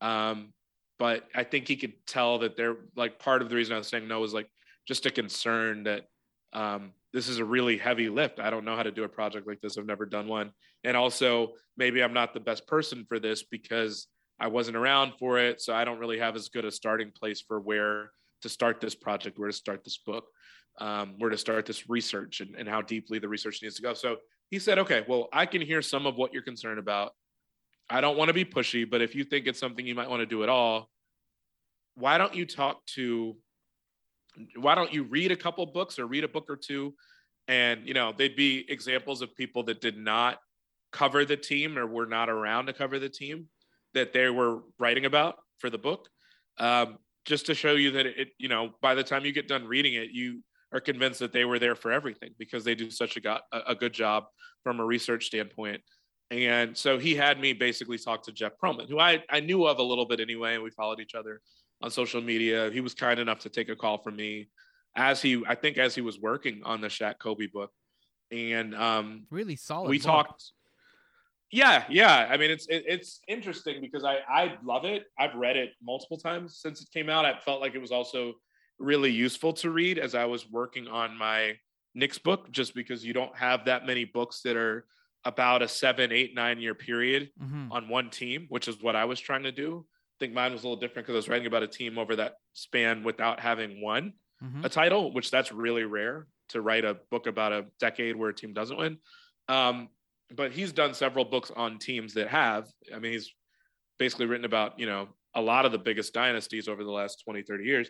Um, 0.00 0.52
but 0.98 1.26
I 1.34 1.44
think 1.44 1.68
he 1.68 1.76
could 1.76 1.94
tell 2.06 2.38
that 2.40 2.56
they're 2.56 2.76
like 2.96 3.18
part 3.18 3.42
of 3.42 3.48
the 3.48 3.56
reason 3.56 3.74
I 3.74 3.78
was 3.78 3.88
saying 3.88 4.06
no 4.06 4.20
was 4.20 4.34
like 4.34 4.48
just 4.86 5.06
a 5.06 5.10
concern 5.10 5.84
that 5.84 6.04
um, 6.52 6.92
this 7.12 7.28
is 7.28 7.38
a 7.38 7.44
really 7.44 7.76
heavy 7.76 8.08
lift. 8.08 8.40
I 8.40 8.50
don't 8.50 8.64
know 8.64 8.76
how 8.76 8.82
to 8.82 8.90
do 8.90 9.04
a 9.04 9.08
project 9.08 9.46
like 9.46 9.60
this. 9.60 9.78
I've 9.78 9.86
never 9.86 10.06
done 10.06 10.28
one. 10.28 10.52
And 10.84 10.96
also, 10.96 11.52
maybe 11.76 12.02
I'm 12.02 12.12
not 12.12 12.34
the 12.34 12.40
best 12.40 12.66
person 12.66 13.04
for 13.08 13.18
this 13.18 13.42
because 13.42 14.06
I 14.38 14.48
wasn't 14.48 14.76
around 14.76 15.14
for 15.18 15.38
it. 15.38 15.60
So 15.60 15.74
I 15.74 15.84
don't 15.84 15.98
really 15.98 16.18
have 16.18 16.36
as 16.36 16.48
good 16.48 16.64
a 16.64 16.70
starting 16.70 17.10
place 17.10 17.40
for 17.40 17.60
where 17.60 18.10
to 18.42 18.48
start 18.48 18.80
this 18.80 18.94
project, 18.94 19.38
where 19.38 19.48
to 19.48 19.56
start 19.56 19.84
this 19.84 19.98
book, 19.98 20.24
um, 20.78 21.14
where 21.18 21.30
to 21.30 21.38
start 21.38 21.66
this 21.66 21.88
research 21.88 22.40
and, 22.40 22.54
and 22.56 22.68
how 22.68 22.82
deeply 22.82 23.18
the 23.18 23.28
research 23.28 23.60
needs 23.62 23.76
to 23.76 23.82
go. 23.82 23.94
So 23.94 24.16
he 24.50 24.58
said, 24.58 24.78
okay, 24.78 25.04
well, 25.06 25.28
I 25.32 25.46
can 25.46 25.62
hear 25.62 25.82
some 25.82 26.06
of 26.06 26.16
what 26.16 26.32
you're 26.32 26.42
concerned 26.42 26.78
about. 26.78 27.12
I 27.90 28.00
don't 28.00 28.16
want 28.16 28.28
to 28.28 28.34
be 28.34 28.44
pushy, 28.44 28.88
but 28.88 29.02
if 29.02 29.14
you 29.14 29.24
think 29.24 29.46
it's 29.46 29.60
something 29.60 29.86
you 29.86 29.94
might 29.94 30.08
want 30.08 30.20
to 30.20 30.26
do 30.26 30.42
at 30.42 30.48
all, 30.48 30.88
why 31.94 32.18
don't 32.18 32.34
you 32.34 32.46
talk 32.46 32.84
to 32.86 33.36
why 34.56 34.74
don't 34.74 34.92
you 34.92 35.02
read 35.02 35.30
a 35.30 35.36
couple 35.36 35.64
books 35.66 35.98
or 35.98 36.06
read 36.06 36.24
a 36.24 36.28
book 36.28 36.46
or 36.48 36.56
two 36.56 36.94
and 37.48 37.86
you 37.86 37.94
know 37.94 38.12
they'd 38.16 38.36
be 38.36 38.64
examples 38.68 39.20
of 39.20 39.34
people 39.36 39.62
that 39.64 39.80
did 39.80 39.96
not 39.96 40.38
cover 40.90 41.24
the 41.24 41.36
team 41.36 41.76
or 41.76 41.86
were 41.86 42.06
not 42.06 42.30
around 42.30 42.66
to 42.66 42.72
cover 42.72 42.98
the 42.98 43.08
team 43.08 43.46
that 43.94 44.12
they 44.12 44.30
were 44.30 44.60
writing 44.78 45.04
about 45.04 45.36
for 45.58 45.68
the 45.68 45.78
book 45.78 46.08
um, 46.58 46.98
just 47.24 47.46
to 47.46 47.54
show 47.54 47.72
you 47.72 47.90
that 47.90 48.06
it 48.06 48.28
you 48.38 48.48
know 48.48 48.70
by 48.80 48.94
the 48.94 49.04
time 49.04 49.24
you 49.24 49.32
get 49.32 49.48
done 49.48 49.66
reading 49.66 49.94
it 49.94 50.10
you 50.12 50.42
are 50.72 50.80
convinced 50.80 51.20
that 51.20 51.32
they 51.32 51.44
were 51.44 51.58
there 51.58 51.74
for 51.74 51.92
everything 51.92 52.30
because 52.38 52.64
they 52.64 52.74
do 52.74 52.90
such 52.90 53.16
a, 53.16 53.20
go- 53.20 53.38
a 53.52 53.74
good 53.74 53.92
job 53.92 54.24
from 54.62 54.80
a 54.80 54.84
research 54.84 55.26
standpoint. 55.26 55.82
And 56.30 56.76
so 56.76 56.98
he 56.98 57.14
had 57.14 57.38
me 57.38 57.52
basically 57.52 57.98
talk 57.98 58.22
to 58.24 58.32
jeff 58.32 58.52
pearlman 58.62 58.88
who 58.88 58.98
I, 58.98 59.22
I 59.28 59.40
knew 59.40 59.66
of 59.66 59.78
a 59.78 59.82
little 59.82 60.06
bit 60.06 60.18
anyway 60.18 60.54
and 60.54 60.62
we 60.62 60.70
followed 60.70 60.98
each 60.98 61.14
other 61.14 61.42
on 61.82 61.90
social 61.90 62.22
media. 62.22 62.70
He 62.72 62.80
was 62.80 62.94
kind 62.94 63.20
enough 63.20 63.40
to 63.40 63.50
take 63.50 63.68
a 63.68 63.76
call 63.76 63.98
from 63.98 64.16
me 64.16 64.48
as 64.94 65.22
he 65.22 65.42
i 65.48 65.54
think 65.54 65.78
as 65.78 65.94
he 65.94 66.02
was 66.02 66.20
working 66.20 66.60
on 66.64 66.80
the 66.80 66.88
Shaq 66.88 67.18
kobe 67.18 67.46
book. 67.46 67.70
And 68.30 68.74
um 68.74 69.26
really 69.30 69.56
solid 69.56 69.90
we 69.90 69.98
book. 69.98 70.06
talked. 70.06 70.52
Yeah 71.50 71.84
yeah. 71.90 72.28
I 72.30 72.38
mean 72.38 72.50
it's 72.50 72.66
it, 72.68 72.84
it's 72.86 73.20
interesting 73.28 73.82
because 73.82 74.04
i 74.04 74.20
i 74.26 74.56
love 74.64 74.86
it. 74.86 75.04
I've 75.18 75.34
read 75.34 75.56
it 75.56 75.72
multiple 75.82 76.16
times 76.16 76.56
since 76.62 76.80
it 76.80 76.88
came 76.90 77.10
out. 77.10 77.26
I 77.26 77.38
felt 77.38 77.60
like 77.60 77.74
it 77.74 77.80
was 77.80 77.92
also 77.92 78.34
really 78.78 79.10
useful 79.10 79.52
to 79.52 79.70
read 79.70 79.98
as 79.98 80.14
i 80.14 80.24
was 80.24 80.48
working 80.50 80.88
on 80.88 81.16
my 81.16 81.54
Knicks 81.94 82.18
book 82.18 82.50
just 82.50 82.74
because 82.74 83.04
you 83.04 83.12
don't 83.12 83.36
have 83.36 83.66
that 83.66 83.86
many 83.86 84.06
books 84.06 84.40
that 84.42 84.56
are 84.56 84.86
about 85.24 85.60
a 85.62 85.68
seven 85.68 86.10
eight 86.10 86.34
nine 86.34 86.58
year 86.60 86.74
period 86.74 87.30
Mhm. 87.40 87.70
on 87.70 87.88
one 87.88 88.10
team 88.10 88.46
which 88.48 88.66
is 88.66 88.82
what 88.82 88.96
i 88.96 89.04
was 89.04 89.20
trying 89.20 89.42
to 89.44 89.52
do 89.52 89.86
i 89.86 90.16
think 90.18 90.32
mine 90.32 90.52
was 90.52 90.62
a 90.64 90.66
little 90.66 90.80
different 90.80 91.06
because 91.06 91.14
i 91.14 91.18
was 91.18 91.28
writing 91.28 91.46
about 91.46 91.62
a 91.62 91.68
team 91.68 91.98
over 91.98 92.16
that 92.16 92.36
span 92.54 93.02
without 93.04 93.40
having 93.40 93.80
won 93.82 94.14
Mhm. 94.42 94.64
a 94.64 94.68
title, 94.68 95.12
which 95.12 95.30
that's 95.30 95.52
really 95.52 95.84
rare 95.84 96.26
to 96.48 96.60
write 96.60 96.84
a 96.84 96.94
book 97.12 97.28
about 97.28 97.52
a 97.52 97.66
decade 97.78 98.16
where 98.16 98.30
a 98.30 98.34
team 98.34 98.52
doesn't 98.52 98.76
win. 98.76 98.98
Um, 99.46 99.88
but 100.34 100.50
he's 100.50 100.72
done 100.72 100.94
several 100.94 101.24
books 101.24 101.52
on 101.52 101.78
teams 101.78 102.14
that 102.14 102.26
have. 102.26 102.66
I 102.92 102.98
mean, 102.98 103.12
he's 103.12 103.32
basically 104.00 104.26
written 104.26 104.44
about, 104.44 104.80
you 104.80 104.86
know, 104.86 105.10
a 105.36 105.40
lot 105.40 105.64
of 105.64 105.70
the 105.70 105.78
biggest 105.78 106.12
dynasties 106.12 106.66
over 106.66 106.82
the 106.82 106.90
last 106.90 107.22
20, 107.24 107.42
30 107.44 107.66
years. 107.66 107.88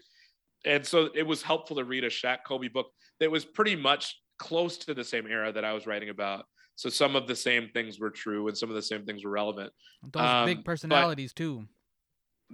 And 0.65 0.87
so 0.87 1.09
it 1.15 1.27
was 1.27 1.43
helpful 1.43 1.77
to 1.77 1.85
read 1.85 2.05
a 2.05 2.09
Shaq 2.11 2.39
Kobe 2.47 2.69
book 2.69 2.87
that 3.21 3.31
was 3.31 3.45
pretty 3.45 3.77
much 3.77 4.21
close 4.39 4.77
to 4.79 4.95
the 4.95 5.05
same 5.05 5.27
era 5.27 5.53
that 5.53 5.65
I 5.65 5.73
was 5.73 5.87
writing 5.87 6.09
about. 6.09 6.45
So 6.77 6.89
some 6.89 7.17
of 7.17 7.27
the 7.27 7.37
same 7.37 7.69
things 7.75 8.01
were 8.01 8.11
true 8.11 8.49
and 8.49 8.57
some 8.57 8.69
of 8.69 8.75
the 8.75 8.83
same 8.83 9.05
things 9.05 9.25
were 9.25 9.31
relevant 9.31 9.73
Those 10.13 10.23
um, 10.23 10.47
big 10.47 10.65
personalities 10.65 11.33
too. 11.33 11.67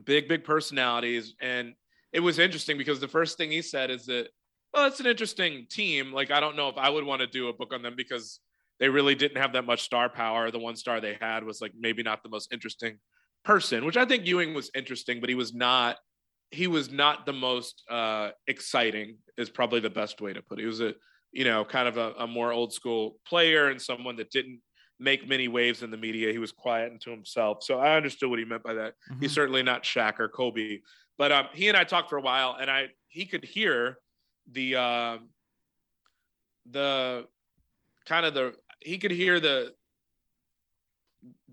big 0.04 0.28
big 0.28 0.44
personalities 0.44 1.34
and 1.40 1.74
it 2.12 2.20
was 2.20 2.38
interesting 2.38 2.76
because 2.78 3.00
the 3.00 3.08
first 3.08 3.36
thing 3.38 3.50
he 3.50 3.62
said 3.62 3.90
is 3.90 4.06
that 4.06 4.28
well 4.74 4.86
it's 4.86 5.00
an 5.00 5.06
interesting 5.06 5.66
team 5.70 6.12
like 6.12 6.30
i 6.30 6.40
don't 6.40 6.56
know 6.56 6.68
if 6.68 6.76
i 6.76 6.88
would 6.90 7.04
want 7.04 7.20
to 7.20 7.26
do 7.26 7.48
a 7.48 7.52
book 7.52 7.72
on 7.72 7.80
them 7.82 7.94
because 7.96 8.40
they 8.80 8.88
really 8.88 9.14
didn't 9.14 9.40
have 9.40 9.52
that 9.54 9.64
much 9.64 9.82
star 9.82 10.08
power 10.08 10.50
the 10.50 10.58
one 10.58 10.76
star 10.76 11.00
they 11.00 11.16
had 11.20 11.42
was 11.44 11.60
like 11.60 11.72
maybe 11.78 12.02
not 12.02 12.22
the 12.22 12.28
most 12.28 12.52
interesting 12.52 12.98
person 13.44 13.84
which 13.84 13.96
i 13.96 14.04
think 14.04 14.26
ewing 14.26 14.52
was 14.52 14.70
interesting 14.74 15.20
but 15.20 15.28
he 15.28 15.34
was 15.34 15.54
not 15.54 15.96
he 16.50 16.66
was 16.66 16.90
not 16.90 17.26
the 17.26 17.32
most 17.32 17.82
uh 17.90 18.30
exciting 18.46 19.18
is 19.37 19.50
probably 19.50 19.80
the 19.80 19.90
best 19.90 20.20
way 20.20 20.32
to 20.32 20.42
put 20.42 20.58
it. 20.58 20.62
He 20.62 20.66
was 20.66 20.80
a 20.80 20.94
you 21.32 21.44
know 21.44 21.64
kind 21.64 21.88
of 21.88 21.96
a, 21.98 22.12
a 22.18 22.26
more 22.26 22.52
old 22.52 22.72
school 22.72 23.18
player 23.26 23.68
and 23.68 23.80
someone 23.80 24.16
that 24.16 24.30
didn't 24.30 24.61
make 24.98 25.28
many 25.28 25.46
waves 25.46 25.82
in 25.82 25.90
the 25.90 25.96
media. 25.96 26.32
He 26.32 26.38
was 26.38 26.50
quiet 26.52 26.90
and 26.90 27.00
to 27.02 27.11
himself. 27.11 27.62
So 27.62 27.78
i 27.78 27.96
understood 27.96 28.30
what 28.30 28.38
he 28.40 28.44
meant 28.44 28.62
by 28.64 28.74
that. 28.74 28.94
He's 29.20 29.30
Mhm. 29.30 29.34
certainly 29.34 29.62
not 29.62 29.84
Shaq 29.84 30.18
or 30.18 30.28
Kobe, 30.28 30.80
but 31.16 31.30
um, 31.32 31.48
he 31.52 31.68
and 31.68 31.76
I 31.76 31.84
talked 31.84 32.08
for 32.11 32.18
a 32.18 32.22
while, 32.22 32.56
and 32.61 32.70
I 32.70 32.88
he 33.08 33.26
could 33.26 33.44
hear 33.44 33.98
the 34.50 34.76
uh, 34.76 35.18
the 36.66 37.26
kind 38.06 38.26
of 38.26 38.34
the 38.34 38.54
he 38.80 38.98
could 38.98 39.11
hear 39.11 39.40
the 39.40 39.74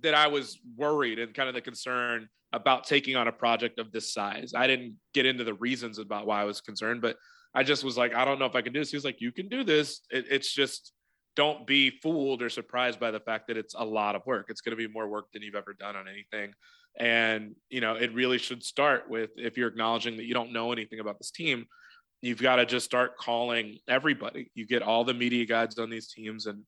that 0.02 0.14
I 0.14 0.28
was 0.28 0.60
worried 0.76 1.20
and 1.20 1.34
kind 1.34 1.50
of 1.50 1.56
the 1.56 1.62
concern 1.62 2.30
about 2.54 2.86
taking 2.86 3.16
on 3.16 3.28
a 3.28 3.32
project 3.32 3.80
of 3.80 3.92
this 3.92 4.14
size. 4.14 4.54
I 4.56 4.68
didn't 4.68 4.96
get 5.14 5.26
into 5.26 5.44
the 5.44 5.54
reasons 5.54 6.00
about 6.00 6.26
why 6.26 6.42
I 6.42 6.46
was 6.46 6.62
concerned, 6.62 7.02
but 7.02 7.18
I 7.54 7.64
just 7.64 7.84
was 7.84 7.98
like, 7.98 8.14
I 8.14 8.26
don't 8.26 8.40
know 8.40 8.46
if 8.46 8.56
I 8.56 8.62
can 8.62 8.74
do 8.74 8.80
this. 8.80 8.92
He 8.92 8.98
was 8.98 9.06
like, 9.06 9.22
you 9.22 9.32
can 9.32 9.48
do 9.50 9.64
this. 9.64 10.02
It, 10.10 10.26
it's 10.30 10.54
just 10.54 10.94
don't 11.36 11.68
be 11.68 12.00
fooled 12.02 12.42
or 12.42 12.50
surprised 12.50 13.00
by 13.00 13.12
the 13.12 13.20
fact 13.20 13.48
that 13.48 13.58
it's 13.58 13.76
a 13.78 13.84
lot 13.84 14.16
of 14.16 14.26
work. 14.26 14.48
It's 14.50 14.62
going 14.62 14.78
to 14.78 14.88
be 14.88 14.92
more 14.92 15.08
work 15.08 15.32
than 15.34 15.42
you've 15.42 15.56
ever 15.56 15.74
done 15.74 15.96
on 15.96 16.08
anything. 16.08 16.54
And, 16.98 17.56
you 17.70 17.82
know, 17.82 17.96
it 17.96 18.14
really 18.14 18.38
should 18.38 18.64
start 18.64 19.10
with 19.10 19.32
if 19.36 19.58
you're 19.58 19.68
acknowledging 19.68 20.16
that 20.18 20.26
you 20.26 20.34
don't 20.34 20.54
know 20.54 20.72
anything 20.72 21.00
about 21.00 21.18
this 21.18 21.32
team, 21.32 21.66
you've 22.22 22.42
got 22.42 22.56
to 22.56 22.66
just 22.66 22.86
start 22.86 23.18
calling 23.18 23.80
everybody. 23.88 24.50
You 24.54 24.66
get 24.66 24.82
all 24.82 25.04
the 25.04 25.14
media 25.14 25.46
guides 25.46 25.78
on 25.78 25.90
these 25.90 26.08
teams 26.08 26.46
and 26.46 26.64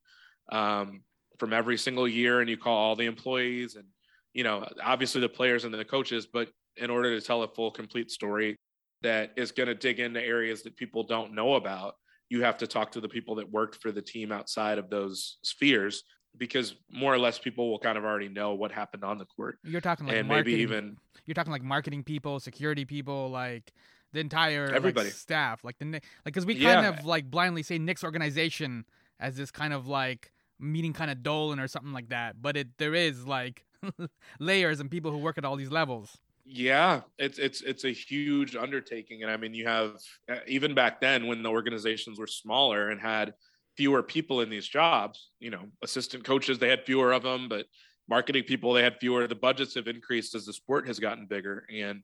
um, 0.52 1.02
from 1.40 1.54
every 1.54 1.78
single 1.78 2.08
year, 2.08 2.42
and 2.42 2.50
you 2.50 2.58
call 2.58 2.76
all 2.76 2.96
the 2.96 3.06
employees 3.06 3.76
and, 3.76 3.86
you 4.34 4.44
know, 4.44 4.68
obviously 4.84 5.22
the 5.22 5.30
players 5.30 5.64
and 5.66 5.74
the 5.74 5.86
coaches. 5.86 6.28
But 6.32 6.50
in 6.76 6.90
order 6.90 7.18
to 7.20 7.26
tell 7.26 7.44
a 7.44 7.48
full, 7.48 7.72
complete 7.72 8.12
story 8.12 8.56
that 9.02 9.32
is 9.36 9.52
going 9.52 9.68
to 9.68 9.76
dig 9.76 10.00
into 10.00 10.22
areas 10.22 10.64
that 10.64 10.76
people 10.76 11.04
don't 11.04 11.34
know 11.34 11.56
about, 11.56 11.96
you 12.30 12.44
have 12.44 12.58
to 12.58 12.68
talk 12.68 12.92
to 12.92 13.02
the 13.02 13.10
people 13.10 13.36
that 13.36 13.50
worked 13.50 13.82
for 13.82 13.92
the 13.92 14.02
team 14.02 14.32
outside 14.32 14.78
of 14.78 14.90
those 14.90 15.38
spheres 15.44 16.04
because 16.38 16.76
more 16.92 17.14
or 17.14 17.18
less 17.18 17.40
people 17.40 17.70
will 17.72 17.80
kind 17.80 17.98
of 17.98 18.04
already 18.04 18.28
know 18.30 18.54
what 18.54 18.72
happened 18.72 19.04
on 19.04 19.18
the 19.18 19.26
court 19.26 19.58
You're 19.64 19.82
talking 19.82 20.06
like 20.06 20.18
and 20.18 20.28
maybe 20.28 20.54
even 20.54 20.98
you're 21.26 21.34
talking 21.34 21.52
like 21.52 21.64
marketing 21.64 22.04
people, 22.04 22.40
security 22.40 22.86
people, 22.86 23.30
like 23.30 23.74
the 24.14 24.20
entire 24.20 24.68
like, 24.68 24.76
Everybody. 24.76 25.10
staff, 25.10 25.64
like 25.64 25.78
the 25.80 25.86
like 25.86 26.04
because 26.26 26.46
we 26.46 26.56
Yeah. 26.56 26.76
kind 26.82 26.86
of 26.86 27.06
like 27.06 27.32
blindly 27.32 27.64
say 27.64 27.78
Knicks 27.78 28.04
organization 28.04 28.86
as 29.20 29.38
this 29.38 29.52
kind 29.52 29.74
of 29.74 29.88
like 29.88 30.32
meeting 30.60 30.94
kind 30.94 31.12
of 31.12 31.24
Dolan 31.24 31.60
or 31.60 31.68
something 31.68 31.94
like 31.94 32.10
that, 32.10 32.42
but 32.42 32.58
it 32.58 32.68
there 32.78 32.96
is 32.96 33.26
like 33.26 33.66
layers 34.40 34.80
and 34.80 34.90
people 34.90 35.12
who 35.12 35.18
work 35.18 35.38
at 35.38 35.46
all 35.46 35.56
these 35.56 35.72
levels. 35.72 36.18
yeah 36.46 37.02
it's 37.18 37.38
it's 37.40 37.62
it's 37.62 37.84
a 37.84 37.92
huge 37.92 38.56
undertaking 38.56 39.22
and 39.22 39.30
i 39.30 39.36
mean 39.36 39.54
you 39.54 39.68
have 39.68 39.92
uh, 40.32 40.40
even 40.48 40.74
back 40.74 41.02
then 41.02 41.28
when 41.28 41.44
the 41.44 41.50
organizations 41.50 42.18
were 42.18 42.28
smaller 42.28 42.90
and 42.90 43.02
had 43.02 43.34
fewer 43.76 44.02
people 44.02 44.40
in 44.40 44.50
these 44.50 44.66
jobs 44.68 45.30
you 45.40 45.52
know 45.52 45.66
assistant 45.84 46.24
coaches 46.24 46.58
they 46.58 46.70
had 46.70 46.86
fewer 46.86 47.12
of 47.12 47.22
them 47.22 47.50
but 47.50 47.66
marketing 48.08 48.44
people 48.44 48.72
they 48.72 48.82
had 48.82 48.96
fewer 49.00 49.28
the 49.28 49.36
budgets 49.36 49.76
have 49.76 49.88
increased 49.88 50.36
as 50.36 50.46
the 50.46 50.54
sport 50.54 50.88
has 50.88 51.00
gotten 51.00 51.26
bigger 51.26 51.66
and 51.70 52.02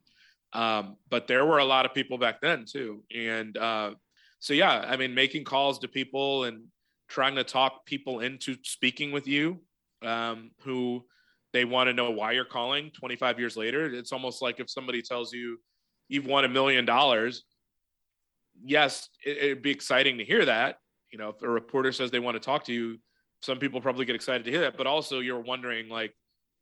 um, 0.51 0.97
but 1.09 1.25
there 1.25 1.45
were 1.45 1.59
a 1.59 1.65
lot 1.65 1.85
of 1.85 1.93
people 1.93 2.17
back 2.17 2.41
then 2.41 2.65
too 2.65 3.01
and 3.15 3.57
uh, 3.57 3.91
so 4.39 4.53
yeah 4.53 4.85
i 4.89 4.97
mean 4.97 5.15
making 5.15 5.45
calls 5.45 5.79
to 5.79 5.87
people 5.87 6.43
and 6.43 6.65
trying 7.07 7.35
to 7.35 7.43
talk 7.43 7.85
people 7.85 8.19
into 8.21 8.55
speaking 8.63 9.11
with 9.11 9.27
you 9.27 9.61
um, 10.03 10.51
who 10.61 11.03
they 11.51 11.65
want 11.65 11.88
to 11.88 11.93
know 11.93 12.11
why 12.11 12.32
you're 12.32 12.45
calling 12.45 12.91
25 12.91 13.39
years 13.39 13.55
later. 13.55 13.86
It's 13.93 14.11
almost 14.11 14.41
like 14.41 14.59
if 14.59 14.69
somebody 14.69 15.01
tells 15.01 15.34
you 15.34 15.59
you've 16.07 16.25
won 16.25 16.45
a 16.45 16.49
million 16.49 16.86
dollars, 16.86 17.43
yes, 18.63 19.09
it, 19.25 19.38
it'd 19.38 19.61
be 19.61 19.71
exciting 19.71 20.17
to 20.17 20.25
hear 20.25 20.45
that. 20.45 20.78
You 21.11 21.19
know, 21.19 21.30
if 21.30 21.41
a 21.41 21.49
reporter 21.49 21.91
says 21.91 22.11
they 22.11 22.19
want 22.19 22.36
to 22.36 22.39
talk 22.39 22.65
to 22.65 22.73
you, 22.73 22.97
some 23.41 23.59
people 23.59 23.82
probably 23.82 24.05
get 24.05 24.15
excited 24.15 24.45
to 24.45 24.51
hear 24.51 24.61
that, 24.61 24.78
but 24.78 24.88
also 24.88 25.19
you're 25.19 25.39
wondering 25.39 25.89
like, 25.89 26.13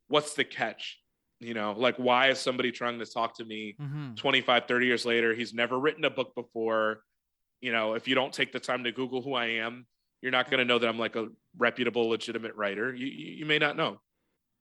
what's 0.08 0.34
the 0.34 0.44
catch? 0.44 0.98
You 1.40 1.54
know, 1.54 1.72
like 1.72 1.96
why 1.96 2.28
is 2.28 2.38
somebody 2.38 2.70
trying 2.70 2.98
to 2.98 3.06
talk 3.06 3.36
to 3.36 3.44
me 3.44 3.76
hmm 3.78 4.14
25, 4.14 4.66
30 4.66 4.86
years 4.86 5.06
later? 5.06 5.34
He's 5.34 5.54
never 5.54 5.78
written 5.78 6.04
a 6.04 6.10
book 6.10 6.34
before. 6.34 7.02
You 7.60 7.72
know, 7.72 7.94
if 7.94 8.06
you 8.08 8.14
don't 8.14 8.32
take 8.32 8.52
the 8.52 8.60
time 8.60 8.84
to 8.84 8.92
Google 8.92 9.22
who 9.22 9.34
I 9.34 9.46
am, 9.46 9.86
you're 10.22 10.32
not 10.32 10.48
going 10.48 10.58
to 10.58 10.64
know 10.64 10.78
that 10.78 10.88
I'm 10.88 10.98
like 10.98 11.16
a 11.16 11.28
reputable, 11.58 12.08
legitimate 12.08 12.54
writer. 12.54 12.94
You, 12.94 13.06
you, 13.06 13.32
you 13.38 13.46
may 13.46 13.58
not 13.58 13.76
know. 13.76 14.00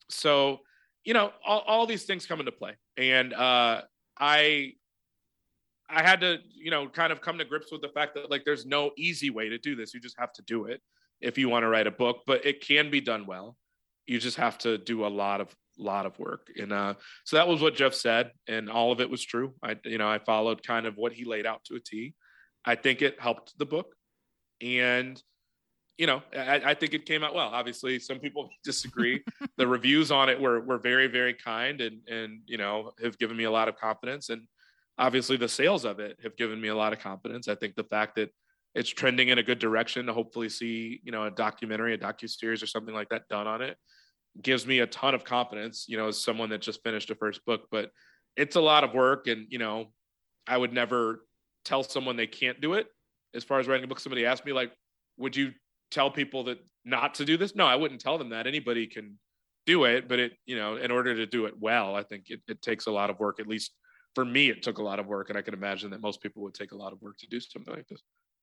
So, 0.10 0.60
you 1.06 1.14
know, 1.14 1.32
all, 1.46 1.60
all 1.68 1.86
these 1.86 2.04
things 2.04 2.26
come 2.26 2.40
into 2.40 2.52
play. 2.52 2.74
And 2.98 3.34
uh, 3.34 3.84
I, 4.20 4.74
I 5.90 6.02
had 6.02 6.22
to, 6.22 6.40
you 6.54 6.72
know, 6.72 6.90
kind 6.90 7.14
of 7.14 7.22
come 7.22 7.38
to 7.38 7.46
grips 7.46 7.72
with 7.72 7.82
the 7.82 7.90
fact 7.90 8.16
that 8.16 8.30
like 8.32 8.44
there's 8.44 8.66
no 8.66 8.92
easy 8.98 9.30
way 9.30 9.50
to 9.50 9.58
do 9.58 9.76
this. 9.76 9.94
You 9.94 10.00
just 10.00 10.20
have 10.20 10.34
to 10.34 10.42
do 10.42 10.66
it. 10.66 10.82
if 11.22 11.38
you 11.38 11.50
want 11.50 11.64
to 11.64 11.68
write 11.70 11.88
a 11.88 11.92
book, 11.92 12.22
but 12.26 12.46
it 12.46 12.66
can 12.66 12.90
be 12.90 13.00
done 13.00 13.26
well. 13.26 13.56
You 14.06 14.20
just 14.20 14.38
have 14.38 14.58
to 14.60 14.78
do 14.78 15.06
a 15.06 15.08
lot 15.08 15.40
of 15.42 15.56
lot 15.78 16.06
of 16.06 16.18
work. 16.20 16.52
And 16.60 16.74
uh, 16.74 16.96
so 17.24 17.38
that 17.38 17.48
was 17.48 17.62
what 17.62 17.76
Jeff 17.76 17.94
said, 17.94 18.32
and 18.48 18.70
all 18.70 18.92
of 18.92 19.00
it 19.00 19.10
was 19.10 19.24
true. 19.24 19.54
I 19.64 19.78
you 19.86 19.98
know 19.98 20.10
I 20.10 20.20
followed 20.20 20.64
kind 20.64 20.86
of 20.86 20.96
what 20.98 21.14
he 21.14 21.24
laid 21.24 21.46
out 21.46 21.64
to 21.66 21.76
a 21.76 21.80
T. 21.80 22.14
I 22.66 22.76
think 22.76 23.02
it 23.02 23.20
helped 23.20 23.58
the 23.58 23.66
book, 23.66 23.96
and 24.62 25.22
you 25.98 26.08
know 26.08 26.22
I, 26.36 26.62
I 26.66 26.74
think 26.74 26.94
it 26.94 27.06
came 27.06 27.24
out 27.24 27.36
well. 27.36 27.50
Obviously, 27.50 28.00
some 28.00 28.20
people 28.20 28.50
disagree. 28.64 29.24
the 29.58 29.68
reviews 29.68 30.12
on 30.12 30.30
it 30.30 30.40
were 30.40 30.62
were 30.62 30.78
very 30.78 31.08
very 31.08 31.34
kind, 31.34 31.82
and 31.82 32.02
and 32.08 32.42
you 32.46 32.58
know 32.58 32.92
have 33.02 33.18
given 33.18 33.38
me 33.38 33.46
a 33.46 33.52
lot 33.52 33.68
of 33.68 33.78
confidence. 33.78 34.30
And 34.30 34.44
obviously, 34.98 35.38
the 35.38 35.50
sales 35.50 35.86
of 35.86 36.00
it 36.00 36.18
have 36.24 36.36
given 36.38 36.60
me 36.60 36.70
a 36.70 36.76
lot 36.76 36.94
of 36.94 37.00
confidence. 37.00 37.48
I 37.48 37.56
think 37.56 37.76
the 37.76 37.84
fact 37.84 38.16
that 38.16 38.30
it's 38.74 38.90
trending 38.90 39.30
in 39.30 39.38
a 39.38 39.44
good 39.44 39.60
direction 39.60 40.06
to 40.06 40.14
hopefully 40.14 40.50
see 40.50 41.02
you 41.04 41.12
know 41.12 41.26
a 41.26 41.32
documentary 41.32 41.94
a 41.94 41.98
docu 41.98 42.30
series 42.30 42.64
or 42.64 42.68
something 42.68 42.94
like 42.94 43.10
that 43.10 43.28
done 43.28 43.48
on 43.48 43.62
it 43.62 43.78
gives 44.42 44.66
me 44.66 44.80
a 44.80 44.88
ton 44.88 45.14
of 45.14 45.24
confidence 45.24 45.86
you 45.88 45.98
know 45.98 46.08
as 46.08 46.22
someone 46.22 46.50
that 46.50 46.62
just 46.62 46.82
finished 46.84 47.10
a 47.10 47.16
first 47.16 47.44
book 47.46 47.68
but 47.72 47.92
it's 48.38 48.56
a 48.56 48.62
lot 48.62 48.84
of 48.84 48.94
work 48.94 49.28
and 49.28 49.48
you 49.50 49.60
know 49.60 49.86
i 50.48 50.58
would 50.58 50.74
never 50.74 51.26
tell 51.66 51.84
someone 51.84 52.16
they 52.16 52.28
can't 52.28 52.62
do 52.62 52.74
it 52.74 52.88
as 53.34 53.44
far 53.44 53.60
as 53.60 53.68
writing 53.68 53.84
a 53.84 53.88
book 53.88 54.00
somebody 54.00 54.26
asked 54.26 54.46
me 54.46 54.54
like 54.54 54.72
would 55.18 55.36
you 55.36 55.52
tell 55.92 56.10
people 56.10 56.44
that 56.46 56.60
not 56.86 57.14
to 57.16 57.26
do 57.26 57.38
this 57.38 57.56
no 57.56 57.66
i 57.66 57.76
wouldn't 57.76 58.02
tell 58.02 58.18
them 58.18 58.30
that 58.30 58.48
anybody 58.48 58.88
can 58.88 59.18
do 59.66 59.84
it 59.84 60.08
but 60.08 60.20
it 60.20 60.34
you 60.46 60.56
know 60.56 60.76
in 60.76 60.92
order 60.92 61.16
to 61.16 61.26
do 61.26 61.46
it 61.46 61.54
well 61.60 61.96
i 61.96 62.04
think 62.04 62.26
it, 62.30 62.42
it 62.48 62.62
takes 62.62 62.88
a 62.88 62.92
lot 62.92 63.10
of 63.10 63.20
work 63.20 63.40
at 63.40 63.48
least 63.48 63.72
for 64.16 64.26
me 64.26 64.50
it 64.50 64.64
took 64.64 64.80
a 64.80 64.84
lot 64.84 65.00
of 65.00 65.06
work 65.06 65.30
and 65.30 65.38
i 65.38 65.42
can 65.42 65.54
imagine 65.54 65.92
that 65.92 66.02
most 66.02 66.22
people 66.22 66.42
would 66.42 66.54
take 66.54 66.72
a 66.72 66.78
lot 66.78 66.92
of 66.92 67.02
work 67.02 67.18
to 67.18 67.28
do 67.28 67.40
something 67.40 67.76
like 67.76 67.88
this 67.88 68.02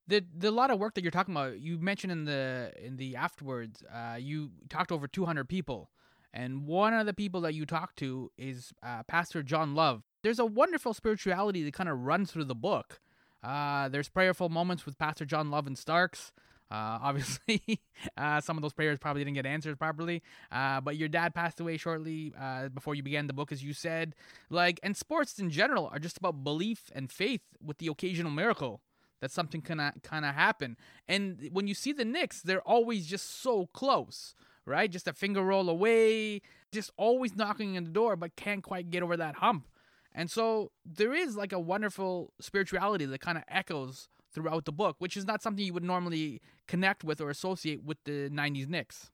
the 0.08 0.24
the 0.36 0.50
lot 0.50 0.70
of 0.70 0.78
work 0.78 0.94
that 0.94 1.02
you're 1.02 1.10
talking 1.10 1.34
about, 1.34 1.60
you 1.60 1.78
mentioned 1.78 2.10
in 2.10 2.24
the 2.24 2.72
in 2.82 2.96
the 2.96 3.14
afterwards, 3.14 3.84
uh, 3.92 4.16
you 4.18 4.50
talked 4.68 4.88
to 4.88 4.94
over 4.94 5.06
200 5.06 5.48
people, 5.48 5.90
and 6.32 6.66
one 6.66 6.94
of 6.94 7.06
the 7.06 7.12
people 7.12 7.42
that 7.42 7.54
you 7.54 7.66
talked 7.66 7.98
to 7.98 8.32
is 8.36 8.72
uh, 8.82 9.02
Pastor 9.04 9.42
John 9.42 9.74
Love. 9.74 10.02
There's 10.22 10.38
a 10.38 10.46
wonderful 10.46 10.94
spirituality 10.94 11.62
that 11.62 11.74
kind 11.74 11.88
of 11.88 12.00
runs 12.00 12.32
through 12.32 12.46
the 12.46 12.54
book. 12.54 13.00
Uh, 13.42 13.88
there's 13.88 14.08
prayerful 14.08 14.48
moments 14.48 14.84
with 14.84 14.98
Pastor 14.98 15.24
John 15.24 15.50
Love 15.50 15.66
and 15.66 15.78
Starks. 15.78 16.32
Uh, 16.70 16.98
obviously, 17.02 17.80
uh, 18.16 18.40
some 18.40 18.56
of 18.56 18.62
those 18.62 18.72
prayers 18.72 18.98
probably 18.98 19.24
didn't 19.24 19.34
get 19.34 19.46
answered 19.46 19.78
properly. 19.78 20.22
Uh, 20.52 20.80
but 20.80 20.96
your 20.96 21.08
dad 21.08 21.34
passed 21.34 21.60
away 21.60 21.76
shortly 21.76 22.32
uh, 22.38 22.68
before 22.68 22.94
you 22.94 23.02
began 23.02 23.26
the 23.26 23.32
book, 23.32 23.52
as 23.52 23.62
you 23.62 23.72
said. 23.72 24.14
Like, 24.50 24.78
and 24.82 24.96
sports 24.96 25.38
in 25.38 25.50
general 25.50 25.88
are 25.92 25.98
just 25.98 26.18
about 26.18 26.44
belief 26.44 26.90
and 26.94 27.10
faith 27.10 27.42
with 27.64 27.78
the 27.78 27.88
occasional 27.88 28.30
miracle 28.30 28.82
that 29.20 29.30
something 29.30 29.60
can 29.60 29.78
kind 30.02 30.24
of 30.24 30.34
happen. 30.34 30.76
And 31.08 31.48
when 31.52 31.66
you 31.66 31.74
see 31.74 31.92
the 31.92 32.04
Knicks, 32.04 32.42
they're 32.42 32.60
always 32.60 33.06
just 33.06 33.42
so 33.42 33.66
close, 33.66 34.34
right? 34.64 34.90
Just 34.90 35.08
a 35.08 35.12
finger 35.12 35.42
roll 35.42 35.68
away, 35.68 36.42
just 36.72 36.90
always 36.96 37.34
knocking 37.34 37.76
on 37.76 37.84
the 37.84 37.90
door, 37.90 38.14
but 38.16 38.36
can't 38.36 38.62
quite 38.62 38.90
get 38.90 39.02
over 39.02 39.16
that 39.16 39.36
hump. 39.36 39.66
And 40.14 40.30
so 40.30 40.72
there 40.84 41.14
is 41.14 41.36
like 41.36 41.52
a 41.52 41.58
wonderful 41.60 42.32
spirituality 42.40 43.06
that 43.06 43.20
kind 43.20 43.38
of 43.38 43.44
echoes 43.48 44.08
throughout 44.38 44.64
the 44.64 44.72
book, 44.72 44.96
which 44.98 45.16
is 45.16 45.26
not 45.26 45.42
something 45.42 45.64
you 45.64 45.72
would 45.72 45.84
normally 45.84 46.40
connect 46.66 47.04
with 47.04 47.20
or 47.20 47.30
associate 47.30 47.82
with 47.84 47.98
the 48.04 48.30
90s 48.30 48.68
Knicks. 48.68 49.10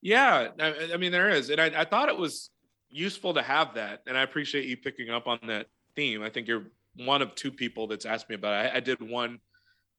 Yeah, 0.00 0.48
I, 0.60 0.90
I 0.92 0.96
mean, 0.96 1.12
there 1.12 1.30
is. 1.30 1.50
And 1.50 1.60
I, 1.60 1.66
I 1.80 1.84
thought 1.84 2.08
it 2.08 2.16
was 2.16 2.50
useful 2.90 3.34
to 3.34 3.42
have 3.42 3.74
that. 3.74 4.00
And 4.06 4.16
I 4.16 4.22
appreciate 4.22 4.66
you 4.66 4.76
picking 4.76 5.10
up 5.10 5.26
on 5.26 5.38
that 5.46 5.66
theme. 5.96 6.22
I 6.22 6.28
think 6.28 6.48
you're 6.48 6.64
one 6.96 7.22
of 7.22 7.34
two 7.34 7.50
people 7.50 7.86
that's 7.86 8.04
asked 8.04 8.28
me 8.28 8.34
about 8.34 8.66
it. 8.66 8.72
I, 8.72 8.76
I 8.76 8.80
did 8.80 9.00
one 9.00 9.38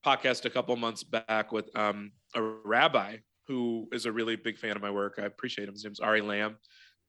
podcast 0.05 0.45
a 0.45 0.49
couple 0.49 0.75
months 0.75 1.03
back 1.03 1.51
with 1.51 1.69
um, 1.75 2.11
a 2.35 2.41
rabbi 2.41 3.17
who 3.47 3.87
is 3.91 4.05
a 4.05 4.11
really 4.11 4.35
big 4.35 4.57
fan 4.57 4.75
of 4.75 4.81
my 4.81 4.91
work. 4.91 5.15
I 5.17 5.23
appreciate 5.23 5.67
him. 5.67 5.73
His 5.73 5.83
name's 5.83 5.99
Ari 5.99 6.21
Lamm, 6.21 6.55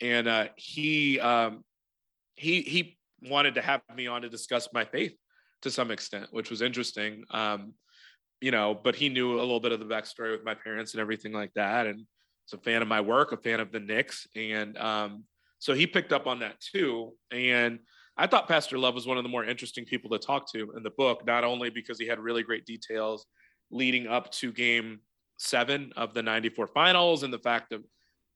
and 0.01 0.27
uh, 0.27 0.49
he 0.57 1.21
um, 1.21 1.65
he 2.35 2.63
he 2.63 2.99
wanted 3.23 3.55
to 3.55 3.63
have 3.63 3.83
me 3.95 4.07
on 4.07 4.23
to 4.23 4.29
discuss 4.29 4.69
my 4.73 4.85
faith 4.85 5.15
to 5.65 5.71
some 5.71 5.91
extent, 5.91 6.29
which 6.31 6.51
was 6.51 6.62
interesting. 6.62 7.25
Um, 7.31 7.75
you 8.41 8.51
know, 8.51 8.79
but 8.83 8.95
he 8.95 9.09
knew 9.09 9.37
a 9.37 9.41
little 9.41 9.61
bit 9.61 9.73
of 9.73 9.81
the 9.81 9.87
backstory 9.87 10.31
with 10.31 10.45
my 10.45 10.55
parents 10.55 10.93
and 10.93 11.01
everything 11.01 11.33
like 11.33 11.53
that, 11.55 11.87
and 11.87 11.99
he's 11.99 12.53
a 12.53 12.59
fan 12.59 12.83
of 12.83 12.89
my 12.89 13.01
work, 13.01 13.33
a 13.33 13.37
fan 13.37 13.61
of 13.61 13.73
the 13.73 13.81
Knicks, 13.81 14.27
and 14.37 14.77
um, 14.79 15.25
so 15.59 15.73
he 15.73 15.87
picked 15.87 16.12
up 16.12 16.27
on 16.27 16.41
that 16.41 16.61
too. 16.61 17.15
And 17.31 17.79
I 18.17 18.27
thought 18.27 18.47
Pastor 18.47 18.79
Love 18.79 18.95
was 18.95 19.07
one 19.07 19.17
of 19.17 19.23
the 19.23 19.31
more 19.31 19.45
interesting 19.45 19.85
people 19.85 20.11
to 20.11 20.19
talk 20.19 20.53
to 20.53 20.73
in 20.77 20.83
the 20.83 20.91
book, 20.91 21.27
not 21.27 21.43
only 21.43 21.71
because 21.71 21.99
he 21.99 22.07
had 22.07 22.21
really 22.21 22.43
great 22.43 22.67
details 22.67 23.27
leading 23.71 24.07
up 24.07 24.31
to 24.33 24.53
game 24.53 25.01
seven 25.39 25.93
of 25.97 26.15
the 26.15 26.23
94 26.23 26.69
finals 26.69 27.23
and 27.23 27.33
the 27.33 27.39
fact 27.39 27.71
that 27.71 27.81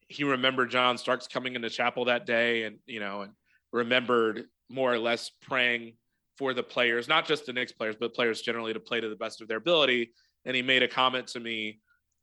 he 0.09 0.25
remembered 0.25 0.71
John 0.71 0.97
Starks 0.97 1.29
coming 1.29 1.55
into 1.55 1.69
chapel 1.69 2.07
that 2.07 2.25
day 2.25 2.65
and, 2.65 2.79
you 2.87 2.99
know, 2.99 3.23
and 3.23 3.33
remembered 3.73 4.47
more 4.71 4.93
or 4.93 4.99
less 4.99 5.31
praying 5.43 5.95
for 6.39 6.55
the 6.55 6.63
players, 6.63 7.09
not 7.09 7.27
just 7.27 7.47
the 7.47 7.53
Knicks 7.53 7.73
players, 7.73 7.97
but 7.99 8.15
players 8.15 8.41
generally 8.41 8.73
to 8.73 8.81
play 8.81 9.01
to 9.01 9.09
the 9.09 9.17
best 9.17 9.43
of 9.43 9.49
their 9.49 9.57
ability. 9.57 10.13
And 10.45 10.55
he 10.55 10.63
made 10.63 10.83
a 10.83 10.89
comment 10.89 11.27
to 11.29 11.41
me 11.41 11.81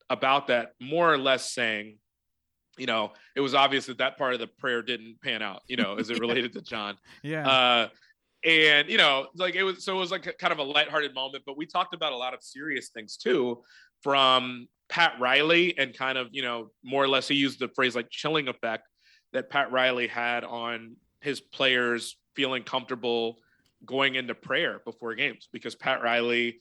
about 0.10 0.48
that, 0.48 0.72
more 0.80 1.12
or 1.12 1.18
less 1.18 1.54
saying, 1.54 1.98
you 2.78 2.86
know, 2.86 3.12
it 3.36 3.42
was 3.42 3.54
obvious 3.54 3.86
that 3.88 3.98
that 3.98 4.18
part 4.18 4.34
of 4.34 4.40
the 4.40 4.48
prayer 4.48 4.82
didn't 4.82 5.22
pan 5.22 5.42
out, 5.42 5.62
you 5.68 5.76
know, 5.76 5.96
as 5.96 6.10
it 6.10 6.20
related 6.22 6.54
to 6.54 6.62
John. 6.62 6.98
Yeah. 7.24 7.48
Uh, 7.48 7.88
and 8.46 8.90
you 8.90 8.98
know, 8.98 9.28
like 9.36 9.56
it 9.56 9.64
was 9.64 9.84
so 9.84 9.96
it 9.96 10.00
was 10.00 10.12
like 10.12 10.28
a, 10.28 10.34
kind 10.34 10.54
of 10.54 10.60
a 10.60 10.64
lighthearted 10.64 11.14
moment, 11.14 11.44
but 11.46 11.58
we 11.58 11.66
talked 11.66 11.94
about 11.94 12.14
a 12.14 12.18
lot 12.18 12.34
of 12.34 12.44
serious 12.44 12.90
things 12.90 13.18
too, 13.18 13.64
from 14.02 14.68
Pat 14.88 15.14
Riley 15.20 15.78
and 15.78 15.98
kind 15.98 16.18
of 16.18 16.28
you 16.32 16.44
know 16.44 16.70
more 16.84 17.04
or 17.04 17.08
less 17.08 17.28
he 17.28 17.36
used 17.36 17.60
the 17.60 17.70
phrase 17.70 17.96
like 17.96 18.10
chilling 18.12 18.48
effect 18.48 18.88
that 19.34 19.50
Pat 19.50 19.72
Riley 19.72 20.08
had 20.08 20.44
on 20.44 20.96
his 21.22 21.42
players 21.42 22.18
feeling 22.36 22.62
comfortable 22.62 23.38
going 23.86 24.16
into 24.16 24.36
prayer 24.36 24.82
before 24.86 25.16
games 25.16 25.48
because 25.52 25.76
Pat 25.76 26.02
Riley, 26.02 26.60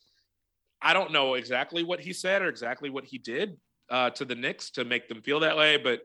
I 0.80 0.92
don't 0.92 1.12
know 1.12 1.34
exactly 1.34 1.82
what 1.82 2.00
he 2.00 2.12
said 2.12 2.42
or 2.42 2.48
exactly 2.48 2.90
what 2.90 3.04
he 3.04 3.18
did, 3.18 3.56
uh, 3.90 4.10
to 4.10 4.24
the 4.24 4.34
Knicks 4.34 4.70
to 4.72 4.84
make 4.84 5.08
them 5.08 5.22
feel 5.22 5.40
that 5.40 5.56
way. 5.56 5.76
But 5.76 6.02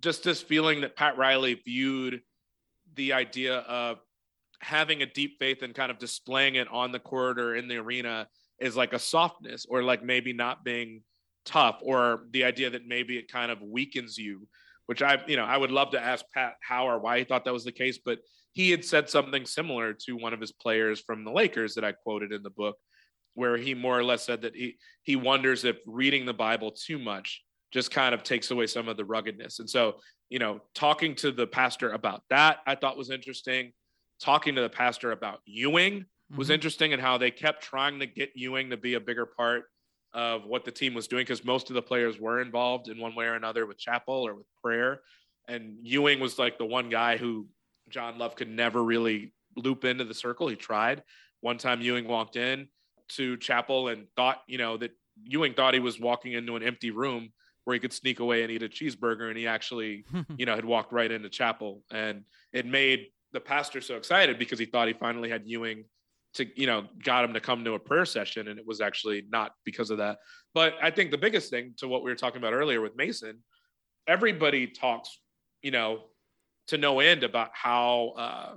just 0.00 0.24
this 0.24 0.42
feeling 0.42 0.80
that 0.82 0.96
Pat 0.96 1.16
Riley 1.16 1.54
viewed 1.54 2.22
the 2.94 3.12
idea 3.12 3.58
of 3.58 3.98
having 4.60 5.02
a 5.02 5.06
deep 5.06 5.38
faith 5.38 5.62
and 5.62 5.74
kind 5.74 5.90
of 5.90 5.98
displaying 5.98 6.56
it 6.56 6.68
on 6.68 6.92
the 6.92 6.98
court 6.98 7.38
or 7.38 7.56
in 7.56 7.68
the 7.68 7.76
arena 7.76 8.28
is 8.58 8.76
like 8.76 8.92
a 8.92 8.98
softness 8.98 9.66
or 9.68 9.82
like 9.82 10.04
maybe 10.04 10.32
not 10.32 10.64
being 10.64 11.02
tough 11.44 11.80
or 11.82 12.24
the 12.32 12.44
idea 12.44 12.70
that 12.70 12.86
maybe 12.86 13.16
it 13.16 13.32
kind 13.32 13.50
of 13.50 13.62
weakens 13.62 14.18
you 14.18 14.46
which 14.84 15.00
i 15.00 15.18
you 15.26 15.36
know 15.36 15.44
i 15.44 15.56
would 15.56 15.70
love 15.70 15.90
to 15.90 16.00
ask 16.00 16.24
pat 16.34 16.54
how 16.60 16.86
or 16.86 16.98
why 16.98 17.18
he 17.18 17.24
thought 17.24 17.44
that 17.46 17.52
was 17.52 17.64
the 17.64 17.72
case 17.72 17.98
but 18.04 18.18
he 18.52 18.70
had 18.70 18.84
said 18.84 19.08
something 19.08 19.46
similar 19.46 19.94
to 19.94 20.12
one 20.12 20.32
of 20.32 20.40
his 20.40 20.52
players 20.52 21.00
from 21.00 21.24
the 21.24 21.30
lakers 21.30 21.74
that 21.74 21.84
i 21.84 21.92
quoted 21.92 22.32
in 22.32 22.42
the 22.42 22.50
book 22.50 22.76
where 23.34 23.56
he 23.56 23.74
more 23.74 23.98
or 23.98 24.04
less 24.04 24.24
said 24.24 24.42
that 24.42 24.54
he 24.54 24.76
he 25.02 25.16
wonders 25.16 25.64
if 25.64 25.78
reading 25.86 26.26
the 26.26 26.34
Bible 26.34 26.72
too 26.72 26.98
much 26.98 27.42
just 27.72 27.90
kind 27.90 28.14
of 28.14 28.22
takes 28.22 28.50
away 28.50 28.66
some 28.66 28.88
of 28.88 28.96
the 28.96 29.04
ruggedness. 29.04 29.60
And 29.60 29.70
so, 29.70 29.96
you 30.28 30.38
know, 30.38 30.60
talking 30.74 31.14
to 31.16 31.30
the 31.30 31.46
pastor 31.46 31.92
about 31.92 32.22
that, 32.28 32.58
I 32.66 32.74
thought 32.74 32.96
was 32.96 33.10
interesting. 33.10 33.72
Talking 34.20 34.56
to 34.56 34.62
the 34.62 34.68
pastor 34.68 35.12
about 35.12 35.38
Ewing 35.46 36.04
was 36.36 36.48
mm-hmm. 36.48 36.54
interesting 36.54 36.92
and 36.92 37.00
how 37.00 37.16
they 37.16 37.30
kept 37.30 37.62
trying 37.62 38.00
to 38.00 38.06
get 38.06 38.30
Ewing 38.34 38.70
to 38.70 38.76
be 38.76 38.94
a 38.94 39.00
bigger 39.00 39.24
part 39.24 39.64
of 40.12 40.44
what 40.44 40.64
the 40.64 40.72
team 40.72 40.94
was 40.94 41.06
doing 41.06 41.22
because 41.22 41.44
most 41.44 41.70
of 41.70 41.74
the 41.74 41.82
players 41.82 42.18
were 42.18 42.40
involved 42.40 42.88
in 42.88 42.98
one 42.98 43.14
way 43.14 43.26
or 43.26 43.34
another 43.34 43.66
with 43.66 43.78
chapel 43.78 44.26
or 44.26 44.34
with 44.34 44.46
prayer. 44.62 45.00
And 45.46 45.78
Ewing 45.82 46.18
was 46.18 46.38
like 46.38 46.58
the 46.58 46.66
one 46.66 46.90
guy 46.90 47.16
who 47.16 47.46
John 47.90 48.18
Love 48.18 48.36
could 48.36 48.48
never 48.48 48.82
really 48.82 49.32
loop 49.56 49.84
into 49.84 50.04
the 50.04 50.14
circle. 50.14 50.48
He 50.48 50.56
tried. 50.56 51.02
One 51.40 51.58
time 51.58 51.80
Ewing 51.80 52.06
walked 52.06 52.36
in 52.36 52.68
to 53.10 53.36
chapel 53.36 53.88
and 53.88 54.06
thought, 54.16 54.42
you 54.46 54.58
know, 54.58 54.76
that 54.76 54.92
Ewing 55.24 55.54
thought 55.54 55.74
he 55.74 55.80
was 55.80 55.98
walking 56.00 56.32
into 56.32 56.56
an 56.56 56.62
empty 56.62 56.90
room 56.90 57.30
where 57.64 57.74
he 57.74 57.80
could 57.80 57.92
sneak 57.92 58.20
away 58.20 58.42
and 58.42 58.50
eat 58.50 58.62
a 58.62 58.68
cheeseburger. 58.68 59.28
And 59.28 59.36
he 59.36 59.46
actually, 59.46 60.04
you 60.36 60.46
know, 60.46 60.54
had 60.54 60.64
walked 60.64 60.92
right 60.92 61.10
into 61.10 61.28
chapel. 61.28 61.82
And 61.90 62.24
it 62.52 62.66
made 62.66 63.06
the 63.32 63.40
pastor 63.40 63.80
so 63.80 63.96
excited 63.96 64.38
because 64.38 64.58
he 64.58 64.66
thought 64.66 64.88
he 64.88 64.94
finally 64.94 65.30
had 65.30 65.42
Ewing 65.46 65.84
to, 66.34 66.46
you 66.58 66.66
know, 66.66 66.86
got 67.02 67.24
him 67.24 67.34
to 67.34 67.40
come 67.40 67.64
to 67.64 67.74
a 67.74 67.78
prayer 67.78 68.04
session. 68.04 68.48
And 68.48 68.58
it 68.58 68.66
was 68.66 68.80
actually 68.80 69.24
not 69.30 69.52
because 69.64 69.90
of 69.90 69.98
that. 69.98 70.18
But 70.54 70.74
I 70.82 70.90
think 70.90 71.10
the 71.10 71.18
biggest 71.18 71.50
thing 71.50 71.74
to 71.78 71.88
what 71.88 72.02
we 72.02 72.10
were 72.10 72.16
talking 72.16 72.38
about 72.38 72.52
earlier 72.52 72.80
with 72.80 72.96
Mason, 72.96 73.38
everybody 74.06 74.66
talks, 74.66 75.20
you 75.62 75.70
know, 75.70 76.04
to 76.70 76.78
no 76.78 77.00
end 77.00 77.22
about 77.22 77.50
how, 77.52 78.14
uh, 78.16 78.54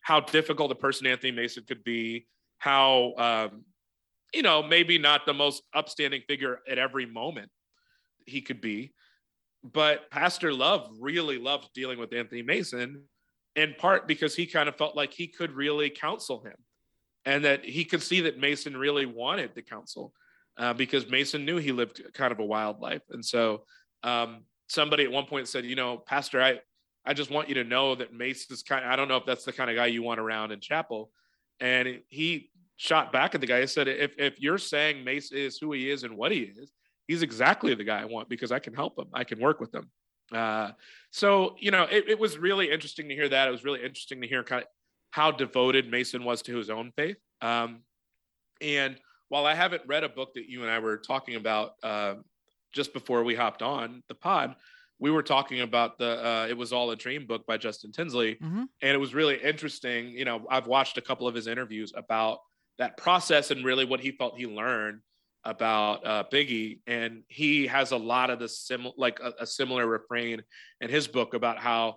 how 0.00 0.20
difficult 0.20 0.72
a 0.72 0.76
person 0.76 1.06
Anthony 1.06 1.32
Mason 1.32 1.64
could 1.66 1.84
be, 1.84 2.26
how 2.58 3.14
um, 3.18 3.64
you 4.34 4.42
know 4.42 4.62
maybe 4.62 4.98
not 4.98 5.26
the 5.26 5.34
most 5.34 5.62
upstanding 5.74 6.22
figure 6.26 6.60
at 6.68 6.78
every 6.78 7.06
moment 7.06 7.50
he 8.26 8.40
could 8.40 8.60
be 8.60 8.92
but 9.62 10.10
pastor 10.10 10.52
love 10.52 10.88
really 11.00 11.38
loved 11.38 11.68
dealing 11.74 11.98
with 11.98 12.12
anthony 12.12 12.42
mason 12.42 13.02
in 13.54 13.74
part 13.78 14.08
because 14.08 14.34
he 14.34 14.44
kind 14.44 14.68
of 14.68 14.76
felt 14.76 14.96
like 14.96 15.12
he 15.12 15.28
could 15.28 15.52
really 15.52 15.90
counsel 15.90 16.42
him 16.42 16.56
and 17.24 17.44
that 17.44 17.64
he 17.64 17.84
could 17.84 18.02
see 18.02 18.22
that 18.22 18.38
mason 18.38 18.76
really 18.76 19.06
wanted 19.06 19.54
the 19.54 19.62
counsel 19.62 20.12
uh, 20.58 20.72
because 20.72 21.08
Mason 21.08 21.44
knew 21.44 21.58
he 21.58 21.72
lived 21.72 22.02
kind 22.14 22.32
of 22.32 22.38
a 22.38 22.44
wild 22.44 22.80
life. 22.80 23.02
And 23.10 23.24
so 23.24 23.64
um, 24.02 24.44
somebody 24.68 25.04
at 25.04 25.12
one 25.12 25.26
point 25.26 25.48
said, 25.48 25.64
you 25.64 25.76
know, 25.76 25.98
Pastor, 25.98 26.42
I, 26.42 26.60
I 27.06 27.14
just 27.14 27.30
want 27.30 27.48
you 27.48 27.54
to 27.54 27.64
know 27.64 27.94
that 27.94 28.12
Mace 28.12 28.50
is 28.50 28.62
kind 28.62 28.84
of, 28.84 28.90
I 28.90 28.96
don't 28.96 29.08
know 29.08 29.16
if 29.16 29.24
that's 29.24 29.44
the 29.44 29.52
kind 29.52 29.70
of 29.70 29.76
guy 29.76 29.86
you 29.86 30.02
want 30.02 30.20
around 30.20 30.50
in 30.50 30.60
chapel. 30.60 31.10
And 31.60 32.00
he 32.08 32.50
shot 32.76 33.12
back 33.12 33.34
at 33.34 33.40
the 33.40 33.46
guy. 33.46 33.60
He 33.60 33.66
said, 33.66 33.88
if, 33.88 34.12
if 34.18 34.40
you're 34.40 34.58
saying 34.58 35.04
Mace 35.04 35.32
is 35.32 35.58
who 35.58 35.72
he 35.72 35.90
is 35.90 36.02
and 36.02 36.16
what 36.16 36.32
he 36.32 36.40
is, 36.40 36.72
he's 37.06 37.22
exactly 37.22 37.74
the 37.74 37.84
guy 37.84 38.02
I 38.02 38.04
want 38.04 38.28
because 38.28 38.52
I 38.52 38.58
can 38.58 38.74
help 38.74 38.98
him. 38.98 39.06
I 39.14 39.24
can 39.24 39.40
work 39.40 39.60
with 39.60 39.74
him. 39.74 39.90
Uh, 40.32 40.72
so, 41.12 41.54
you 41.60 41.70
know, 41.70 41.84
it, 41.84 42.08
it 42.08 42.18
was 42.18 42.36
really 42.36 42.70
interesting 42.70 43.08
to 43.08 43.14
hear 43.14 43.28
that. 43.28 43.48
It 43.48 43.52
was 43.52 43.64
really 43.64 43.82
interesting 43.82 44.20
to 44.20 44.26
hear 44.26 44.42
kind 44.42 44.62
of 44.62 44.68
how 45.12 45.30
devoted 45.30 45.90
Mason 45.90 46.24
was 46.24 46.42
to 46.42 46.56
his 46.56 46.68
own 46.68 46.92
faith. 46.96 47.16
Um, 47.40 47.82
and 48.60 48.96
while 49.28 49.46
I 49.46 49.54
haven't 49.54 49.82
read 49.86 50.04
a 50.04 50.08
book 50.08 50.34
that 50.34 50.48
you 50.48 50.62
and 50.62 50.70
I 50.70 50.80
were 50.80 50.98
talking 50.98 51.36
about 51.36 51.74
uh, 51.82 52.14
just 52.72 52.92
before 52.92 53.22
we 53.24 53.34
hopped 53.34 53.62
on 53.62 54.02
the 54.08 54.14
pod, 54.14 54.56
we 54.98 55.10
were 55.10 55.22
talking 55.22 55.60
about 55.60 55.98
the 55.98 56.26
uh, 56.26 56.46
"It 56.48 56.56
Was 56.56 56.72
All 56.72 56.90
a 56.90 56.96
Dream" 56.96 57.26
book 57.26 57.46
by 57.46 57.56
Justin 57.56 57.92
Tinsley, 57.92 58.36
mm-hmm. 58.36 58.64
and 58.82 58.90
it 58.94 58.98
was 58.98 59.14
really 59.14 59.36
interesting. 59.36 60.10
You 60.10 60.24
know, 60.24 60.46
I've 60.50 60.66
watched 60.66 60.98
a 60.98 61.02
couple 61.02 61.28
of 61.28 61.34
his 61.34 61.46
interviews 61.46 61.92
about 61.96 62.38
that 62.78 62.96
process 62.96 63.50
and 63.50 63.64
really 63.64 63.84
what 63.84 64.00
he 64.00 64.12
felt 64.12 64.38
he 64.38 64.46
learned 64.46 65.00
about 65.44 66.06
uh, 66.06 66.24
Biggie, 66.32 66.80
and 66.86 67.22
he 67.28 67.66
has 67.66 67.92
a 67.92 67.96
lot 67.96 68.30
of 68.30 68.38
the 68.38 68.48
sim 68.48 68.88
like 68.96 69.20
a, 69.20 69.32
a 69.40 69.46
similar 69.46 69.86
refrain 69.86 70.42
in 70.80 70.90
his 70.90 71.06
book 71.06 71.34
about 71.34 71.58
how 71.58 71.96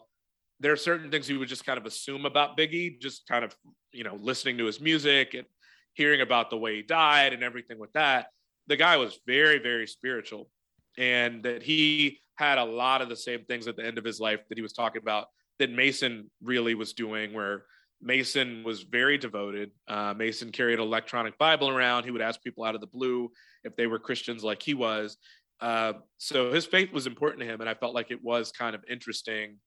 there 0.60 0.72
are 0.72 0.78
certain 0.78 1.10
things 1.10 1.30
you 1.30 1.40
would 1.40 1.48
just 1.48 1.66
kind 1.66 1.78
of 1.78 1.86
assume 1.86 2.26
about 2.26 2.58
Biggie, 2.58 3.00
just 3.00 3.28
kind 3.28 3.46
of 3.46 3.56
you 3.92 4.04
know 4.04 4.16
listening 4.16 4.58
to 4.58 4.66
his 4.66 4.80
music 4.82 5.34
and 5.34 5.46
hearing 5.94 6.22
about 6.22 6.50
the 6.50 6.58
way 6.58 6.78
he 6.78 6.82
died 6.82 7.34
and 7.34 7.44
everything 7.44 7.78
with 7.78 7.92
that, 7.94 8.28
the 8.68 8.78
guy 8.78 8.98
was 8.98 9.20
very, 9.28 9.60
very 9.60 9.88
spiritual. 9.88 10.50
And 10.98 11.44
that 11.44 11.62
he 11.62 12.20
had 12.40 12.58
a 12.58 12.64
lot 12.64 13.02
of 13.02 13.10
the 13.10 13.16
same 13.16 13.44
things 13.46 13.68
at 13.68 13.76
the 13.76 13.86
end 13.86 13.98
of 13.98 14.04
his 14.04 14.20
life 14.20 14.40
that 14.50 14.58
he 14.58 14.62
was 14.62 14.74
talking 14.74 15.02
about 15.02 15.28
that 15.60 15.72
Mason 15.72 16.32
really 16.42 16.74
was 16.74 16.94
doing, 16.94 17.34
where 17.34 17.66
Mason 18.02 18.64
was 18.64 18.84
very 18.84 19.18
devoted. 19.18 19.72
Uh, 19.88 20.14
Mason 20.16 20.52
carried 20.52 20.80
an 20.80 20.86
electronic 20.86 21.38
Bible 21.38 21.70
around. 21.70 22.06
He 22.06 22.12
would 22.12 22.22
ask 22.22 22.42
people 22.42 22.64
out 22.64 22.76
of 22.76 22.82
the 22.82 22.88
blue 22.88 23.30
if 23.64 23.76
they 23.76 23.88
were 23.88 24.00
Christians 24.00 24.44
like 24.44 24.64
he 24.64 24.74
was. 24.74 25.18
Uh, 25.60 25.94
so 26.18 26.52
his 26.54 26.66
faith 26.66 26.94
was 26.94 27.08
important 27.08 27.42
to 27.42 27.46
him. 27.46 27.60
And 27.60 27.70
I 27.70 27.74
felt 27.74 27.94
like 27.94 28.10
it 28.10 28.24
was 28.24 28.54
kind 28.54 28.74
of 28.74 28.84
interesting. 28.90 29.58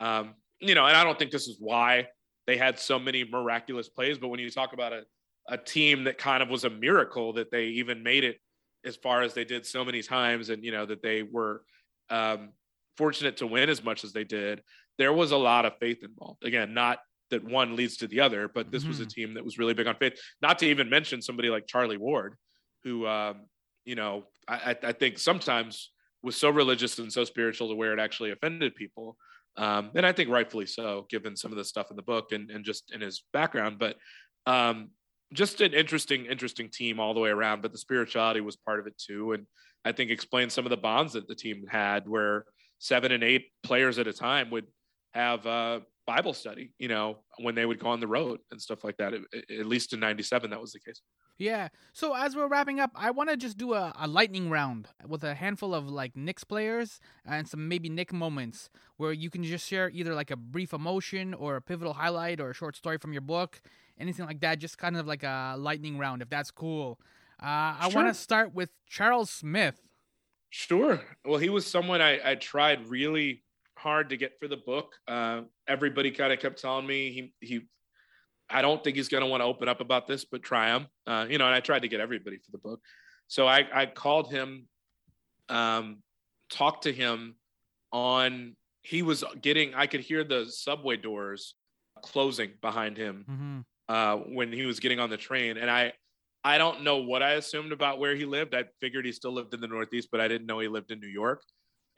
Um, 0.00 0.34
you 0.60 0.74
know, 0.74 0.86
and 0.86 0.96
I 0.96 1.04
don't 1.04 1.16
think 1.16 1.30
this 1.30 1.46
is 1.46 1.58
why 1.60 2.08
they 2.48 2.56
had 2.56 2.80
so 2.80 2.98
many 2.98 3.24
miraculous 3.24 3.88
plays, 3.88 4.18
but 4.18 4.28
when 4.28 4.40
you 4.40 4.50
talk 4.50 4.72
about 4.72 4.92
a 4.92 5.02
a 5.48 5.56
team 5.56 6.04
that 6.04 6.18
kind 6.18 6.42
of 6.42 6.48
was 6.48 6.64
a 6.64 6.70
miracle 6.70 7.32
that 7.32 7.50
they 7.50 7.64
even 7.64 8.02
made 8.02 8.22
it 8.22 8.38
as 8.84 8.96
far 8.96 9.22
as 9.22 9.34
they 9.34 9.44
did 9.44 9.66
so 9.66 9.84
many 9.84 10.02
times 10.02 10.50
and 10.50 10.62
you 10.62 10.70
know 10.70 10.86
that 10.86 11.02
they 11.02 11.22
were 11.22 11.62
um, 12.10 12.50
fortunate 12.96 13.36
to 13.38 13.46
win 13.46 13.68
as 13.68 13.82
much 13.82 14.04
as 14.04 14.12
they 14.12 14.24
did 14.24 14.62
there 14.98 15.12
was 15.12 15.30
a 15.30 15.36
lot 15.36 15.64
of 15.64 15.72
faith 15.78 16.02
involved 16.02 16.44
again 16.44 16.74
not 16.74 16.98
that 17.30 17.44
one 17.44 17.76
leads 17.76 17.98
to 17.98 18.06
the 18.06 18.20
other 18.20 18.48
but 18.48 18.70
this 18.70 18.82
mm-hmm. 18.82 18.90
was 18.90 19.00
a 19.00 19.02
mm-hmm. 19.02 19.10
team 19.10 19.34
that 19.34 19.44
was 19.44 19.58
really 19.58 19.74
big 19.74 19.86
on 19.86 19.96
faith 19.96 20.18
not 20.42 20.58
to 20.58 20.66
even 20.66 20.88
mention 20.88 21.22
somebody 21.22 21.48
like 21.50 21.66
charlie 21.66 21.96
ward 21.96 22.34
who 22.84 23.06
um, 23.06 23.46
you 23.84 23.94
know 23.94 24.24
I, 24.46 24.76
I, 24.82 24.92
think 24.92 25.18
sometimes 25.18 25.90
was 26.22 26.36
so 26.36 26.48
religious 26.48 26.98
and 26.98 27.12
so 27.12 27.24
spiritual 27.24 27.68
to 27.68 27.74
where 27.74 27.92
it 27.92 28.00
actually 28.00 28.30
offended 28.30 28.74
people 28.74 29.16
um, 29.56 29.90
and 29.94 30.06
i 30.06 30.12
think 30.12 30.30
rightfully 30.30 30.66
so 30.66 31.06
given 31.10 31.36
some 31.36 31.52
of 31.52 31.58
the 31.58 31.64
stuff 31.64 31.90
in 31.90 31.96
the 31.96 32.02
book 32.02 32.32
and, 32.32 32.50
and 32.50 32.64
just 32.64 32.92
in 32.92 33.00
his 33.00 33.22
background 33.32 33.78
but 33.78 33.96
um, 34.46 34.90
just 35.32 35.60
an 35.60 35.74
interesting, 35.74 36.26
interesting 36.26 36.70
team 36.70 36.98
all 36.98 37.14
the 37.14 37.20
way 37.20 37.30
around. 37.30 37.62
But 37.62 37.72
the 37.72 37.78
spirituality 37.78 38.40
was 38.40 38.56
part 38.56 38.80
of 38.80 38.86
it 38.86 38.94
too, 38.98 39.32
and 39.32 39.46
I 39.84 39.92
think 39.92 40.10
explains 40.10 40.52
some 40.52 40.66
of 40.66 40.70
the 40.70 40.76
bonds 40.76 41.12
that 41.14 41.28
the 41.28 41.34
team 41.34 41.66
had, 41.68 42.08
where 42.08 42.44
seven 42.78 43.12
and 43.12 43.24
eight 43.24 43.46
players 43.62 43.98
at 43.98 44.06
a 44.06 44.12
time 44.12 44.50
would 44.50 44.66
have 45.12 45.46
a 45.46 45.82
Bible 46.06 46.34
study. 46.34 46.72
You 46.78 46.88
know, 46.88 47.18
when 47.38 47.54
they 47.54 47.66
would 47.66 47.78
go 47.78 47.88
on 47.88 48.00
the 48.00 48.06
road 48.06 48.40
and 48.50 48.60
stuff 48.60 48.84
like 48.84 48.96
that. 48.98 49.14
At 49.14 49.66
least 49.66 49.92
in 49.92 50.00
'97, 50.00 50.50
that 50.50 50.60
was 50.60 50.72
the 50.72 50.80
case. 50.80 51.00
Yeah. 51.38 51.68
So 51.92 52.14
as 52.14 52.34
we're 52.34 52.48
wrapping 52.48 52.80
up, 52.80 52.90
I 52.96 53.12
want 53.12 53.30
to 53.30 53.36
just 53.36 53.56
do 53.56 53.72
a, 53.72 53.92
a, 53.96 54.08
lightning 54.08 54.50
round 54.50 54.88
with 55.06 55.22
a 55.22 55.36
handful 55.36 55.72
of 55.72 55.88
like 55.88 56.16
Knicks 56.16 56.42
players 56.42 56.98
and 57.24 57.46
some 57.46 57.68
maybe 57.68 57.88
Knick 57.88 58.12
moments 58.12 58.70
where 58.96 59.12
you 59.12 59.30
can 59.30 59.44
just 59.44 59.64
share 59.64 59.88
either 59.90 60.16
like 60.16 60.32
a 60.32 60.36
brief 60.36 60.72
emotion 60.72 61.34
or 61.34 61.54
a 61.54 61.62
pivotal 61.62 61.92
highlight 61.92 62.40
or 62.40 62.50
a 62.50 62.54
short 62.54 62.74
story 62.74 62.98
from 62.98 63.12
your 63.12 63.22
book 63.22 63.60
anything 64.00 64.26
like 64.26 64.40
that. 64.40 64.58
Just 64.58 64.78
kind 64.78 64.96
of 64.96 65.06
like 65.06 65.22
a 65.22 65.56
lightning 65.58 65.98
round, 65.98 66.22
if 66.22 66.28
that's 66.28 66.50
cool. 66.50 67.00
Uh, 67.40 67.76
I 67.80 67.90
want 67.94 68.08
to 68.08 68.14
start 68.14 68.54
with 68.54 68.70
Charles 68.88 69.30
Smith. 69.30 69.80
Sure. 70.50 71.00
Well, 71.24 71.38
he 71.38 71.50
was 71.50 71.66
someone 71.66 72.00
I, 72.00 72.32
I 72.32 72.34
tried 72.34 72.88
really 72.88 73.44
hard 73.76 74.10
to 74.10 74.16
get 74.16 74.38
for 74.40 74.48
the 74.48 74.56
book. 74.56 74.94
Uh, 75.06 75.42
everybody 75.66 76.10
kind 76.10 76.32
of 76.32 76.40
kept 76.40 76.60
telling 76.60 76.86
me 76.86 77.12
he 77.12 77.46
he. 77.46 77.60
I 78.50 78.62
don't 78.62 78.82
think 78.82 78.96
he's 78.96 79.08
going 79.08 79.22
to 79.22 79.28
want 79.28 79.42
to 79.42 79.44
open 79.44 79.68
up 79.68 79.80
about 79.80 80.06
this, 80.06 80.24
but 80.24 80.42
try 80.42 80.74
him. 80.74 80.86
Uh, 81.06 81.26
you 81.28 81.36
know, 81.36 81.44
and 81.44 81.54
I 81.54 81.60
tried 81.60 81.82
to 81.82 81.88
get 81.88 82.00
everybody 82.00 82.38
for 82.38 82.50
the 82.50 82.58
book. 82.58 82.80
So 83.26 83.46
I, 83.46 83.66
I 83.74 83.84
called 83.84 84.30
him, 84.30 84.66
um, 85.50 85.98
talked 86.50 86.84
to 86.84 86.92
him 86.92 87.36
on. 87.92 88.56
He 88.82 89.02
was 89.02 89.22
getting. 89.42 89.74
I 89.74 89.86
could 89.86 90.00
hear 90.00 90.24
the 90.24 90.46
subway 90.46 90.96
doors 90.96 91.54
closing 92.02 92.52
behind 92.62 92.96
him. 92.96 93.26
Mm-hmm 93.30 93.58
uh, 93.88 94.16
when 94.16 94.52
he 94.52 94.66
was 94.66 94.80
getting 94.80 95.00
on 95.00 95.10
the 95.10 95.16
train. 95.16 95.56
And 95.56 95.70
I, 95.70 95.92
I 96.48 96.56
don't 96.56 96.82
know 96.82 96.96
what 96.96 97.22
I 97.22 97.32
assumed 97.32 97.72
about 97.72 97.98
where 97.98 98.16
he 98.16 98.24
lived. 98.24 98.54
I 98.54 98.64
figured 98.80 99.04
he 99.04 99.12
still 99.12 99.32
lived 99.32 99.52
in 99.52 99.60
the 99.60 99.66
Northeast, 99.66 100.08
but 100.10 100.18
I 100.18 100.28
didn't 100.28 100.46
know 100.46 100.60
he 100.60 100.68
lived 100.68 100.90
in 100.90 100.98
New 100.98 101.06
York. 101.06 101.42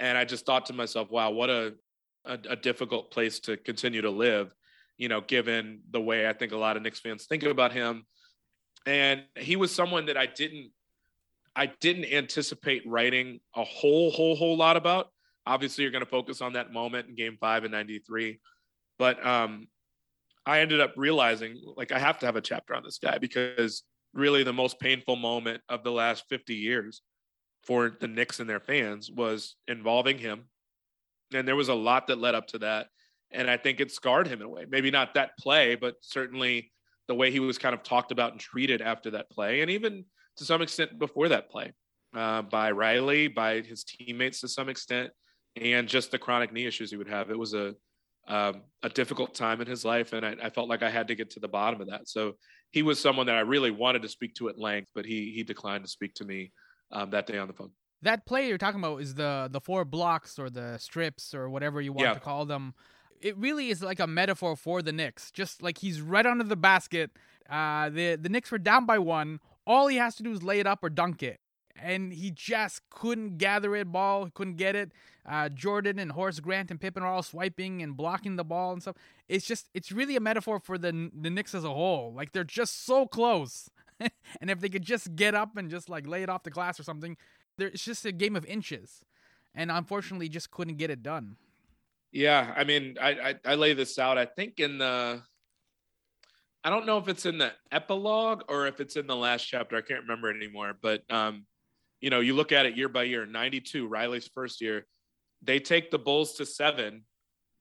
And 0.01 0.19
I 0.19 0.25
just 0.25 0.45
thought 0.45 0.67
to 0.67 0.73
myself, 0.73 1.09
wow, 1.09 1.31
what 1.31 1.51
a, 1.51 1.75
a, 2.25 2.37
a 2.49 2.57
difficult 2.57 3.13
place 3.13 3.39
to 3.41 3.57
continue 3.57 4.03
to 4.03 4.11
live, 4.11 4.53
you 4.99 5.09
know, 5.09 5.21
given 5.21 5.83
the 5.93 6.01
way 6.01 6.29
I 6.29 6.33
think 6.33 6.51
a 6.51 6.57
lot 6.57 6.77
of 6.77 6.83
Knicks 6.83 6.99
fans 6.99 7.27
think 7.27 7.45
about 7.45 7.71
him. 7.71 8.05
And 8.87 9.23
he 9.37 9.55
was 9.55 9.73
someone 9.73 10.07
that 10.07 10.17
I 10.17 10.27
didn't, 10.27 10.73
I 11.55 11.67
didn't 11.67 12.07
anticipate 12.07 12.83
writing 12.89 13.39
a 13.55 13.63
whole, 13.63 14.11
whole, 14.11 14.35
whole 14.35 14.57
lot 14.57 14.77
about. 14.77 15.13
Obviously, 15.47 15.85
you're 15.85 15.93
going 15.93 16.05
to 16.05 16.11
focus 16.11 16.43
on 16.43 16.55
that 16.55 16.73
moment 16.73 17.09
in 17.09 17.15
Game 17.15 17.37
Five 17.41 17.65
in 17.65 17.71
'93, 17.71 18.41
but 18.99 19.25
um, 19.25 19.69
I 20.45 20.59
ended 20.59 20.81
up 20.81 20.95
realizing 20.97 21.63
like 21.77 21.93
I 21.93 22.01
have 22.01 22.19
to 22.19 22.27
have 22.27 22.35
a 22.35 22.41
chapter 22.41 22.75
on 22.75 22.83
this 22.83 22.99
guy 22.99 23.19
because 23.19 23.85
really 24.13 24.43
the 24.43 24.53
most 24.53 24.81
painful 24.81 25.17
moment 25.17 25.63
of 25.69 25.85
the 25.85 25.93
last 25.93 26.25
50 26.29 26.55
years 26.55 27.03
for 27.65 27.91
the 28.01 28.09
Knicks 28.09 28.41
and 28.41 28.49
their 28.49 28.61
fans 28.61 29.11
was 29.11 29.57
involving 29.69 30.19
him. 30.19 30.45
And 31.33 31.47
there 31.47 31.57
was 31.57 31.69
a 31.69 31.75
lot 31.75 32.07
that 32.09 32.19
led 32.19 32.35
up 32.35 32.49
to 32.49 32.59
that. 32.59 32.89
And 33.31 33.49
I 33.49 33.57
think 33.57 33.81
it 33.81 33.93
scarred 33.93 34.27
him 34.27 34.41
in 34.41 34.47
a 34.47 34.51
way. 34.51 34.67
Maybe 34.69 34.91
not 34.91 35.15
that 35.15 35.39
play, 35.39 35.77
but 35.77 35.95
certainly 36.01 36.73
the 37.07 37.15
way 37.15 37.31
he 37.31 37.39
was 37.41 37.59
kind 37.59 37.75
of 37.75 37.83
talked 37.83 38.11
about 38.11 38.33
and 38.33 38.41
treated 38.41 38.83
after 38.83 39.13
that 39.13 39.31
play. 39.31 39.61
And 39.61 39.71
even 39.71 40.05
to 40.39 40.45
some 40.45 40.63
extent 40.63 40.99
before 40.99 41.29
that 41.29 41.51
play 41.51 41.73
uh, 42.15 42.43
by 42.43 42.73
Riley, 42.73 43.29
by 43.29 43.61
his 43.61 43.85
teammates 43.85 44.41
to 44.41 44.49
some 44.49 44.69
extent, 44.69 45.11
and 45.57 45.89
just 45.89 46.11
the 46.11 46.19
chronic 46.19 46.53
knee 46.53 46.67
issues 46.67 46.91
he 46.91 46.97
would 46.97 47.09
have. 47.09 47.31
It 47.31 47.39
was 47.39 47.55
a 47.55 47.75
um, 48.29 48.63
a 48.83 48.89
difficult 48.89 49.35
time 49.35 49.61
in 49.61 49.67
his 49.67 49.85
life, 49.85 50.13
and 50.13 50.25
I, 50.25 50.37
I, 50.45 50.51
felt 50.51 50.69
like 50.69 50.83
I 50.83 50.91
had 50.91 51.09
to 51.09 51.17
get 51.17 51.31
to 51.31 51.41
the 51.41 51.49
bottom 51.49 51.81
of 51.81 51.89
that. 51.89 52.09
So 52.09 52.35
he 52.71 52.83
was 52.83 53.01
someone 53.01 53.27
that 53.27 53.37
I 53.37 53.41
really 53.41 53.71
wanted 53.71 54.03
to 54.03 54.09
speak 54.09 54.35
to 54.37 54.49
at 54.49 54.59
length, 54.59 54.91
but 54.95 55.05
he 55.05 55.33
he 55.35 55.43
declined 55.43 55.85
to 55.85 55.91
speak 55.91 56.15
to 56.15 56.25
me 56.25 56.53
um, 56.93 57.11
that 57.11 57.27
day 57.27 57.39
on 57.39 57.49
the 57.49 57.55
phone. 57.55 57.71
That 58.03 58.25
play 58.25 58.49
you're 58.49 58.59
talking 58.59 58.81
about 58.81 58.99
is 58.99 59.15
the 59.15 59.49
the 59.51 59.61
four 59.61 59.85
blocks 59.85 60.39
or 60.39 60.51
the 60.51 60.79
strips 60.79 61.35
or 61.35 61.51
whatever 61.51 61.81
you 61.81 61.93
want 61.93 62.09
yeah. 62.09 62.15
to 62.15 62.21
call 62.21 62.47
them. 62.47 62.75
It 63.21 63.37
really 63.37 63.69
is 63.69 63.83
like 63.83 64.01
a 64.01 64.07
metaphor 64.07 64.57
for 64.57 64.81
the 64.81 64.93
Knicks. 64.93 65.31
Just 65.31 65.63
like 65.63 65.79
he's 65.79 66.01
right 66.01 66.25
under 66.25 66.45
the 66.45 66.57
basket. 66.57 67.11
Uh, 67.49 67.91
the 67.91 68.17
the 68.17 68.29
Knicks 68.29 68.51
were 68.51 68.59
down 68.59 68.87
by 68.87 68.99
one. 68.99 69.41
All 69.67 69.89
he 69.89 69.97
has 69.97 70.17
to 70.17 70.23
do 70.23 70.33
is 70.33 70.43
lay 70.43 70.61
it 70.61 70.67
up 70.67 70.83
or 70.83 70.89
dunk 70.89 71.23
it 71.23 71.41
and 71.83 72.13
he 72.13 72.31
just 72.31 72.83
couldn't 72.91 73.39
gather 73.39 73.75
it 73.75 73.91
ball, 73.91 74.29
couldn't 74.35 74.57
get 74.57 74.77
it. 74.77 74.93
Uh, 75.31 75.49
Jordan 75.49 76.01
and 76.01 76.11
Horace 76.11 76.41
Grant 76.41 76.73
and 76.73 76.81
Pippen 76.81 77.05
are 77.05 77.07
all 77.07 77.23
swiping 77.23 77.83
and 77.83 77.97
blocking 77.97 78.35
the 78.35 78.43
ball 78.43 78.73
and 78.73 78.83
stuff. 78.83 78.97
It's 79.29 79.47
just 79.47 79.69
it's 79.75 79.93
really 79.93 80.17
a 80.17 80.21
metaphor 80.21 80.59
for 80.59 80.77
the 80.77 81.11
the 81.15 81.31
Knicks 81.31 81.55
as 81.55 81.63
a 81.63 81.73
whole. 81.73 82.13
Like 82.13 82.33
they're 82.33 82.43
just 82.43 82.85
so 82.85 83.07
close, 83.07 83.71
and 84.01 84.51
if 84.51 84.59
they 84.59 84.69
could 84.69 84.83
just 84.83 85.15
get 85.15 85.37
up 85.37 85.57
and 85.57 85.71
just 85.71 85.89
like 85.89 86.05
lay 86.07 86.25
it 86.25 86.29
off 86.29 86.43
the 86.43 86.51
glass 86.51 86.81
or 86.81 86.83
something, 86.83 87.17
there 87.59 87.69
it's 87.69 87.85
just 87.85 88.05
a 88.05 88.11
game 88.11 88.35
of 88.35 88.45
inches, 88.45 89.05
and 89.55 89.71
unfortunately 89.71 90.29
just 90.29 90.51
couldn't 90.51 90.79
get 90.79 90.91
it 90.91 91.01
done. 91.01 91.37
Yeah, 92.11 92.53
I 92.57 92.65
mean, 92.65 92.97
I, 93.01 93.11
I, 93.11 93.35
I 93.45 93.55
lay 93.55 93.73
this 93.73 93.97
out. 94.01 94.19
I 94.19 94.25
think 94.25 94.59
in 94.59 94.79
the 94.79 95.23
I 96.65 96.71
don't 96.71 96.87
know 96.87 96.99
if 96.99 97.07
it's 97.07 97.25
in 97.25 97.39
the 97.39 97.53
epilogue 97.71 98.43
or 98.49 98.67
if 98.67 98.81
it's 98.81 98.97
in 98.97 99.07
the 99.07 99.17
last 99.17 99.45
chapter. 99.45 99.77
I 99.77 99.81
can't 99.81 100.03
remember 100.03 100.31
it 100.31 100.37
anymore. 100.37 100.77
But 100.81 101.03
um, 101.09 101.47
you 102.01 102.11
know, 102.11 102.19
you 102.19 102.35
look 102.35 102.51
at 102.51 102.67
it 102.67 102.77
year 102.77 102.89
by 102.89 103.05
year. 103.05 103.27
'92, 103.27 103.87
Riley's 103.87 104.29
first 104.35 104.61
year, 104.61 104.87
they 105.43 105.59
take 105.59 105.91
the 105.91 105.99
Bulls 105.99 106.35
to 106.35 106.47
seven. 106.47 107.05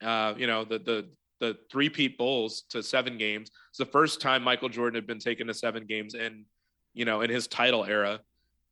Uh, 0.02 0.34
you 0.38 0.48
know, 0.48 0.64
the 0.64 0.80
the 0.80 1.10
the 1.40 1.58
three-peat 1.72 2.18
Bulls 2.18 2.64
to 2.70 2.84
seven 2.84 3.18
games. 3.18 3.50
It's 3.70 3.78
the 3.78 3.86
first 3.86 4.20
time 4.20 4.44
Michael 4.44 4.70
Jordan 4.70 4.96
had 4.96 5.08
been 5.08 5.20
taken 5.20 5.48
to 5.48 5.54
seven 5.54 5.86
games 5.86 6.14
in, 6.14 6.46
you 6.94 7.06
know, 7.06 7.22
in 7.22 7.30
his 7.30 7.48
title 7.48 7.86
era. 7.86 8.20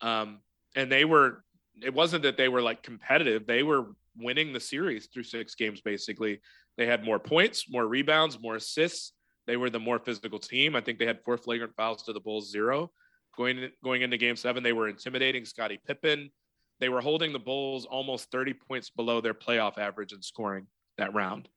Um, 0.02 0.40
and 0.76 0.92
they 0.92 1.06
were, 1.06 1.46
it 1.82 1.94
wasn't 1.94 2.24
that 2.24 2.36
they 2.36 2.50
were 2.50 2.62
like 2.62 2.84
competitive. 2.84 3.48
They 3.48 3.64
were 3.64 3.96
winning 4.18 4.52
the 4.52 4.60
series 4.60 5.08
through 5.08 5.24
six 5.24 5.56
games, 5.56 5.80
basically. 5.80 6.42
They 6.76 6.86
had 6.86 7.06
more 7.06 7.20
points, 7.20 7.70
more 7.70 7.88
rebounds, 7.88 8.38
more 8.40 8.58
assists. 8.58 9.14
They 9.46 9.56
were 9.56 9.70
the 9.70 9.80
more 9.80 10.00
physical 10.00 10.38
team. 10.38 10.76
I 10.76 10.82
think 10.82 11.00
they 11.00 11.06
had 11.06 11.24
four 11.24 11.38
flagrant 11.38 11.74
fouls 11.78 12.04
to 12.04 12.14
the 12.14 12.20
Bulls, 12.20 12.52
zero. 12.52 12.92
Going, 13.38 13.70
going 13.82 14.02
into 14.02 14.18
game 14.18 14.36
seven, 14.36 14.62
they 14.62 14.74
were 14.74 14.90
intimidating 14.90 15.46
Scottie 15.46 15.80
Pippen. 15.88 16.32
They 16.80 16.90
were 16.90 17.02
holding 17.02 17.34
the 17.34 17.40
Bulls 17.40 17.86
almost 17.86 18.32
30 18.32 18.54
points 18.54 18.90
below 18.90 19.22
their 19.22 19.34
playoff 19.34 19.78
average 19.78 20.14
in 20.14 20.22
scoring 20.22 20.68
that 20.98 21.14
round 21.14 21.50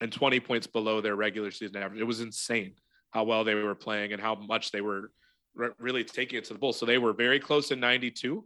and 0.00 0.12
20 0.12 0.40
points 0.40 0.66
below 0.66 1.00
their 1.00 1.16
regular 1.16 1.50
season 1.50 1.76
average. 1.76 2.00
It 2.00 2.04
was 2.04 2.20
insane 2.20 2.74
how 3.10 3.24
well 3.24 3.44
they 3.44 3.54
were 3.54 3.74
playing 3.74 4.12
and 4.12 4.20
how 4.20 4.34
much 4.34 4.72
they 4.72 4.80
were 4.80 5.10
re- 5.54 5.70
really 5.78 6.04
taking 6.04 6.38
it 6.38 6.44
to 6.44 6.54
the 6.54 6.58
Bulls. 6.58 6.78
So 6.78 6.86
they 6.86 6.98
were 6.98 7.12
very 7.12 7.38
close 7.38 7.70
in 7.70 7.80
92. 7.80 8.44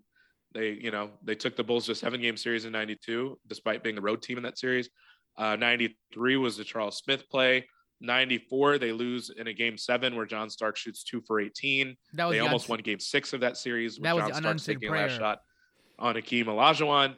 They, 0.53 0.71
you 0.71 0.91
know, 0.91 1.11
they 1.23 1.35
took 1.35 1.57
the 1.57 1.64
Bulls 1.64 1.87
to 1.87 1.93
a 1.93 1.95
seven 1.95 2.21
game 2.21 2.37
series 2.37 2.64
in 2.64 2.73
92, 2.73 3.39
despite 3.47 3.83
being 3.83 3.95
the 3.95 4.03
road 4.03 4.23
team 4.23 4.37
in 4.37 4.43
that 4.45 4.59
series. 4.59 4.89
Uh, 5.39 5.57
93 5.57 6.37
was 6.37 6.57
the 6.57 6.64
Charles 6.64 6.99
Smith 6.99 7.29
play. 7.29 7.67
94, 8.01 8.79
they 8.79 8.93
lose 8.93 9.31
in 9.31 9.47
a 9.47 9.53
game 9.53 9.79
seven 9.79 10.14
where 10.17 10.27
John 10.27 10.51
Starks 10.51 10.81
shoots 10.81 11.05
two 11.05 11.23
for 11.27 11.41
18. 11.41 11.97
That 12.12 12.27
was 12.27 12.35
they 12.35 12.39
the 12.39 12.45
almost 12.45 12.69
won 12.69 12.81
game 12.81 13.01
six 13.01 13.33
of 13.33 13.41
that 13.41 13.57
series. 13.57 13.97
That 13.99 14.14
was 14.14 14.25
John 14.25 14.43
the 14.43 14.59
Stark 14.59 14.77
taking 14.77 14.91
prayer. 14.91 15.09
last 15.09 15.19
shot 15.19 15.39
on 15.99 16.14
Hakeem 16.14 16.47
Olajuwon. 16.47 17.16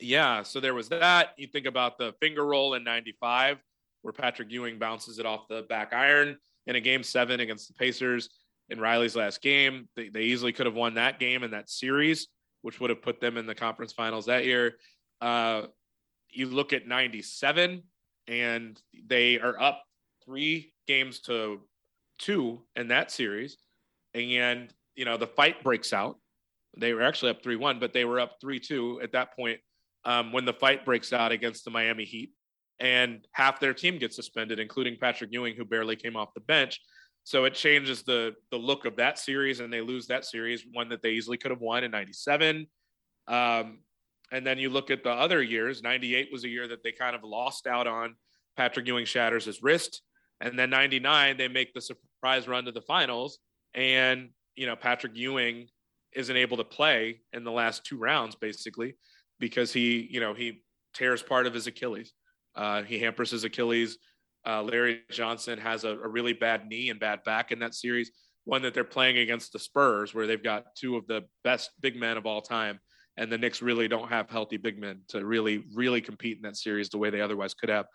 Yeah, 0.00 0.42
so 0.42 0.60
there 0.60 0.74
was 0.74 0.88
that. 0.88 1.34
You 1.36 1.46
think 1.46 1.66
about 1.66 1.98
the 1.98 2.14
finger 2.20 2.44
roll 2.44 2.74
in 2.74 2.84
95 2.84 3.58
where 4.02 4.12
Patrick 4.12 4.50
Ewing 4.50 4.78
bounces 4.78 5.18
it 5.18 5.26
off 5.26 5.48
the 5.48 5.62
back 5.68 5.92
iron 5.92 6.38
in 6.66 6.76
a 6.76 6.80
game 6.80 7.02
seven 7.02 7.40
against 7.40 7.68
the 7.68 7.74
Pacers 7.74 8.30
in 8.68 8.80
Riley's 8.80 9.16
last 9.16 9.42
game. 9.42 9.88
They, 9.96 10.08
they 10.08 10.22
easily 10.22 10.52
could 10.52 10.66
have 10.66 10.74
won 10.74 10.94
that 10.94 11.18
game 11.18 11.42
in 11.42 11.50
that 11.50 11.68
series, 11.68 12.28
which 12.62 12.80
would 12.80 12.90
have 12.90 13.02
put 13.02 13.20
them 13.20 13.36
in 13.36 13.46
the 13.46 13.54
conference 13.54 13.92
finals 13.92 14.26
that 14.26 14.44
year. 14.44 14.76
Uh, 15.20 15.62
you 16.30 16.46
look 16.46 16.72
at 16.72 16.86
97 16.86 17.82
and 18.28 18.80
they 19.06 19.38
are 19.38 19.60
up 19.60 19.82
three 20.24 20.72
games 20.86 21.20
to 21.20 21.60
two 22.18 22.62
in 22.76 22.88
that 22.88 23.10
series. 23.10 23.56
And, 24.14 24.72
you 24.94 25.04
know, 25.04 25.16
the 25.16 25.26
fight 25.26 25.62
breaks 25.62 25.92
out. 25.92 26.16
They 26.76 26.92
were 26.92 27.02
actually 27.02 27.30
up 27.30 27.42
3 27.42 27.56
1, 27.56 27.80
but 27.80 27.92
they 27.92 28.04
were 28.04 28.20
up 28.20 28.36
3 28.40 28.60
2 28.60 29.00
at 29.02 29.12
that 29.12 29.34
point 29.34 29.60
um, 30.04 30.32
when 30.32 30.44
the 30.44 30.52
fight 30.52 30.84
breaks 30.84 31.12
out 31.12 31.32
against 31.32 31.64
the 31.64 31.70
Miami 31.70 32.04
Heat. 32.04 32.32
And 32.78 33.26
half 33.32 33.60
their 33.60 33.74
team 33.74 33.98
gets 33.98 34.16
suspended, 34.16 34.58
including 34.58 34.96
Patrick 34.98 35.30
Ewing, 35.32 35.54
who 35.54 35.64
barely 35.64 35.96
came 35.96 36.16
off 36.16 36.32
the 36.34 36.40
bench. 36.40 36.80
So 37.24 37.44
it 37.44 37.54
changes 37.54 38.02
the 38.02 38.34
the 38.50 38.56
look 38.56 38.86
of 38.86 38.96
that 38.96 39.18
series, 39.18 39.60
and 39.60 39.72
they 39.72 39.82
lose 39.82 40.06
that 40.06 40.24
series, 40.24 40.64
one 40.72 40.88
that 40.88 41.02
they 41.02 41.10
easily 41.10 41.36
could 41.36 41.50
have 41.50 41.60
won 41.60 41.84
in 41.84 41.90
'97. 41.90 42.66
Um, 43.28 43.80
and 44.32 44.46
then 44.46 44.58
you 44.58 44.70
look 44.70 44.90
at 44.90 45.04
the 45.04 45.10
other 45.10 45.42
years. 45.42 45.82
'98 45.82 46.28
was 46.32 46.44
a 46.44 46.48
year 46.48 46.68
that 46.68 46.82
they 46.82 46.92
kind 46.92 47.14
of 47.14 47.22
lost 47.22 47.66
out 47.66 47.86
on. 47.86 48.14
Patrick 48.56 48.86
Ewing 48.86 49.04
shatters 49.04 49.44
his 49.44 49.62
wrist, 49.62 50.02
and 50.40 50.58
then 50.58 50.70
'99 50.70 51.36
they 51.36 51.48
make 51.48 51.74
the 51.74 51.82
surprise 51.82 52.48
run 52.48 52.64
to 52.64 52.72
the 52.72 52.82
finals, 52.82 53.38
and 53.74 54.30
you 54.56 54.66
know 54.66 54.76
Patrick 54.76 55.14
Ewing 55.14 55.68
isn't 56.14 56.36
able 56.36 56.56
to 56.56 56.64
play 56.64 57.20
in 57.32 57.44
the 57.44 57.52
last 57.52 57.84
two 57.84 57.96
rounds, 57.96 58.34
basically, 58.34 58.96
because 59.38 59.72
he 59.72 60.08
you 60.10 60.20
know 60.20 60.34
he 60.34 60.62
tears 60.94 61.22
part 61.22 61.46
of 61.46 61.54
his 61.54 61.66
Achilles. 61.66 62.12
Uh, 62.54 62.82
he 62.82 62.98
hampers 62.98 63.30
his 63.30 63.44
Achilles. 63.44 63.98
Uh, 64.46 64.62
Larry 64.62 65.02
Johnson 65.10 65.58
has 65.58 65.84
a, 65.84 65.90
a, 65.90 66.08
really 66.08 66.32
bad 66.32 66.66
knee 66.66 66.88
and 66.88 66.98
bad 66.98 67.22
back 67.24 67.52
in 67.52 67.58
that 67.58 67.74
series. 67.74 68.10
One 68.44 68.62
that 68.62 68.72
they're 68.72 68.84
playing 68.84 69.18
against 69.18 69.52
the 69.52 69.58
Spurs, 69.58 70.14
where 70.14 70.26
they've 70.26 70.42
got 70.42 70.64
two 70.74 70.96
of 70.96 71.06
the 71.06 71.22
best 71.44 71.70
big 71.80 71.94
men 71.94 72.16
of 72.16 72.26
all 72.26 72.40
time, 72.40 72.80
and 73.16 73.30
the 73.30 73.38
Knicks 73.38 73.60
really 73.60 73.86
don't 73.86 74.08
have 74.08 74.30
healthy 74.30 74.56
big 74.56 74.80
men 74.80 75.02
to 75.08 75.24
really, 75.24 75.64
really 75.74 76.00
compete 76.00 76.38
in 76.38 76.42
that 76.42 76.56
series 76.56 76.88
the 76.88 76.98
way 76.98 77.10
they 77.10 77.20
otherwise 77.20 77.54
could 77.54 77.68
have. 77.68 77.86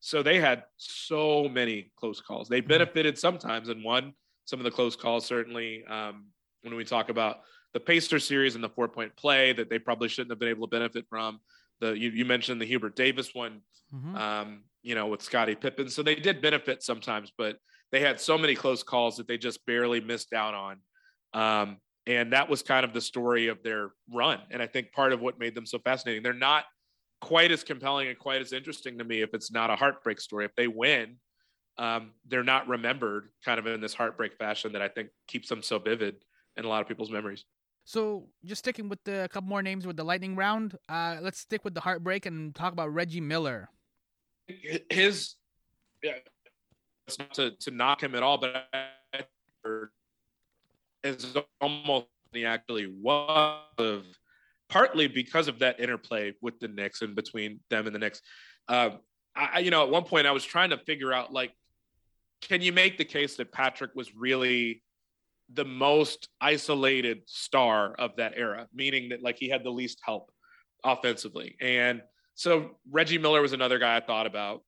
So 0.00 0.22
they 0.22 0.38
had 0.38 0.64
so 0.76 1.48
many 1.48 1.90
close 1.98 2.20
calls. 2.20 2.48
They 2.48 2.60
mm-hmm. 2.60 2.68
benefited 2.68 3.18
sometimes 3.18 3.68
and 3.68 3.82
won 3.82 4.12
some 4.44 4.60
of 4.60 4.64
the 4.64 4.70
close 4.70 4.96
calls. 4.96 5.24
Certainly, 5.24 5.84
um, 5.88 6.26
when 6.62 6.74
we 6.76 6.84
talk 6.84 7.08
about 7.08 7.38
the 7.74 7.80
Pacer 7.80 8.18
series 8.18 8.54
and 8.54 8.64
the 8.64 8.68
four 8.68 8.88
point 8.88 9.14
play 9.16 9.52
that 9.52 9.68
they 9.68 9.78
probably 9.78 10.08
shouldn't 10.08 10.30
have 10.30 10.38
been 10.38 10.48
able 10.48 10.66
to 10.66 10.70
benefit 10.70 11.06
from. 11.08 11.40
The 11.80 11.92
you, 11.92 12.10
you 12.10 12.24
mentioned 12.24 12.60
the 12.60 12.66
Hubert 12.66 12.96
Davis 12.96 13.34
one. 13.34 13.60
Mm-hmm. 13.94 14.16
Um, 14.16 14.62
you 14.86 14.94
know, 14.94 15.08
with 15.08 15.20
Scottie 15.20 15.56
Pippen. 15.56 15.88
So 15.88 16.04
they 16.04 16.14
did 16.14 16.40
benefit 16.40 16.80
sometimes, 16.80 17.32
but 17.36 17.56
they 17.90 17.98
had 17.98 18.20
so 18.20 18.38
many 18.38 18.54
close 18.54 18.84
calls 18.84 19.16
that 19.16 19.26
they 19.26 19.36
just 19.36 19.66
barely 19.66 20.00
missed 20.00 20.32
out 20.32 20.54
on. 20.54 20.76
Um, 21.34 21.78
and 22.06 22.32
that 22.32 22.48
was 22.48 22.62
kind 22.62 22.84
of 22.84 22.92
the 22.92 23.00
story 23.00 23.48
of 23.48 23.62
their 23.64 23.90
run. 24.12 24.38
And 24.52 24.62
I 24.62 24.68
think 24.68 24.92
part 24.92 25.12
of 25.12 25.20
what 25.20 25.40
made 25.40 25.56
them 25.56 25.66
so 25.66 25.80
fascinating, 25.80 26.22
they're 26.22 26.32
not 26.32 26.64
quite 27.20 27.50
as 27.50 27.64
compelling 27.64 28.06
and 28.06 28.16
quite 28.16 28.40
as 28.40 28.52
interesting 28.52 28.98
to 28.98 29.04
me 29.04 29.22
if 29.22 29.34
it's 29.34 29.50
not 29.50 29.70
a 29.70 29.76
heartbreak 29.76 30.20
story. 30.20 30.44
If 30.44 30.54
they 30.54 30.68
win, 30.68 31.16
um, 31.78 32.12
they're 32.28 32.44
not 32.44 32.68
remembered 32.68 33.30
kind 33.44 33.58
of 33.58 33.66
in 33.66 33.80
this 33.80 33.94
heartbreak 33.94 34.36
fashion 34.36 34.72
that 34.72 34.82
I 34.82 34.88
think 34.88 35.08
keeps 35.26 35.48
them 35.48 35.62
so 35.62 35.80
vivid 35.80 36.16
in 36.56 36.64
a 36.64 36.68
lot 36.68 36.80
of 36.80 36.86
people's 36.86 37.10
memories. 37.10 37.44
So, 37.88 38.26
just 38.44 38.58
sticking 38.58 38.88
with 38.88 39.02
the, 39.04 39.24
a 39.24 39.28
couple 39.28 39.48
more 39.48 39.62
names 39.62 39.86
with 39.86 39.96
the 39.96 40.04
lightning 40.04 40.36
round, 40.36 40.76
uh, 40.88 41.18
let's 41.22 41.38
stick 41.38 41.64
with 41.64 41.72
the 41.72 41.80
heartbreak 41.80 42.26
and 42.26 42.54
talk 42.54 42.72
about 42.72 42.92
Reggie 42.92 43.20
Miller 43.20 43.70
his 44.90 45.34
yeah, 46.02 46.12
it's 47.06 47.18
not 47.18 47.34
to, 47.34 47.52
to 47.52 47.70
knock 47.70 48.02
him 48.02 48.14
at 48.14 48.22
all, 48.22 48.38
but 48.38 48.66
is 51.02 51.36
almost 51.60 52.06
he 52.32 52.44
actually 52.44 52.86
was 52.86 54.04
partly 54.68 55.06
because 55.06 55.48
of 55.48 55.60
that 55.60 55.80
interplay 55.80 56.34
with 56.42 56.58
the 56.60 56.68
Knicks 56.68 57.02
and 57.02 57.14
between 57.14 57.60
them 57.70 57.86
and 57.86 57.94
the 57.94 57.98
Knicks. 57.98 58.20
Uh, 58.68 58.90
I, 59.34 59.60
you 59.60 59.70
know, 59.70 59.84
at 59.84 59.90
one 59.90 60.04
point 60.04 60.26
I 60.26 60.32
was 60.32 60.44
trying 60.44 60.70
to 60.70 60.78
figure 60.78 61.12
out 61.12 61.32
like, 61.32 61.52
can 62.42 62.60
you 62.60 62.72
make 62.72 62.98
the 62.98 63.04
case 63.04 63.36
that 63.36 63.52
Patrick 63.52 63.94
was 63.94 64.14
really 64.14 64.82
the 65.52 65.64
most 65.64 66.28
isolated 66.40 67.22
star 67.26 67.94
of 67.98 68.16
that 68.16 68.32
era, 68.36 68.66
meaning 68.74 69.10
that 69.10 69.22
like 69.22 69.36
he 69.38 69.48
had 69.48 69.64
the 69.64 69.70
least 69.70 70.00
help 70.04 70.30
offensively 70.84 71.56
and 71.60 72.02
so 72.36 72.72
Reggie 72.90 73.18
Miller 73.18 73.40
was 73.40 73.54
another 73.54 73.78
guy 73.78 73.96
I 73.96 74.00
thought 74.00 74.26
about. 74.26 74.62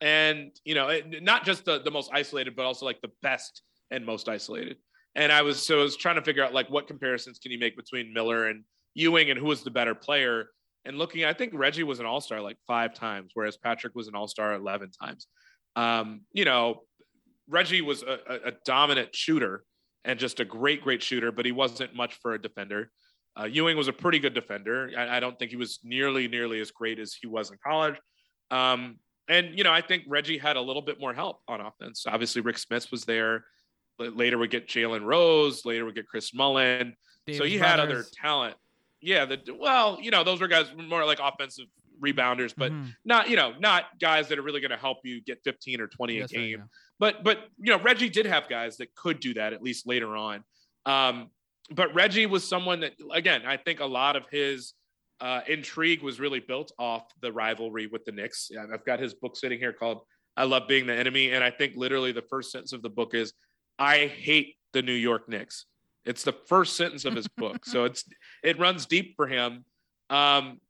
And, 0.00 0.50
you 0.64 0.74
know, 0.74 0.88
it, 0.88 1.22
not 1.22 1.44
just 1.44 1.66
the, 1.66 1.80
the 1.80 1.90
most 1.90 2.10
isolated, 2.12 2.56
but 2.56 2.64
also 2.64 2.86
like 2.86 3.00
the 3.02 3.12
best 3.22 3.62
and 3.90 4.04
most 4.04 4.28
isolated. 4.28 4.78
And 5.14 5.30
I 5.30 5.42
was, 5.42 5.64
so 5.64 5.80
I 5.80 5.82
was 5.82 5.96
trying 5.96 6.16
to 6.16 6.22
figure 6.22 6.42
out 6.42 6.54
like 6.54 6.68
what 6.68 6.86
comparisons 6.86 7.38
can 7.38 7.52
you 7.52 7.58
make 7.58 7.76
between 7.76 8.12
Miller 8.12 8.48
and 8.48 8.64
Ewing 8.94 9.30
and 9.30 9.38
who 9.38 9.46
was 9.46 9.62
the 9.62 9.70
better 9.70 9.94
player. 9.94 10.48
And 10.86 10.98
looking, 10.98 11.24
I 11.24 11.34
think 11.34 11.52
Reggie 11.54 11.82
was 11.82 12.00
an 12.00 12.06
all 12.06 12.20
star 12.20 12.40
like 12.40 12.56
five 12.66 12.94
times, 12.94 13.32
whereas 13.34 13.58
Patrick 13.58 13.94
was 13.94 14.08
an 14.08 14.14
all 14.14 14.28
star 14.28 14.54
11 14.54 14.90
times. 14.90 15.26
Um, 15.76 16.22
you 16.32 16.46
know, 16.46 16.82
Reggie 17.46 17.82
was 17.82 18.02
a, 18.02 18.18
a, 18.26 18.48
a 18.48 18.52
dominant 18.64 19.14
shooter 19.14 19.64
and 20.06 20.18
just 20.18 20.40
a 20.40 20.44
great, 20.44 20.82
great 20.82 21.02
shooter, 21.02 21.30
but 21.30 21.44
he 21.44 21.52
wasn't 21.52 21.94
much 21.94 22.14
for 22.22 22.32
a 22.32 22.40
defender. 22.40 22.90
Uh, 23.38 23.44
Ewing 23.44 23.76
was 23.76 23.88
a 23.88 23.92
pretty 23.92 24.18
good 24.18 24.32
defender. 24.32 24.90
I, 24.96 25.16
I, 25.16 25.20
don't 25.20 25.38
think 25.38 25.50
he 25.50 25.58
was 25.58 25.80
nearly 25.84 26.26
nearly 26.26 26.58
as 26.60 26.70
great 26.70 26.98
as 26.98 27.12
he 27.12 27.26
was 27.26 27.50
in 27.50 27.58
college. 27.62 27.96
Um, 28.50 28.98
and 29.28 29.58
you 29.58 29.64
know, 29.64 29.72
I 29.72 29.82
think 29.82 30.04
Reggie 30.06 30.38
had 30.38 30.56
a 30.56 30.60
little 30.60 30.80
bit 30.80 30.98
more 30.98 31.12
help 31.12 31.40
on 31.46 31.60
offense. 31.60 32.04
Obviously, 32.06 32.40
Rick 32.40 32.56
Smits 32.56 32.90
was 32.90 33.04
there. 33.04 33.44
Later, 33.98 34.38
we 34.38 34.48
get 34.48 34.68
Jalen 34.68 35.04
Rose. 35.04 35.66
Later, 35.66 35.84
we 35.84 35.92
get 35.92 36.06
Chris 36.06 36.32
Mullin. 36.32 36.94
so 37.30 37.44
he 37.44 37.58
had 37.58 37.80
other 37.80 38.04
talent. 38.14 38.54
Yeah, 39.02 39.24
the 39.24 39.40
well, 39.58 39.98
you 40.00 40.10
know, 40.10 40.24
those 40.24 40.40
were 40.40 40.48
guys 40.48 40.66
more 40.88 41.04
like 41.04 41.18
offensive 41.20 41.66
rebounders, 42.02 42.54
but 42.56 42.72
mm-hmm. 42.72 42.88
not 43.04 43.28
you 43.28 43.36
know 43.36 43.54
not 43.58 43.84
guys 44.00 44.28
that 44.28 44.38
are 44.38 44.42
really 44.42 44.60
going 44.60 44.70
to 44.70 44.76
help 44.76 44.98
you 45.04 45.20
get 45.22 45.42
15 45.44 45.80
or 45.80 45.86
20 45.86 46.20
a 46.20 46.26
game. 46.28 46.64
But 46.98 47.24
but 47.24 47.38
you 47.58 47.72
know, 47.72 47.80
Reggie 47.80 48.08
did 48.08 48.26
have 48.26 48.48
guys 48.48 48.76
that 48.78 48.94
could 48.94 49.20
do 49.20 49.34
that 49.34 49.52
at 49.52 49.62
least 49.62 49.86
later 49.86 50.16
on. 50.16 50.44
Um, 50.86 51.30
but 51.70 51.94
Reggie 51.94 52.26
was 52.26 52.48
someone 52.48 52.80
that, 52.80 52.92
again, 53.12 53.42
I 53.44 53.56
think 53.56 53.80
a 53.80 53.86
lot 53.86 54.16
of 54.16 54.26
his 54.30 54.74
uh, 55.20 55.40
intrigue 55.48 56.02
was 56.02 56.20
really 56.20 56.40
built 56.40 56.72
off 56.78 57.12
the 57.20 57.32
rivalry 57.32 57.86
with 57.86 58.04
the 58.04 58.12
Knicks. 58.12 58.50
I've 58.56 58.84
got 58.84 59.00
his 59.00 59.14
book 59.14 59.36
sitting 59.36 59.58
here 59.58 59.72
called 59.72 60.02
I 60.36 60.44
Love 60.44 60.68
Being 60.68 60.86
the 60.86 60.94
Enemy. 60.94 61.32
And 61.32 61.42
I 61.42 61.50
think 61.50 61.74
literally 61.76 62.12
the 62.12 62.22
first 62.22 62.52
sentence 62.52 62.72
of 62.72 62.82
the 62.82 62.90
book 62.90 63.14
is, 63.14 63.32
I 63.78 64.06
hate 64.06 64.56
the 64.72 64.82
New 64.82 64.92
York 64.92 65.28
Knicks. 65.28 65.66
It's 66.04 66.22
the 66.22 66.32
first 66.32 66.76
sentence 66.76 67.04
of 67.04 67.14
his 67.14 67.26
book. 67.26 67.64
so 67.64 67.84
it's 67.84 68.04
it 68.44 68.58
runs 68.58 68.86
deep 68.86 69.16
for 69.16 69.26
him. 69.26 69.64
Um, 70.08 70.60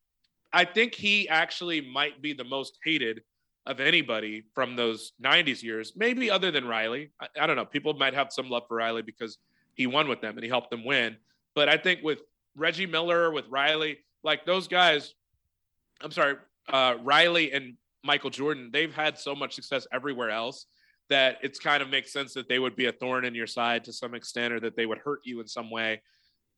I 0.56 0.64
think 0.64 0.94
he 0.94 1.28
actually 1.28 1.80
might 1.80 2.20
be 2.20 2.32
the 2.32 2.44
most 2.44 2.78
hated 2.84 3.22
of 3.66 3.80
anybody 3.80 4.44
from 4.54 4.76
those 4.76 5.12
90s 5.22 5.62
years, 5.62 5.92
maybe 5.96 6.30
other 6.30 6.50
than 6.50 6.66
Riley. 6.66 7.10
I, 7.20 7.28
I 7.42 7.46
don't 7.46 7.56
know. 7.56 7.64
People 7.64 7.94
might 7.94 8.14
have 8.14 8.32
some 8.32 8.48
love 8.48 8.64
for 8.68 8.76
Riley 8.76 9.02
because– 9.02 9.38
he 9.76 9.86
won 9.86 10.08
with 10.08 10.20
them 10.20 10.36
and 10.36 10.42
he 10.42 10.48
helped 10.48 10.70
them 10.70 10.84
win. 10.84 11.16
But 11.54 11.68
I 11.68 11.76
think 11.76 12.02
with 12.02 12.22
Reggie 12.56 12.86
Miller, 12.86 13.30
with 13.30 13.46
Riley, 13.48 13.98
like 14.24 14.44
those 14.44 14.66
guys, 14.66 15.14
I'm 16.00 16.10
sorry, 16.10 16.36
uh, 16.68 16.96
Riley 17.02 17.52
and 17.52 17.74
Michael 18.02 18.30
Jordan, 18.30 18.70
they've 18.72 18.92
had 18.92 19.18
so 19.18 19.34
much 19.34 19.54
success 19.54 19.86
everywhere 19.92 20.30
else 20.30 20.66
that 21.08 21.36
it's 21.42 21.60
kind 21.60 21.82
of 21.82 21.88
makes 21.88 22.12
sense 22.12 22.34
that 22.34 22.48
they 22.48 22.58
would 22.58 22.74
be 22.74 22.86
a 22.86 22.92
thorn 22.92 23.24
in 23.24 23.34
your 23.34 23.46
side 23.46 23.84
to 23.84 23.92
some 23.92 24.14
extent 24.14 24.52
or 24.52 24.60
that 24.60 24.76
they 24.76 24.86
would 24.86 24.98
hurt 24.98 25.20
you 25.24 25.40
in 25.40 25.46
some 25.46 25.70
way. 25.70 26.02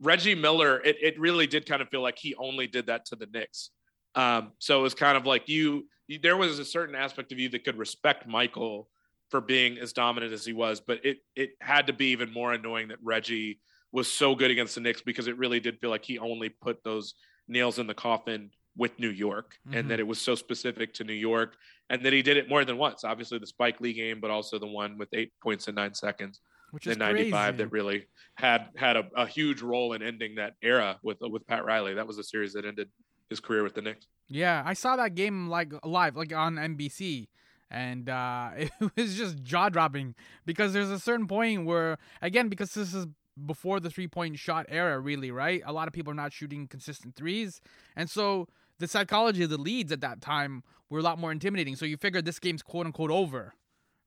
Reggie 0.01 0.34
Miller, 0.34 0.80
it, 0.84 0.96
it 1.03 1.20
really 1.20 1.46
did 1.46 1.66
kind 1.66 1.82
of 1.82 1.88
feel 1.88 2.03
like 2.03 2.18
he 2.18 2.34
only 2.36 2.66
did 2.66 2.86
that 2.86 3.05
to 3.07 3.16
the 3.16 3.26
Knicks. 3.26 3.70
Um, 4.19 4.53
so 4.59 4.81
it 4.81 4.83
was 4.83 4.95
kind 4.95 5.16
of 5.16 5.27
like 5.27 5.49
you, 5.49 5.87
you, 6.09 6.19
there 6.19 6.37
was 6.37 6.59
a 6.59 6.64
certain 6.64 6.97
aspect 6.97 7.31
of 7.31 7.39
you 7.39 7.49
that 7.51 7.64
could 7.64 7.79
respect 7.79 8.27
Michael 8.27 8.89
for 9.31 9.41
being 9.41 9.79
as 9.79 9.93
dominant 9.93 10.33
as 10.33 10.45
he 10.45 10.53
was, 10.53 10.81
but 10.81 11.05
it 11.05 11.19
it 11.37 11.51
had 11.61 11.87
to 11.87 11.93
be 11.93 12.07
even 12.07 12.33
more 12.33 12.53
annoying 12.53 12.89
that 12.89 12.99
Reggie 13.01 13.61
was 13.93 14.11
so 14.11 14.35
good 14.35 14.51
against 14.51 14.75
the 14.75 14.81
Knicks 14.81 15.03
because 15.03 15.29
it 15.29 15.39
really 15.39 15.61
did 15.61 15.79
feel 15.79 15.91
like 15.91 16.05
he 16.05 16.19
only 16.19 16.49
put 16.49 16.83
those 16.83 17.14
nails 17.47 17.79
in 17.79 17.87
the 17.87 17.95
coffin 17.95 18.51
with 18.77 18.99
New 18.99 19.11
York 19.11 19.57
mm-hmm. 19.66 19.79
and 19.79 19.91
that 19.91 20.01
it 20.01 20.07
was 20.07 20.21
so 20.21 20.35
specific 20.35 20.95
to 20.95 21.05
New 21.05 21.12
York 21.12 21.57
and 21.89 22.05
that 22.05 22.12
he 22.12 22.21
did 22.21 22.37
it 22.37 22.49
more 22.49 22.64
than 22.64 22.77
once. 22.77 23.05
Obviously 23.05 23.39
the 23.39 23.47
Spike 23.47 23.81
Lee 23.81 23.93
game, 23.93 24.19
but 24.21 24.31
also 24.33 24.59
the 24.59 24.66
one 24.66 24.99
with 24.99 25.09
eight 25.12 25.33
points 25.41 25.69
in 25.69 25.77
nine 25.77 25.95
seconds 25.95 26.41
which 26.71 26.87
is 26.87 26.95
in 26.95 26.99
95 26.99 27.31
crazy. 27.31 27.57
that 27.57 27.73
really 27.73 28.07
had 28.35 28.69
had 28.77 28.97
a, 28.97 29.09
a, 29.16 29.27
huge 29.27 29.62
role 29.62 29.95
in 29.95 30.03
ending 30.03 30.35
that 30.35 30.55
era 30.62 30.99
with 31.03 31.19
with 31.21 31.47
Pat 31.47 31.64
Riley. 31.64 31.95
That 31.95 32.07
was 32.07 32.19
a 32.19 32.25
series 32.25 32.53
that 32.55 32.64
ended 32.64 32.89
his 33.29 33.41
career 33.41 33.62
with 33.62 33.74
the 33.74 33.83
Knicks. 33.83 34.07
Yeah, 34.29 34.62
I 34.64 34.74
saw 34.74 34.97
that 34.97 35.14
game 35.14 35.49
like 35.49 35.72
live, 35.85 36.16
like 36.16 36.35
on 36.35 36.57
NBC, 36.57 37.29
and 37.70 38.09
uh, 38.09 38.51
it 38.57 38.70
was 38.97 39.16
just 39.16 39.43
jaw 39.43 39.68
dropping 39.68 40.14
because 40.45 40.72
there's 40.72 40.91
a 40.91 40.99
certain 40.99 41.26
point 41.26 41.64
where, 41.64 41.99
again, 42.20 42.49
because 42.49 42.74
this 42.74 42.95
is 42.95 43.07
before 43.47 43.81
the 43.81 43.91
three 43.91 44.09
point 44.09 44.39
shot 44.39 44.66
era, 44.68 44.99
really, 44.99 45.31
right? 45.31 45.62
A 45.64 45.72
lot 45.72 45.89
of 45.89 45.95
people 45.95 46.11
are 46.11 46.16
not 46.16 46.33
shooting 46.33 46.66
consistent 46.66 47.14
threes, 47.14 47.61
and 47.97 48.11
so 48.11 48.49
the 48.79 48.89
psychology 48.89 49.43
of 49.43 49.51
the 49.51 49.59
leads 49.59 49.93
at 49.93 50.01
that 50.01 50.20
time 50.20 50.62
were 50.91 51.01
a 51.01 51.03
lot 51.03 51.18
more 51.18 51.33
intimidating. 51.33 51.76
So 51.76 51.85
you 51.85 51.97
figure 51.97 52.22
this 52.22 52.39
game's 52.39 52.62
quote 52.62 52.87
unquote 52.87 53.11
over, 53.11 53.55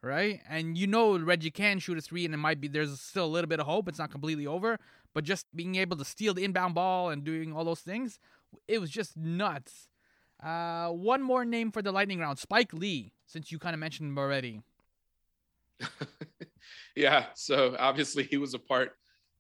right? 0.02 0.40
And 0.50 0.78
you 0.78 0.88
know 0.88 1.18
Reggie 1.18 1.52
can 1.52 1.80
shoot 1.80 1.98
a 1.98 2.02
three, 2.02 2.26
and 2.26 2.34
it 2.34 2.38
might 2.38 2.62
be 2.62 2.68
there's 2.68 3.00
still 3.00 3.26
a 3.26 3.28
little 3.28 3.48
bit 3.48 3.60
of 3.60 3.66
hope. 3.66 3.88
It's 3.88 4.00
not 4.00 4.12
completely 4.12 4.48
over, 4.48 4.78
but 5.14 5.24
just 5.24 5.46
being 5.56 5.76
able 5.76 5.98
to 5.98 6.06
steal 6.06 6.34
the 6.34 6.44
inbound 6.44 6.76
ball 6.76 7.10
and 7.10 7.24
doing 7.24 7.54
all 7.54 7.64
those 7.64 7.82
things, 7.82 8.20
it 8.68 8.80
was 8.80 8.90
just 8.90 9.18
nuts. 9.18 9.88
Uh, 10.42 10.90
one 10.90 11.22
more 11.22 11.46
name 11.46 11.72
for 11.72 11.82
the 11.82 11.92
lightning 11.92 12.20
round: 12.20 12.40
Spike 12.40 12.74
Lee, 12.74 13.14
since 13.28 13.52
you 13.52 13.60
kind 13.60 13.74
of 13.74 13.80
mentioned 13.80 14.10
him 14.10 14.18
already. 14.18 14.62
yeah, 16.96 17.26
so 17.36 17.76
obviously 17.78 18.24
he 18.24 18.38
was 18.38 18.54
a 18.54 18.60
part 18.60 18.94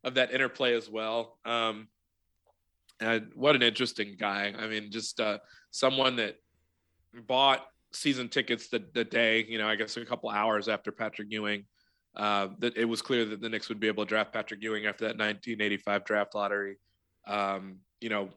of 0.03 0.15
that 0.15 0.33
interplay 0.33 0.75
as 0.75 0.89
well. 0.89 1.37
Um, 1.45 1.87
and 2.99 3.31
what 3.35 3.55
an 3.55 3.63
interesting 3.63 4.15
guy. 4.19 4.53
I 4.57 4.67
mean, 4.67 4.91
just 4.91 5.19
uh, 5.19 5.39
someone 5.71 6.17
that 6.17 6.35
bought 7.27 7.65
season 7.93 8.29
tickets 8.29 8.69
the, 8.69 8.83
the 8.93 9.03
day, 9.03 9.45
you 9.47 9.57
know, 9.57 9.67
I 9.67 9.75
guess 9.75 9.97
a 9.97 10.05
couple 10.05 10.29
hours 10.29 10.67
after 10.67 10.91
Patrick 10.91 11.27
Ewing, 11.31 11.65
uh, 12.15 12.49
that 12.59 12.77
it 12.77 12.85
was 12.85 13.01
clear 13.01 13.25
that 13.25 13.41
the 13.41 13.49
Knicks 13.49 13.69
would 13.69 13.79
be 13.79 13.87
able 13.87 14.05
to 14.05 14.09
draft 14.09 14.33
Patrick 14.33 14.61
Ewing 14.61 14.85
after 14.85 15.05
that 15.05 15.17
1985 15.17 16.05
draft 16.05 16.35
lottery. 16.35 16.77
Um, 17.27 17.77
you 17.99 18.09
know, 18.09 18.29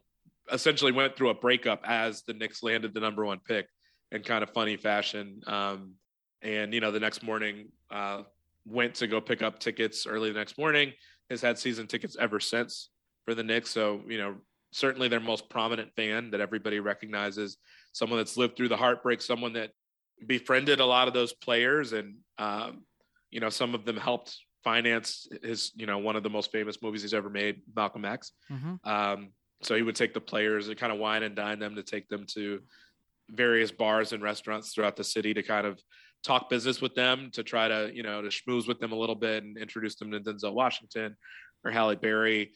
essentially 0.52 0.92
went 0.92 1.16
through 1.16 1.30
a 1.30 1.34
breakup 1.34 1.82
as 1.84 2.22
the 2.22 2.34
Knicks 2.34 2.62
landed 2.62 2.94
the 2.94 3.00
number 3.00 3.24
one 3.24 3.40
pick 3.46 3.66
in 4.12 4.22
kind 4.22 4.42
of 4.42 4.50
funny 4.50 4.76
fashion. 4.76 5.40
Um, 5.46 5.94
and, 6.42 6.74
you 6.74 6.80
know, 6.80 6.90
the 6.90 7.00
next 7.00 7.22
morning 7.22 7.68
uh, 7.90 8.22
went 8.66 8.94
to 8.96 9.06
go 9.06 9.20
pick 9.20 9.42
up 9.42 9.58
tickets 9.58 10.06
early 10.06 10.30
the 10.30 10.38
next 10.38 10.58
morning, 10.58 10.92
has 11.30 11.40
had 11.40 11.58
season 11.58 11.86
tickets 11.86 12.16
ever 12.20 12.40
since 12.40 12.90
for 13.24 13.34
the 13.34 13.42
Knicks. 13.42 13.70
So, 13.70 14.02
you 14.06 14.18
know, 14.18 14.36
certainly 14.74 15.08
their 15.08 15.20
most 15.20 15.48
prominent 15.48 15.92
fan 15.94 16.30
that 16.32 16.40
everybody 16.40 16.80
recognizes, 16.80 17.56
someone 17.92 18.18
that's 18.18 18.36
lived 18.36 18.56
through 18.56 18.68
the 18.68 18.76
heartbreak, 18.76 19.22
someone 19.22 19.52
that 19.54 19.70
befriended 20.26 20.80
a 20.80 20.84
lot 20.86 21.08
of 21.08 21.14
those 21.14 21.32
players, 21.32 21.92
and 21.92 22.16
um, 22.38 22.82
you 23.30 23.40
know 23.40 23.48
some 23.48 23.74
of 23.74 23.84
them 23.84 23.96
helped 23.96 24.36
finance 24.64 25.28
his, 25.42 25.72
you 25.76 25.86
know, 25.86 25.98
one 25.98 26.16
of 26.16 26.22
the 26.22 26.30
most 26.30 26.50
famous 26.50 26.80
movies 26.82 27.02
he's 27.02 27.14
ever 27.14 27.30
made, 27.30 27.60
Malcolm 27.76 28.04
X. 28.04 28.32
Mm-hmm. 28.50 28.88
Um, 28.88 29.28
so 29.62 29.74
he 29.74 29.82
would 29.82 29.96
take 29.96 30.14
the 30.14 30.20
players 30.20 30.68
and 30.68 30.76
kind 30.76 30.92
of 30.92 30.98
wine 30.98 31.22
and 31.22 31.34
dine 31.34 31.58
them 31.58 31.76
to 31.76 31.82
take 31.82 32.08
them 32.08 32.26
to 32.34 32.60
various 33.30 33.70
bars 33.70 34.12
and 34.12 34.22
restaurants 34.22 34.72
throughout 34.72 34.96
the 34.96 35.04
city 35.04 35.32
to 35.34 35.42
kind 35.42 35.66
of 35.66 35.80
talk 36.22 36.50
business 36.50 36.80
with 36.80 36.94
them, 36.94 37.30
to 37.32 37.42
try 37.42 37.68
to 37.68 37.90
you 37.94 38.02
know 38.02 38.22
to 38.22 38.28
schmooze 38.28 38.68
with 38.68 38.80
them 38.80 38.92
a 38.92 38.96
little 38.96 39.14
bit 39.14 39.44
and 39.44 39.56
introduce 39.56 39.96
them 39.96 40.10
to 40.10 40.20
Denzel 40.20 40.52
Washington 40.52 41.16
or 41.64 41.70
Halle 41.70 41.96
Berry. 41.96 42.52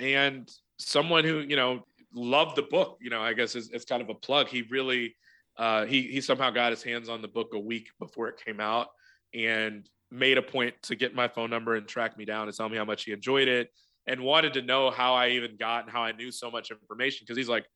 And 0.00 0.48
someone 0.78 1.24
who 1.24 1.40
you 1.40 1.56
know 1.56 1.84
loved 2.14 2.56
the 2.56 2.62
book. 2.62 2.98
You 3.00 3.10
know, 3.10 3.20
I 3.20 3.32
guess 3.32 3.54
it's, 3.54 3.84
kind 3.84 4.02
of 4.02 4.08
a 4.08 4.14
plug. 4.14 4.48
He 4.48 4.62
really 4.62 5.14
uh, 5.56 5.86
he 5.86 6.02
he 6.02 6.20
somehow 6.20 6.50
got 6.50 6.70
his 6.70 6.82
hands 6.82 7.08
on 7.08 7.22
the 7.22 7.28
book 7.28 7.50
a 7.54 7.58
week 7.58 7.88
before 7.98 8.28
it 8.28 8.40
came 8.44 8.60
out 8.60 8.88
and 9.34 9.88
made 10.10 10.38
a 10.38 10.42
point 10.42 10.74
to 10.82 10.96
get 10.96 11.14
my 11.14 11.28
phone 11.28 11.50
number 11.50 11.74
and 11.74 11.86
track 11.86 12.16
me 12.16 12.24
down 12.24 12.48
and 12.48 12.56
tell 12.56 12.68
me 12.68 12.78
how 12.78 12.84
much 12.84 13.04
he 13.04 13.12
enjoyed 13.12 13.46
it 13.46 13.68
and 14.08 14.20
wanted 14.22 14.54
to 14.54 14.62
know 14.62 14.90
how 14.90 15.14
I 15.14 15.30
even 15.30 15.56
got 15.56 15.84
and 15.84 15.92
how 15.92 16.02
I 16.02 16.12
knew 16.12 16.30
so 16.30 16.50
much 16.50 16.70
information 16.70 17.24
because 17.24 17.36
he's 17.36 17.48
like, 17.48 17.66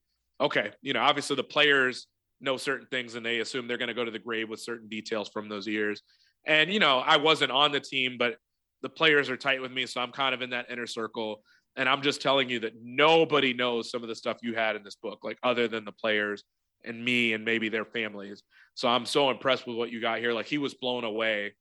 okay, 0.41 0.71
you 0.81 0.93
know, 0.93 1.01
obviously 1.01 1.35
the 1.35 1.43
players 1.43 2.07
know 2.41 2.57
certain 2.57 2.87
things 2.87 3.15
and 3.15 3.25
they 3.25 3.39
assume 3.39 3.67
they're 3.67 3.77
going 3.77 3.87
to 3.87 3.93
go 3.93 4.03
to 4.03 4.11
the 4.11 4.19
grave 4.19 4.49
with 4.49 4.59
certain 4.59 4.89
details 4.89 5.29
from 5.29 5.47
those 5.47 5.67
years. 5.67 6.01
And 6.45 6.71
you 6.71 6.79
know, 6.79 6.99
I 6.99 7.17
wasn't 7.17 7.51
on 7.51 7.71
the 7.71 7.79
team, 7.79 8.17
but 8.17 8.37
the 8.81 8.89
players 8.89 9.29
are 9.29 9.37
tight 9.37 9.61
with 9.61 9.71
me, 9.71 9.85
so 9.85 10.01
I'm 10.01 10.11
kind 10.11 10.35
of 10.35 10.41
in 10.41 10.49
that 10.49 10.69
inner 10.69 10.87
circle. 10.87 11.41
And 11.75 11.87
I'm 11.87 12.01
just 12.01 12.21
telling 12.21 12.49
you 12.49 12.59
that 12.59 12.73
nobody 12.83 13.53
knows 13.53 13.89
some 13.89 14.03
of 14.03 14.09
the 14.09 14.15
stuff 14.15 14.37
you 14.43 14.53
had 14.53 14.75
in 14.75 14.83
this 14.83 14.95
book, 14.95 15.19
like 15.23 15.37
other 15.41 15.67
than 15.67 15.85
the 15.85 15.91
players 15.91 16.43
and 16.83 17.03
me 17.03 17.33
and 17.33 17.45
maybe 17.45 17.69
their 17.69 17.85
families. 17.85 18.43
So 18.75 18.87
I'm 18.87 19.05
so 19.05 19.29
impressed 19.29 19.65
with 19.65 19.77
what 19.77 19.91
you 19.91 20.01
got 20.01 20.19
here. 20.19 20.33
Like 20.33 20.45
he 20.45 20.57
was 20.57 20.73
blown 20.73 21.03
away. 21.03 21.53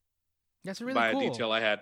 That's 0.64 0.80
really 0.80 0.94
by 0.94 1.12
cool. 1.12 1.20
a 1.20 1.30
detail 1.30 1.52
I 1.52 1.60
had. 1.60 1.80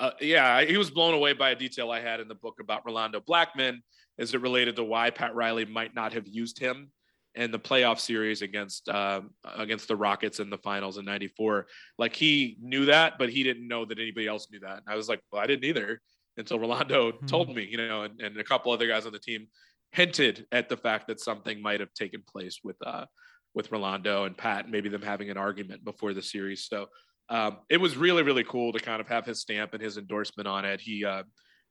Uh, 0.00 0.10
yeah, 0.20 0.64
he 0.64 0.76
was 0.76 0.90
blown 0.90 1.14
away 1.14 1.32
by 1.32 1.50
a 1.50 1.56
detail 1.56 1.90
I 1.90 2.00
had 2.00 2.20
in 2.20 2.28
the 2.28 2.34
book 2.34 2.58
about 2.60 2.86
Rolando 2.86 3.20
Blackman 3.20 3.82
as 4.18 4.34
it 4.34 4.40
related 4.40 4.76
to 4.76 4.84
why 4.84 5.10
Pat 5.10 5.34
Riley 5.34 5.64
might 5.64 5.94
not 5.94 6.12
have 6.12 6.26
used 6.26 6.58
him 6.58 6.90
in 7.34 7.50
the 7.50 7.58
playoff 7.58 7.98
series 8.00 8.42
against 8.42 8.88
uh, 8.88 9.20
against 9.56 9.88
the 9.88 9.96
Rockets 9.96 10.40
in 10.40 10.50
the 10.50 10.58
finals 10.58 10.98
in 10.98 11.04
'94. 11.04 11.66
Like 11.98 12.14
he 12.14 12.56
knew 12.60 12.86
that, 12.86 13.14
but 13.18 13.30
he 13.30 13.42
didn't 13.42 13.66
know 13.66 13.84
that 13.84 13.98
anybody 13.98 14.26
else 14.26 14.48
knew 14.50 14.60
that. 14.60 14.78
And 14.78 14.86
I 14.88 14.96
was 14.96 15.08
like, 15.08 15.20
well, 15.32 15.42
I 15.42 15.46
didn't 15.46 15.64
either 15.64 16.00
until 16.36 16.58
Rolando 16.58 17.12
mm-hmm. 17.12 17.26
told 17.26 17.54
me, 17.54 17.66
you 17.68 17.76
know, 17.76 18.02
and, 18.02 18.20
and, 18.20 18.38
a 18.38 18.44
couple 18.44 18.70
other 18.70 18.86
guys 18.86 19.06
on 19.06 19.12
the 19.12 19.18
team 19.18 19.48
hinted 19.90 20.46
at 20.52 20.68
the 20.68 20.76
fact 20.76 21.08
that 21.08 21.18
something 21.18 21.60
might 21.60 21.80
have 21.80 21.92
taken 21.94 22.22
place 22.26 22.60
with 22.62 22.76
uh 22.86 23.06
with 23.54 23.72
Rolando 23.72 24.24
and 24.24 24.36
Pat, 24.36 24.68
maybe 24.68 24.88
them 24.88 25.02
having 25.02 25.30
an 25.30 25.36
argument 25.36 25.84
before 25.84 26.14
the 26.14 26.22
series. 26.22 26.66
So 26.66 26.86
um, 27.30 27.58
it 27.68 27.78
was 27.78 27.96
really 27.96 28.22
really 28.22 28.44
cool 28.44 28.72
to 28.72 28.78
kind 28.78 29.00
of 29.00 29.08
have 29.08 29.26
his 29.26 29.40
stamp 29.40 29.74
and 29.74 29.82
his 29.82 29.98
endorsement 29.98 30.46
on 30.46 30.64
it. 30.64 30.80
He 30.80 31.04
uh, 31.04 31.24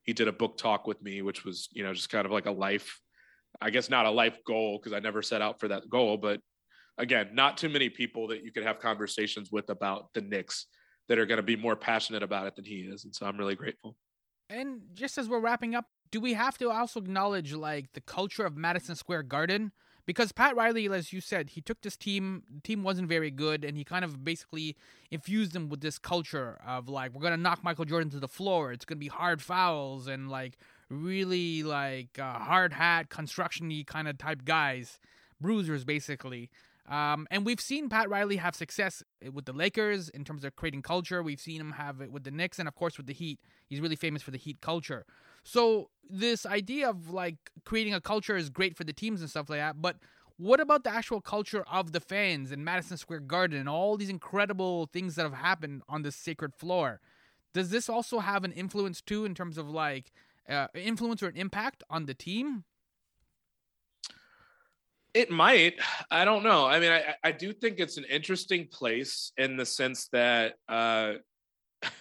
he 0.03 0.14
did 0.14 0.28
a 0.28 0.34
book 0.34 0.58
talk 0.58 0.88
with 0.88 1.01
me, 1.01 1.22
which 1.22 1.45
was 1.45 1.68
you 1.72 1.84
know 1.84 1.93
just 1.93 2.10
kind 2.10 2.26
of 2.26 2.32
like 2.32 2.45
a 2.45 2.51
life, 2.51 2.99
I 3.62 3.70
guess 3.70 3.89
not 3.89 4.05
a 4.05 4.12
life 4.12 4.38
goal 4.45 4.80
because 4.80 4.93
I 4.93 4.99
never 4.99 5.22
set 5.22 5.41
out 5.41 5.60
for 5.60 5.68
that 5.70 5.89
goal, 5.89 6.18
but 6.18 6.39
again, 6.97 7.30
not 7.34 7.58
too 7.58 7.70
many 7.70 7.89
people 7.89 8.28
that 8.30 8.43
you 8.43 8.51
could 8.51 8.64
have 8.64 8.80
conversations 8.80 9.51
with 9.51 9.70
about 9.70 10.14
the 10.14 10.22
Knicks 10.22 10.68
that 11.08 11.18
are 11.18 11.26
going 11.26 11.38
to 11.38 11.43
be 11.43 11.55
more 11.55 11.76
passionate 11.76 12.24
about 12.24 12.47
it 12.47 12.55
than 12.55 12.66
he 12.66 12.89
is, 12.91 13.05
and 13.05 13.16
so 13.16 13.26
I'm 13.26 13.38
really 13.38 13.55
grateful. 13.55 13.95
And 14.49 14.82
just 14.93 15.18
as 15.18 15.28
we're 15.28 15.39
wrapping 15.39 15.76
up, 15.76 15.86
do 16.12 16.22
we 16.22 16.34
have 16.34 16.58
to 16.60 16.72
also 16.72 16.99
acknowledge 16.99 17.53
like 17.53 17.91
the 17.93 18.01
culture 18.01 18.45
of 18.45 18.55
Madison 18.55 18.95
Square 18.95 19.24
Garden? 19.24 19.72
Because 20.08 20.32
Pat 20.32 20.55
Riley, 20.55 20.88
as 20.88 21.12
you 21.12 21.20
said, 21.20 21.51
he 21.51 21.62
took 21.62 21.82
this 21.82 21.97
team. 21.97 22.43
The 22.51 22.62
team 22.62 22.82
wasn't 22.82 23.10
very 23.10 23.30
good, 23.30 23.66
and 23.66 23.78
he 23.78 23.84
kind 23.84 24.05
of 24.05 24.24
basically 24.24 24.78
infused 25.12 25.51
them 25.51 25.68
with 25.68 25.82
this 25.82 25.99
culture 25.99 26.60
of 26.66 26.88
like 26.88 27.14
we're 27.14 27.22
gonna 27.22 27.38
knock 27.38 27.64
Michael 27.64 27.86
Jordan 27.86 28.10
to 28.12 28.20
the 28.20 28.28
floor. 28.28 28.72
It's 28.72 28.86
gonna 28.86 28.99
be 28.99 29.10
hard 29.10 29.41
fouls 29.41 30.08
and 30.08 30.30
like 30.32 30.58
really 30.89 31.62
like 31.62 32.18
uh, 32.18 32.39
hard 32.39 32.72
hat 32.72 33.10
constructiony 33.10 33.86
kind 33.86 34.08
of 34.08 34.18
type 34.18 34.45
guys, 34.45 34.99
bruisers 35.41 35.84
basically. 35.84 36.49
Um, 36.88 37.28
and 37.30 37.45
we've 37.45 37.60
seen 37.60 37.89
Pat 37.89 38.10
Riley 38.10 38.38
have 38.38 38.55
success 38.55 39.03
with 39.34 39.43
the 39.43 39.51
Lakers 39.51 40.08
in 40.08 40.24
terms 40.24 40.45
of 40.45 40.55
creating 40.55 40.84
culture. 40.84 41.22
We've 41.22 41.39
seen 41.39 41.60
him 41.60 41.72
have 41.74 41.99
it 41.99 42.12
with 42.12 42.24
the 42.24 42.32
Knicks 42.32 42.60
and, 42.60 42.68
of 42.68 42.76
course, 42.76 42.95
with 42.95 43.08
the 43.08 43.14
Heat. 43.14 43.39
He's 43.68 43.82
really 43.82 43.97
famous 43.97 44.22
for 44.22 44.32
the 44.32 44.38
Heat 44.38 44.62
culture. 44.62 45.05
So, 45.48 45.91
this 46.10 46.45
idea 46.45 46.89
of 46.89 47.10
like 47.10 47.38
creating 47.64 47.93
a 47.93 48.02
culture 48.02 48.36
is 48.36 48.50
great 48.50 48.76
for 48.76 48.84
the 48.84 48.91
teams 48.91 49.22
and 49.22 49.30
stuff 49.30 49.50
like 49.50 49.60
that. 49.60 49.82
But 49.82 49.95
what 50.36 50.60
about 50.60 50.84
the 50.84 50.89
actual 50.89 51.22
culture 51.22 51.64
of 51.72 51.93
the 51.93 52.02
fans 52.02 52.52
in 52.52 52.66
Madison 52.66 52.98
Square 52.98 53.22
Garden 53.22 53.58
and 53.58 53.70
all 53.70 53.95
these 53.95 54.10
incredible 54.10 54.88
things 54.88 55.16
that 55.16 55.24
have 55.24 55.34
happened 55.34 55.84
on 55.88 56.02
this 56.02 56.18
sacred 56.18 56.54
floor? 56.54 57.00
Does 57.54 57.70
this 57.70 57.88
also 57.88 58.20
have 58.20 58.43
an 58.43 58.52
influence 58.52 59.02
too 59.02 59.24
in 59.24 59.34
terms 59.34 59.58
of 59.58 59.70
like 59.70 60.12
uh, 60.50 60.68
influence 60.76 61.24
or 61.24 61.28
an 61.28 61.38
impact 61.38 61.82
on 61.89 62.08
the 62.08 62.14
team? 62.14 62.66
It 65.14 65.32
might. 65.32 65.76
I 66.12 66.26
don't 66.26 66.43
know. 66.43 66.66
I 66.66 66.82
mean, 66.82 66.91
I, 66.91 67.16
I 67.24 67.32
do 67.32 67.54
think 67.54 67.80
it's 67.80 67.95
an 67.95 68.06
interesting 68.10 68.68
place 68.68 69.32
in 69.38 69.56
the 69.56 69.66
sense 69.66 70.10
that, 70.10 70.56
uh, 70.68 71.14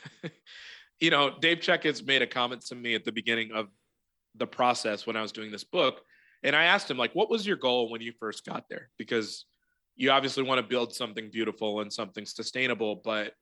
you 1.00 1.10
know, 1.10 1.30
Dave 1.38 1.58
Checketts 1.58 2.06
made 2.06 2.22
a 2.22 2.26
comment 2.26 2.64
to 2.66 2.74
me 2.74 2.94
at 2.94 3.04
the 3.04 3.12
beginning 3.12 3.52
of 3.52 3.68
the 4.34 4.46
process 4.46 5.06
when 5.06 5.16
I 5.16 5.22
was 5.22 5.32
doing 5.32 5.50
this 5.50 5.64
book. 5.64 6.00
And 6.42 6.54
I 6.54 6.64
asked 6.64 6.90
him, 6.90 6.96
like, 6.96 7.14
what 7.14 7.30
was 7.30 7.46
your 7.46 7.56
goal 7.56 7.90
when 7.90 8.00
you 8.00 8.12
first 8.18 8.44
got 8.44 8.68
there? 8.68 8.90
Because 8.98 9.46
you 9.96 10.10
obviously 10.10 10.42
want 10.42 10.60
to 10.60 10.66
build 10.66 10.94
something 10.94 11.30
beautiful 11.30 11.80
and 11.80 11.92
something 11.92 12.26
sustainable, 12.26 13.00
but 13.04 13.32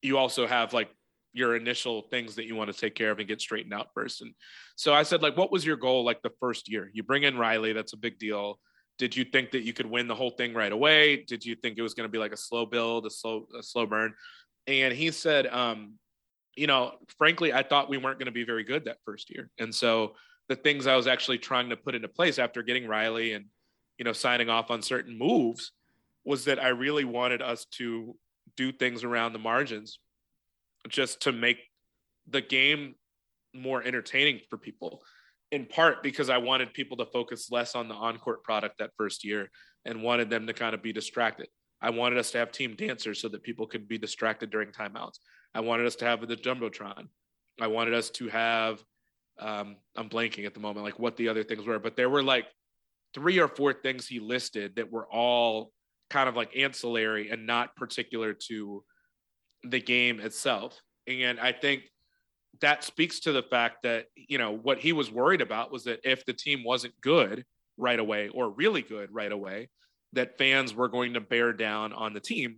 you 0.00 0.16
also 0.16 0.46
have 0.46 0.72
like 0.72 0.88
your 1.32 1.56
initial 1.56 2.02
things 2.02 2.36
that 2.36 2.46
you 2.46 2.54
want 2.54 2.72
to 2.72 2.78
take 2.78 2.94
care 2.94 3.10
of 3.10 3.18
and 3.18 3.28
get 3.28 3.40
straightened 3.40 3.74
out 3.74 3.88
first. 3.94 4.22
And 4.22 4.32
so 4.76 4.94
I 4.94 5.02
said, 5.02 5.22
like, 5.22 5.36
what 5.36 5.50
was 5.50 5.66
your 5.66 5.76
goal 5.76 6.04
like 6.04 6.22
the 6.22 6.30
first 6.40 6.68
year? 6.68 6.90
You 6.92 7.02
bring 7.02 7.24
in 7.24 7.36
Riley, 7.36 7.72
that's 7.72 7.92
a 7.92 7.98
big 7.98 8.18
deal. 8.18 8.60
Did 8.98 9.16
you 9.16 9.24
think 9.24 9.50
that 9.52 9.62
you 9.62 9.72
could 9.72 9.86
win 9.86 10.08
the 10.08 10.14
whole 10.14 10.30
thing 10.30 10.54
right 10.54 10.72
away? 10.72 11.24
Did 11.24 11.44
you 11.44 11.54
think 11.54 11.78
it 11.78 11.82
was 11.82 11.94
going 11.94 12.08
to 12.08 12.12
be 12.12 12.18
like 12.18 12.32
a 12.32 12.36
slow 12.36 12.64
build, 12.64 13.06
a 13.06 13.10
slow, 13.10 13.46
a 13.58 13.62
slow 13.62 13.86
burn? 13.86 14.14
And 14.66 14.94
he 14.94 15.10
said, 15.10 15.46
um, 15.48 15.94
you 16.58 16.66
know, 16.66 16.92
frankly, 17.16 17.52
I 17.52 17.62
thought 17.62 17.88
we 17.88 17.98
weren't 17.98 18.18
going 18.18 18.26
to 18.26 18.32
be 18.32 18.44
very 18.44 18.64
good 18.64 18.84
that 18.86 18.98
first 19.04 19.30
year. 19.30 19.48
And 19.58 19.72
so 19.72 20.14
the 20.48 20.56
things 20.56 20.86
I 20.86 20.96
was 20.96 21.06
actually 21.06 21.38
trying 21.38 21.70
to 21.70 21.76
put 21.76 21.94
into 21.94 22.08
place 22.08 22.38
after 22.38 22.62
getting 22.62 22.88
Riley 22.88 23.32
and, 23.34 23.44
you 23.96 24.04
know, 24.04 24.12
signing 24.12 24.50
off 24.50 24.70
on 24.70 24.82
certain 24.82 25.16
moves 25.16 25.72
was 26.24 26.44
that 26.46 26.62
I 26.62 26.68
really 26.68 27.04
wanted 27.04 27.42
us 27.42 27.64
to 27.76 28.16
do 28.56 28.72
things 28.72 29.04
around 29.04 29.34
the 29.34 29.38
margins 29.38 30.00
just 30.88 31.22
to 31.22 31.32
make 31.32 31.58
the 32.28 32.40
game 32.40 32.96
more 33.54 33.82
entertaining 33.82 34.40
for 34.50 34.58
people 34.58 35.02
in 35.52 35.64
part 35.64 36.02
because 36.02 36.28
I 36.28 36.38
wanted 36.38 36.74
people 36.74 36.96
to 36.98 37.06
focus 37.06 37.50
less 37.50 37.74
on 37.74 37.88
the 37.88 37.94
on-court 37.94 38.42
product 38.42 38.78
that 38.78 38.90
first 38.96 39.24
year 39.24 39.50
and 39.84 40.02
wanted 40.02 40.28
them 40.28 40.46
to 40.46 40.52
kind 40.52 40.74
of 40.74 40.82
be 40.82 40.92
distracted. 40.92 41.48
I 41.80 41.90
wanted 41.90 42.18
us 42.18 42.32
to 42.32 42.38
have 42.38 42.52
team 42.52 42.74
dancers 42.76 43.20
so 43.20 43.28
that 43.28 43.42
people 43.42 43.66
could 43.66 43.88
be 43.88 43.96
distracted 43.96 44.50
during 44.50 44.70
timeouts. 44.70 45.18
I 45.54 45.60
wanted 45.60 45.86
us 45.86 45.96
to 45.96 46.04
have 46.04 46.26
the 46.26 46.36
jumbotron. 46.36 47.08
I 47.60 47.66
wanted 47.66 47.94
us 47.94 48.10
to 48.10 48.28
have 48.28 48.82
um, 49.38 49.76
I'm 49.96 50.08
blanking 50.08 50.46
at 50.46 50.54
the 50.54 50.60
moment 50.60 50.84
like 50.84 50.98
what 50.98 51.16
the 51.16 51.28
other 51.28 51.44
things 51.44 51.64
were, 51.64 51.78
but 51.78 51.96
there 51.96 52.10
were 52.10 52.22
like 52.22 52.46
three 53.14 53.38
or 53.38 53.48
four 53.48 53.72
things 53.72 54.06
he 54.06 54.20
listed 54.20 54.76
that 54.76 54.90
were 54.90 55.06
all 55.06 55.72
kind 56.10 56.28
of 56.28 56.36
like 56.36 56.56
ancillary 56.56 57.30
and 57.30 57.46
not 57.46 57.76
particular 57.76 58.34
to 58.48 58.84
the 59.62 59.80
game 59.80 60.20
itself. 60.20 60.80
And 61.06 61.38
I 61.38 61.52
think 61.52 61.84
that 62.60 62.82
speaks 62.82 63.20
to 63.20 63.32
the 63.32 63.42
fact 63.42 63.84
that, 63.84 64.06
you 64.16 64.38
know, 64.38 64.52
what 64.52 64.78
he 64.78 64.92
was 64.92 65.10
worried 65.10 65.40
about 65.40 65.70
was 65.70 65.84
that 65.84 66.00
if 66.04 66.24
the 66.24 66.32
team 66.32 66.64
wasn't 66.64 67.00
good 67.00 67.44
right 67.76 67.98
away 67.98 68.28
or 68.28 68.50
really 68.50 68.82
good 68.82 69.10
right 69.12 69.30
away, 69.30 69.68
that 70.14 70.38
fans 70.38 70.74
were 70.74 70.88
going 70.88 71.14
to 71.14 71.20
bear 71.20 71.52
down 71.52 71.92
on 71.92 72.12
the 72.12 72.20
team 72.20 72.56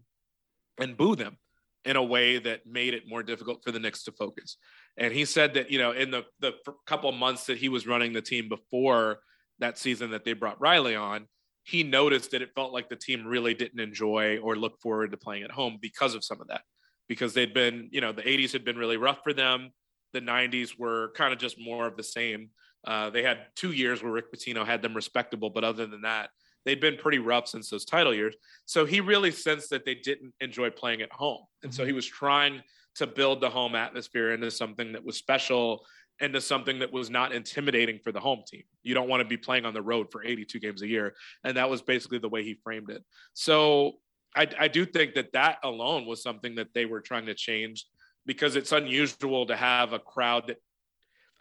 and 0.78 0.96
boo 0.96 1.16
them 1.16 1.36
in 1.84 1.96
a 1.96 2.02
way 2.02 2.38
that 2.38 2.66
made 2.66 2.94
it 2.94 3.08
more 3.08 3.22
difficult 3.22 3.62
for 3.64 3.72
the 3.72 3.78
Knicks 3.78 4.04
to 4.04 4.12
focus. 4.12 4.56
And 4.96 5.12
he 5.12 5.24
said 5.24 5.54
that, 5.54 5.70
you 5.70 5.78
know, 5.78 5.92
in 5.92 6.10
the, 6.10 6.24
the 6.40 6.52
couple 6.86 7.10
months 7.12 7.46
that 7.46 7.58
he 7.58 7.68
was 7.68 7.86
running 7.86 8.12
the 8.12 8.20
team 8.20 8.48
before 8.48 9.20
that 9.60 9.78
season 9.78 10.10
that 10.10 10.24
they 10.24 10.34
brought 10.34 10.60
Riley 10.60 10.94
on, 10.94 11.26
he 11.64 11.82
noticed 11.82 12.32
that 12.32 12.42
it 12.42 12.54
felt 12.54 12.72
like 12.72 12.88
the 12.88 12.96
team 12.96 13.26
really 13.26 13.54
didn't 13.54 13.80
enjoy 13.80 14.38
or 14.38 14.56
look 14.56 14.80
forward 14.80 15.10
to 15.12 15.16
playing 15.16 15.42
at 15.42 15.50
home 15.50 15.78
because 15.80 16.14
of 16.14 16.24
some 16.24 16.40
of 16.40 16.48
that. 16.48 16.62
Because 17.08 17.34
they'd 17.34 17.54
been, 17.54 17.88
you 17.90 18.00
know, 18.00 18.12
the 18.12 18.22
80s 18.22 18.52
had 18.52 18.64
been 18.64 18.76
really 18.76 18.96
rough 18.96 19.20
for 19.22 19.32
them. 19.32 19.70
The 20.12 20.20
90s 20.20 20.78
were 20.78 21.12
kind 21.14 21.32
of 21.32 21.38
just 21.38 21.58
more 21.60 21.86
of 21.86 21.96
the 21.96 22.02
same. 22.02 22.50
Uh, 22.86 23.10
they 23.10 23.22
had 23.22 23.46
two 23.56 23.72
years 23.72 24.02
where 24.02 24.12
Rick 24.12 24.32
Pitino 24.32 24.64
had 24.64 24.82
them 24.82 24.94
respectable, 24.94 25.50
but 25.50 25.64
other 25.64 25.86
than 25.86 26.02
that, 26.02 26.30
they'd 26.64 26.80
been 26.80 26.96
pretty 26.96 27.18
rough 27.18 27.48
since 27.48 27.70
those 27.70 27.84
title 27.84 28.14
years. 28.14 28.34
So 28.66 28.84
he 28.84 29.00
really 29.00 29.30
sensed 29.30 29.70
that 29.70 29.84
they 29.84 29.94
didn't 29.94 30.34
enjoy 30.40 30.70
playing 30.70 31.02
at 31.02 31.12
home. 31.12 31.42
And 31.62 31.72
so 31.72 31.84
he 31.84 31.90
mm-hmm. 31.90 31.96
was 31.96 32.06
trying 32.06 32.62
to 32.96 33.06
build 33.06 33.40
the 33.40 33.50
home 33.50 33.74
atmosphere 33.74 34.32
into 34.32 34.50
something 34.50 34.92
that 34.92 35.04
was 35.04 35.16
special 35.16 35.84
into 36.20 36.40
something 36.40 36.80
that 36.80 36.92
was 36.92 37.08
not 37.08 37.32
intimidating 37.32 37.98
for 37.98 38.12
the 38.12 38.20
home 38.20 38.42
team. 38.46 38.62
You 38.82 38.92
don't 38.94 39.08
want 39.08 39.22
to 39.22 39.28
be 39.28 39.38
playing 39.38 39.64
on 39.64 39.72
the 39.72 39.80
road 39.80 40.08
for 40.12 40.22
82 40.22 40.60
games 40.60 40.82
a 40.82 40.86
year. 40.86 41.14
And 41.44 41.56
that 41.56 41.70
was 41.70 41.80
basically 41.80 42.18
the 42.18 42.28
way 42.28 42.44
he 42.44 42.60
framed 42.62 42.90
it. 42.90 43.02
So 43.32 43.94
I, 44.36 44.46
I 44.58 44.68
do 44.68 44.84
think 44.84 45.14
that 45.14 45.32
that 45.32 45.58
alone 45.64 46.06
was 46.06 46.22
something 46.22 46.56
that 46.56 46.74
they 46.74 46.84
were 46.84 47.00
trying 47.00 47.26
to 47.26 47.34
change 47.34 47.86
because 48.26 48.54
it's 48.54 48.72
unusual 48.72 49.46
to 49.46 49.56
have 49.56 49.94
a 49.94 49.98
crowd 49.98 50.48
that 50.48 50.58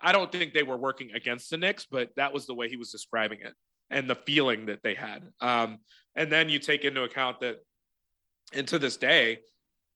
I 0.01 0.13
don't 0.13 0.31
think 0.31 0.53
they 0.53 0.63
were 0.63 0.77
working 0.77 1.11
against 1.13 1.49
the 1.49 1.57
Knicks, 1.57 1.85
but 1.85 2.09
that 2.15 2.33
was 2.33 2.47
the 2.47 2.55
way 2.55 2.69
he 2.69 2.77
was 2.77 2.89
describing 2.89 3.39
it 3.41 3.53
and 3.89 4.09
the 4.09 4.15
feeling 4.15 4.67
that 4.67 4.83
they 4.83 4.93
had. 4.93 5.23
Um, 5.41 5.79
and 6.15 6.31
then 6.31 6.49
you 6.49 6.59
take 6.59 6.83
into 6.83 7.03
account 7.03 7.39
that, 7.41 7.57
and 8.53 8.67
to 8.67 8.79
this 8.79 8.97
day, 8.97 9.39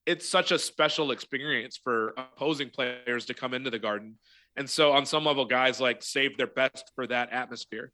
it's 0.05 0.27
such 0.27 0.51
a 0.51 0.59
special 0.59 1.11
experience 1.11 1.79
for 1.81 2.13
opposing 2.17 2.69
players 2.69 3.25
to 3.25 3.33
come 3.33 3.53
into 3.53 3.69
the 3.69 3.79
garden 3.79 4.15
and 4.55 4.69
so 4.69 4.91
on 4.91 5.05
some 5.05 5.25
level, 5.25 5.45
guys 5.45 5.79
like 5.79 6.03
save 6.03 6.37
their 6.37 6.47
best 6.47 6.91
for 6.95 7.07
that 7.07 7.31
atmosphere. 7.31 7.91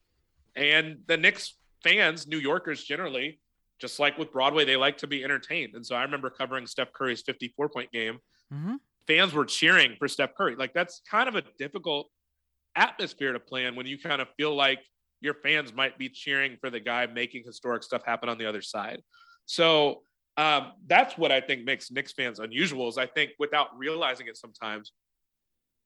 And 0.55 0.99
the 1.07 1.17
Knicks 1.17 1.55
fans, 1.83 2.27
New 2.27 2.37
Yorkers 2.37 2.83
generally, 2.83 3.39
just 3.79 3.99
like 3.99 4.17
with 4.17 4.31
Broadway, 4.31 4.65
they 4.65 4.75
like 4.75 4.97
to 4.97 5.07
be 5.07 5.23
entertained. 5.23 5.75
And 5.75 5.85
so 5.85 5.95
I 5.95 6.03
remember 6.03 6.29
covering 6.29 6.67
Steph 6.67 6.91
Curry's 6.91 7.21
54 7.21 7.69
point 7.69 7.91
game. 7.91 8.19
Mm-hmm. 8.53 8.75
Fans 9.07 9.33
were 9.33 9.45
cheering 9.45 9.95
for 9.97 10.07
Steph 10.07 10.35
Curry. 10.35 10.55
Like 10.55 10.73
that's 10.73 11.01
kind 11.09 11.29
of 11.29 11.35
a 11.35 11.43
difficult 11.57 12.09
atmosphere 12.75 13.33
to 13.33 13.39
play 13.39 13.65
in 13.65 13.75
when 13.75 13.87
you 13.87 13.97
kind 13.97 14.21
of 14.21 14.27
feel 14.37 14.53
like 14.53 14.79
your 15.21 15.33
fans 15.33 15.73
might 15.73 15.97
be 15.97 16.09
cheering 16.09 16.57
for 16.59 16.69
the 16.69 16.79
guy 16.79 17.05
making 17.07 17.43
historic 17.45 17.83
stuff 17.83 18.03
happen 18.05 18.29
on 18.29 18.37
the 18.37 18.45
other 18.45 18.61
side. 18.61 19.01
So 19.45 20.01
um, 20.37 20.73
that's 20.87 21.17
what 21.17 21.31
I 21.31 21.41
think 21.41 21.65
makes 21.65 21.91
Knicks 21.91 22.13
fans 22.13 22.39
unusual. 22.39 22.87
Is 22.87 22.97
I 22.97 23.05
think 23.05 23.31
without 23.39 23.77
realizing 23.77 24.27
it 24.27 24.37
sometimes, 24.37 24.93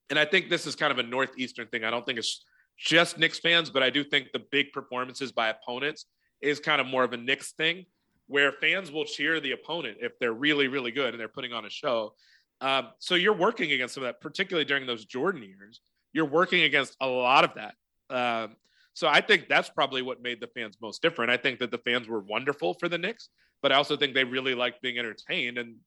and 0.10 0.20
I 0.20 0.26
think 0.26 0.50
this 0.50 0.68
is 0.68 0.76
kind 0.76 0.92
of 0.92 1.00
a 1.00 1.04
northeastern 1.04 1.68
thing. 1.68 1.84
I 1.84 1.90
don't 1.90 2.06
think 2.06 2.20
it's 2.20 2.44
just 2.78 3.18
Knicks 3.18 3.40
fans, 3.40 3.70
but 3.70 3.84
I 3.84 3.90
do 3.90 4.04
think 4.04 4.32
the 4.32 4.44
big 4.52 4.72
performances 4.72 5.32
by 5.32 5.50
opponents 5.50 6.06
is 6.42 6.60
kind 6.60 6.82
of 6.82 6.88
more 6.88 7.04
of 7.04 7.14
a 7.14 7.18
Knicks 7.18 7.54
thing, 7.54 7.86
where 8.28 8.52
fans 8.52 8.92
will 8.92 9.06
cheer 9.06 9.40
the 9.40 9.52
opponent 9.54 9.98
if 10.02 10.18
they're 10.20 10.34
really, 10.34 10.68
really 10.68 10.92
good 10.92 11.14
and 11.14 11.20
they're 11.20 11.28
putting 11.28 11.54
on 11.54 11.66
a 11.66 11.70
show. 11.70 12.14
Um, 12.62 12.90
so 13.00 13.16
you're 13.16 13.34
working 13.34 13.72
against 13.72 13.96
some 13.96 14.04
of 14.04 14.08
that, 14.08 14.22
particularly 14.22 14.66
during 14.66 14.86
those 14.86 15.06
Jordan 15.06 15.44
years. 15.44 15.82
You're 16.14 16.26
working 16.26 16.64
against 16.64 16.96
a 17.02 17.08
lot 17.08 17.44
of 17.44 17.52
that. 17.56 17.76
Um, 18.10 18.56
so 18.94 19.08
I 19.08 19.22
think 19.22 19.48
that's 19.50 19.70
probably 19.70 20.02
what 20.02 20.22
made 20.22 20.40
the 20.40 20.48
fans 20.48 20.78
most 20.82 21.02
different. 21.02 21.32
I 21.32 21.38
think 21.38 21.60
that 21.60 21.72
the 21.72 21.80
fans 21.80 22.08
were 22.08 22.20
wonderful 22.20 22.76
for 22.76 22.88
the 22.88 22.98
Knicks, 22.98 23.30
but 23.62 23.72
I 23.72 23.76
also 23.76 23.98
think 23.98 24.14
they 24.14 24.24
really 24.24 24.56
liked 24.56 24.82
being 24.82 25.00
entertained. 25.00 25.58
And 25.58 25.78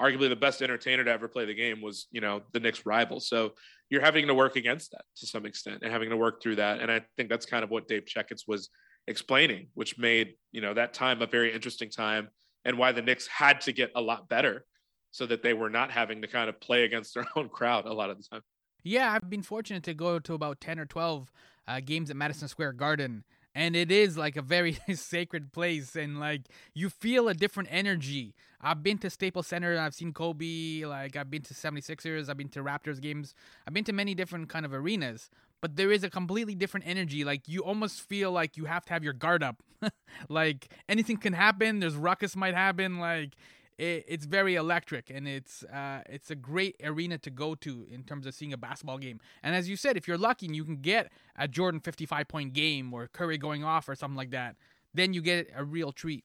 arguably 0.00 0.28
the 0.28 0.36
best 0.36 0.62
entertainer 0.62 1.04
to 1.04 1.10
ever 1.10 1.28
play 1.28 1.44
the 1.44 1.54
game 1.54 1.80
was, 1.80 2.06
you 2.10 2.20
know, 2.20 2.42
the 2.52 2.60
Knicks 2.60 2.84
rival. 2.84 3.20
So 3.20 3.52
you're 3.88 4.02
having 4.02 4.26
to 4.26 4.34
work 4.34 4.56
against 4.56 4.90
that 4.92 5.04
to 5.18 5.26
some 5.26 5.46
extent 5.46 5.80
and 5.82 5.92
having 5.92 6.10
to 6.10 6.16
work 6.16 6.42
through 6.42 6.56
that. 6.56 6.80
And 6.80 6.90
I 6.90 7.02
think 7.16 7.28
that's 7.28 7.46
kind 7.46 7.62
of 7.62 7.70
what 7.70 7.88
Dave 7.88 8.04
Checketts 8.04 8.42
was 8.48 8.68
explaining, 9.06 9.68
which 9.74 9.96
made, 9.96 10.34
you 10.50 10.60
know, 10.60 10.74
that 10.74 10.92
time 10.92 11.22
a 11.22 11.26
very 11.26 11.52
interesting 11.52 11.90
time 11.90 12.28
and 12.64 12.76
why 12.78 12.92
the 12.92 13.02
Knicks 13.02 13.28
had 13.28 13.60
to 13.62 13.72
get 13.72 13.92
a 13.94 14.00
lot 14.00 14.28
better 14.28 14.64
so 15.12 15.24
that 15.26 15.42
they 15.42 15.54
were 15.54 15.70
not 15.70 15.90
having 15.92 16.20
to 16.22 16.28
kind 16.28 16.48
of 16.48 16.60
play 16.60 16.84
against 16.84 17.14
their 17.14 17.24
own 17.36 17.48
crowd 17.48 17.86
a 17.86 17.92
lot 17.92 18.10
of 18.10 18.18
the 18.18 18.24
time. 18.24 18.42
Yeah, 18.82 19.12
I've 19.12 19.30
been 19.30 19.42
fortunate 19.42 19.82
to 19.84 19.94
go 19.94 20.18
to 20.18 20.34
about 20.34 20.60
10 20.60 20.78
or 20.78 20.86
12 20.86 21.30
uh, 21.66 21.80
games 21.84 22.10
at 22.10 22.16
Madison 22.16 22.48
Square 22.48 22.74
Garden 22.74 23.24
and 23.56 23.74
it 23.74 23.90
is 23.90 24.18
like 24.18 24.36
a 24.36 24.42
very 24.42 24.78
sacred 24.94 25.50
place 25.52 25.96
and 25.96 26.20
like 26.20 26.42
you 26.74 26.90
feel 26.90 27.26
a 27.28 27.34
different 27.34 27.70
energy. 27.72 28.34
I've 28.60 28.82
been 28.82 28.98
to 28.98 29.10
staples 29.10 29.46
center 29.46 29.78
i've 29.78 29.94
seen 29.94 30.12
kobe 30.12 30.84
like 30.86 31.14
i've 31.14 31.30
been 31.30 31.42
to 31.42 31.54
76ers 31.54 32.28
i've 32.28 32.38
been 32.38 32.48
to 32.48 32.64
raptors 32.64 33.00
games 33.00 33.34
i've 33.66 33.74
been 33.74 33.84
to 33.84 33.92
many 33.92 34.14
different 34.14 34.48
kind 34.48 34.64
of 34.64 34.72
arenas 34.72 35.30
but 35.60 35.76
there 35.76 35.92
is 35.92 36.02
a 36.02 36.10
completely 36.10 36.54
different 36.54 36.86
energy 36.86 37.22
like 37.22 37.46
you 37.46 37.60
almost 37.62 38.00
feel 38.00 38.32
like 38.32 38.56
you 38.56 38.64
have 38.64 38.84
to 38.86 38.92
have 38.92 39.04
your 39.04 39.12
guard 39.12 39.42
up. 39.42 39.62
Like 40.28 40.68
anything 40.88 41.18
can 41.18 41.34
happen 41.34 41.80
there's 41.80 41.94
ruckus 41.94 42.34
might 42.34 42.54
happen 42.54 42.98
like 42.98 43.36
it, 43.78 44.04
it's 44.08 44.24
very 44.24 44.54
electric 44.54 45.10
and 45.10 45.28
it's 45.28 45.62
uh, 45.64 46.02
it's 46.08 46.30
a 46.30 46.34
great 46.34 46.76
arena 46.82 47.18
to 47.18 47.30
go 47.30 47.54
to 47.56 47.86
in 47.90 48.04
terms 48.04 48.26
of 48.26 48.34
seeing 48.34 48.52
a 48.52 48.56
basketball 48.56 48.98
game. 48.98 49.20
And 49.42 49.54
as 49.54 49.68
you 49.68 49.76
said, 49.76 49.96
if 49.96 50.08
you're 50.08 50.18
lucky 50.18 50.46
and 50.46 50.56
you 50.56 50.64
can 50.64 50.76
get 50.76 51.12
a 51.36 51.46
Jordan 51.46 51.80
55 51.80 52.28
point 52.28 52.52
game 52.52 52.92
or 52.94 53.08
Curry 53.08 53.38
going 53.38 53.64
off 53.64 53.88
or 53.88 53.94
something 53.94 54.16
like 54.16 54.30
that, 54.30 54.56
then 54.94 55.12
you 55.12 55.20
get 55.20 55.50
a 55.54 55.64
real 55.64 55.92
treat. 55.92 56.24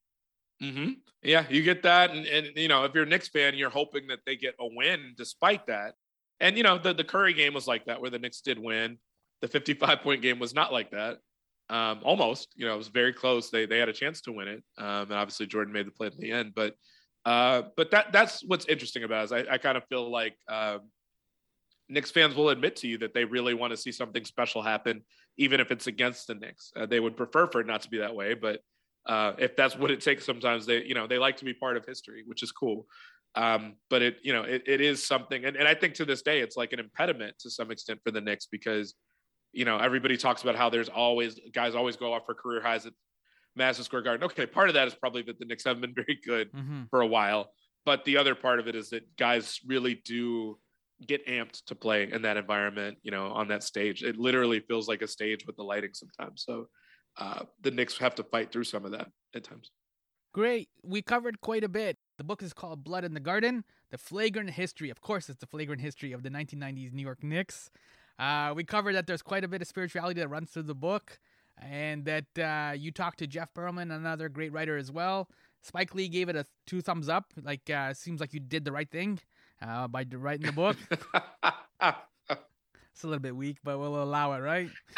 Mm-hmm. 0.62 0.92
Yeah, 1.24 1.46
you 1.50 1.64
get 1.64 1.84
that, 1.84 2.12
and, 2.12 2.26
and 2.28 2.52
you 2.56 2.68
know 2.68 2.84
if 2.86 2.94
you're 2.94 3.04
a 3.04 3.08
Knicks 3.08 3.28
fan, 3.28 3.56
you're 3.56 3.70
hoping 3.70 4.08
that 4.08 4.20
they 4.26 4.36
get 4.36 4.56
a 4.60 4.68
win 4.68 5.14
despite 5.18 5.66
that. 5.68 5.96
And 6.40 6.56
you 6.56 6.64
know 6.64 6.78
the 6.78 6.94
the 6.94 7.04
Curry 7.04 7.34
game 7.34 7.54
was 7.54 7.68
like 7.68 7.86
that, 7.86 8.00
where 8.00 8.12
the 8.12 8.20
Knicks 8.20 8.42
did 8.42 8.60
win. 8.60 8.98
The 9.42 9.48
55 9.48 10.02
point 10.02 10.22
game 10.22 10.40
was 10.40 10.54
not 10.54 10.72
like 10.72 10.92
that. 10.92 11.18
Um, 11.70 12.02
almost, 12.04 12.50
you 12.56 12.68
know, 12.68 12.76
it 12.76 12.78
was 12.78 12.90
very 12.90 13.14
close. 13.14 13.50
They 13.50 13.66
they 13.66 13.80
had 13.80 13.90
a 13.90 13.94
chance 13.94 14.22
to 14.22 14.32
win 14.32 14.48
it, 14.48 14.64
um, 14.78 15.04
and 15.04 15.14
obviously 15.14 15.48
Jordan 15.48 15.74
made 15.74 15.88
the 15.88 15.92
play 15.92 16.08
at 16.08 16.18
the 16.18 16.32
end. 16.32 16.54
But 16.56 16.76
uh, 17.26 17.64
but 17.76 17.92
that 17.92 18.12
that's 18.12 18.44
what's 18.44 18.66
interesting 18.66 19.04
about. 19.04 19.26
Is 19.26 19.32
I, 19.32 19.46
I 19.52 19.58
kind 19.58 19.78
of 19.78 19.84
feel 19.86 20.10
like 20.10 20.36
um, 20.48 20.82
Knicks 21.90 22.12
fans 22.12 22.36
will 22.36 22.50
admit 22.50 22.78
to 22.78 22.88
you 22.88 22.98
that 23.00 23.14
they 23.14 23.26
really 23.26 23.54
want 23.54 23.72
to 23.72 23.78
see 23.78 23.92
something 23.92 24.26
special 24.26 24.62
happen, 24.62 25.04
even 25.38 25.60
if 25.60 25.72
it's 25.72 25.88
against 25.88 26.28
the 26.28 26.36
Knicks. 26.36 26.72
Uh, 26.76 26.86
they 26.86 27.00
would 27.00 27.16
prefer 27.16 27.48
for 27.48 27.62
it 27.62 27.68
not 27.68 27.82
to 27.84 27.90
be 27.90 28.00
that 28.00 28.16
way, 28.16 28.34
but 28.34 28.62
uh, 29.06 29.34
if 29.38 29.56
that's 29.56 29.78
what 29.78 29.92
it 29.92 30.02
takes, 30.02 30.26
sometimes 30.26 30.66
they 30.66 30.84
you 30.84 30.94
know 30.94 31.08
they 31.08 31.18
like 31.18 31.38
to 31.38 31.46
be 31.46 31.54
part 31.54 31.78
of 31.78 31.86
history, 31.86 32.24
which 32.26 32.44
is 32.44 32.52
cool. 32.52 32.88
Um, 33.36 33.76
but 33.90 34.02
it 34.02 34.18
you 34.24 34.34
know 34.34 34.44
it, 34.44 34.64
it 34.66 34.82
is 34.82 35.06
something, 35.06 35.46
and, 35.46 35.56
and 35.56 35.68
I 35.68 35.76
think 35.76 35.94
to 35.96 36.06
this 36.06 36.22
day 36.22 36.42
it's 36.42 36.58
like 36.58 36.74
an 36.74 36.80
impediment 36.80 37.38
to 37.40 37.50
some 37.50 37.72
extent 37.72 38.00
for 38.04 38.12
the 38.12 38.22
Knicks 38.22 38.48
because 38.48 38.96
you 39.54 39.66
know 39.66 39.78
everybody 39.78 40.18
talks 40.18 40.42
about 40.42 40.56
how 40.56 40.70
there's 40.70 40.90
always 40.90 41.40
guys 41.54 41.76
always 41.76 41.98
go 41.98 42.14
off 42.14 42.26
for 42.26 42.34
career 42.34 42.62
highs 42.62 42.86
at 42.86 42.94
Madison 43.56 43.84
Square 43.84 44.04
Garden. 44.04 44.26
Okay, 44.26 44.46
part 44.46 44.70
of 44.70 44.76
that 44.76 44.88
is 44.88 44.96
probably 44.96 45.22
that 45.24 45.40
the 45.40 45.46
Knicks 45.46 45.64
haven't 45.64 45.82
been 45.82 45.94
very 45.96 46.20
good 46.26 46.52
mm-hmm. 46.52 46.84
for 46.90 47.02
a 47.02 47.08
while, 47.08 47.52
but 47.86 48.06
the 48.06 48.18
other 48.18 48.36
part 48.36 48.60
of 48.60 48.68
it 48.68 48.76
is 48.76 48.90
that 48.90 49.16
guys 49.18 49.60
really 49.66 50.02
do 50.06 50.58
get 51.08 51.26
amped 51.28 51.66
to 51.66 51.76
play 51.76 52.10
in 52.12 52.22
that 52.22 52.38
environment, 52.38 52.98
you 53.02 53.12
know, 53.12 53.28
on 53.28 53.48
that 53.48 53.64
stage. 53.64 54.04
It 54.04 54.18
literally 54.18 54.60
feels 54.60 54.88
like 54.88 55.02
a 55.02 55.08
stage 55.08 55.46
with 55.48 55.56
the 55.56 55.64
lighting 55.64 55.92
sometimes. 55.94 56.44
So 56.46 56.68
uh, 57.18 57.44
the 57.62 57.72
Knicks 57.72 57.98
have 57.98 58.16
to 58.16 58.24
fight 58.24 58.52
through 58.52 58.66
some 58.66 58.86
of 58.86 58.92
that 58.92 59.08
at 59.36 59.44
times. 59.44 59.72
Great. 60.34 60.70
We 60.84 61.02
covered 61.02 61.42
quite 61.42 61.64
a 61.64 61.70
bit. 61.70 61.98
The 62.18 62.24
book 62.24 62.42
is 62.42 62.54
called 62.54 62.84
Blood 62.84 63.04
in 63.04 63.14
the 63.14 63.20
Garden 63.20 63.64
The 63.90 63.98
Flagrant 63.98 64.52
History. 64.52 64.90
Of 64.90 65.02
course, 65.02 65.28
it's 65.28 65.40
the 65.40 65.48
flagrant 65.48 65.82
history 65.82 66.14
of 66.14 66.24
the 66.24 66.30
1990s 66.30 66.94
New 66.94 67.02
York 67.02 67.24
Knicks. 67.24 67.70
Uh, 68.18 68.54
we 68.56 68.64
covered 68.64 68.94
that 68.94 69.08
there's 69.08 69.24
quite 69.24 69.44
a 69.44 69.48
bit 69.48 69.62
of 69.62 69.68
spirituality 69.68 70.22
that 70.22 70.30
runs 70.30 70.52
through 70.52 70.64
the 70.64 70.76
book, 70.76 71.20
and 71.62 72.06
that 72.06 72.26
uh, 72.40 72.74
you 72.74 72.92
talked 72.92 73.20
to 73.20 73.28
Jeff 73.28 73.54
Pearlman, 73.54 73.94
another 73.96 74.30
great 74.30 74.52
writer 74.52 74.78
as 74.78 74.92
well. 74.92 75.30
Spike 75.62 75.94
Lee 75.94 76.08
gave 76.08 76.28
it 76.30 76.36
a 76.36 76.46
two 76.66 76.82
thumbs 76.82 77.08
up. 77.08 77.26
Like, 77.42 77.70
uh, 77.70 77.94
seems 77.94 78.20
like 78.20 78.34
you 78.34 78.40
did 78.40 78.66
the 78.66 78.72
right 78.72 78.90
thing 78.90 79.20
uh, 79.62 79.88
by 79.88 80.06
writing 80.12 80.48
the 80.48 80.52
book. 80.52 80.76
it's 80.90 81.04
a 83.04 83.08
little 83.08 83.20
bit 83.20 83.36
weak, 83.36 83.58
but 83.64 83.78
we'll 83.78 84.02
allow 84.02 84.34
it, 84.34 84.40
right? 84.40 84.70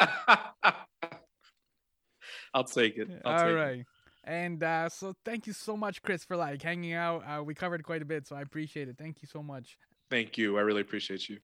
I'll 2.54 2.64
take 2.64 2.96
it. 2.96 3.08
I'll 3.24 3.32
All 3.32 3.46
take 3.46 3.56
right. 3.56 3.78
It. 3.80 3.86
And 4.26 4.62
uh, 4.62 4.88
so 4.88 5.14
thank 5.24 5.46
you 5.46 5.52
so 5.52 5.76
much, 5.76 6.00
Chris, 6.00 6.24
for 6.24 6.36
like 6.36 6.62
hanging 6.62 6.94
out. 6.94 7.22
Uh, 7.26 7.42
we 7.42 7.54
covered 7.54 7.84
quite 7.84 8.00
a 8.00 8.06
bit, 8.06 8.26
so 8.26 8.36
I 8.36 8.40
appreciate 8.40 8.88
it. 8.88 8.96
Thank 8.96 9.20
you 9.20 9.28
so 9.28 9.42
much. 9.42 9.76
Thank 10.10 10.38
you. 10.38 10.56
I 10.56 10.62
really 10.62 10.80
appreciate 10.80 11.28
you. 11.28 11.38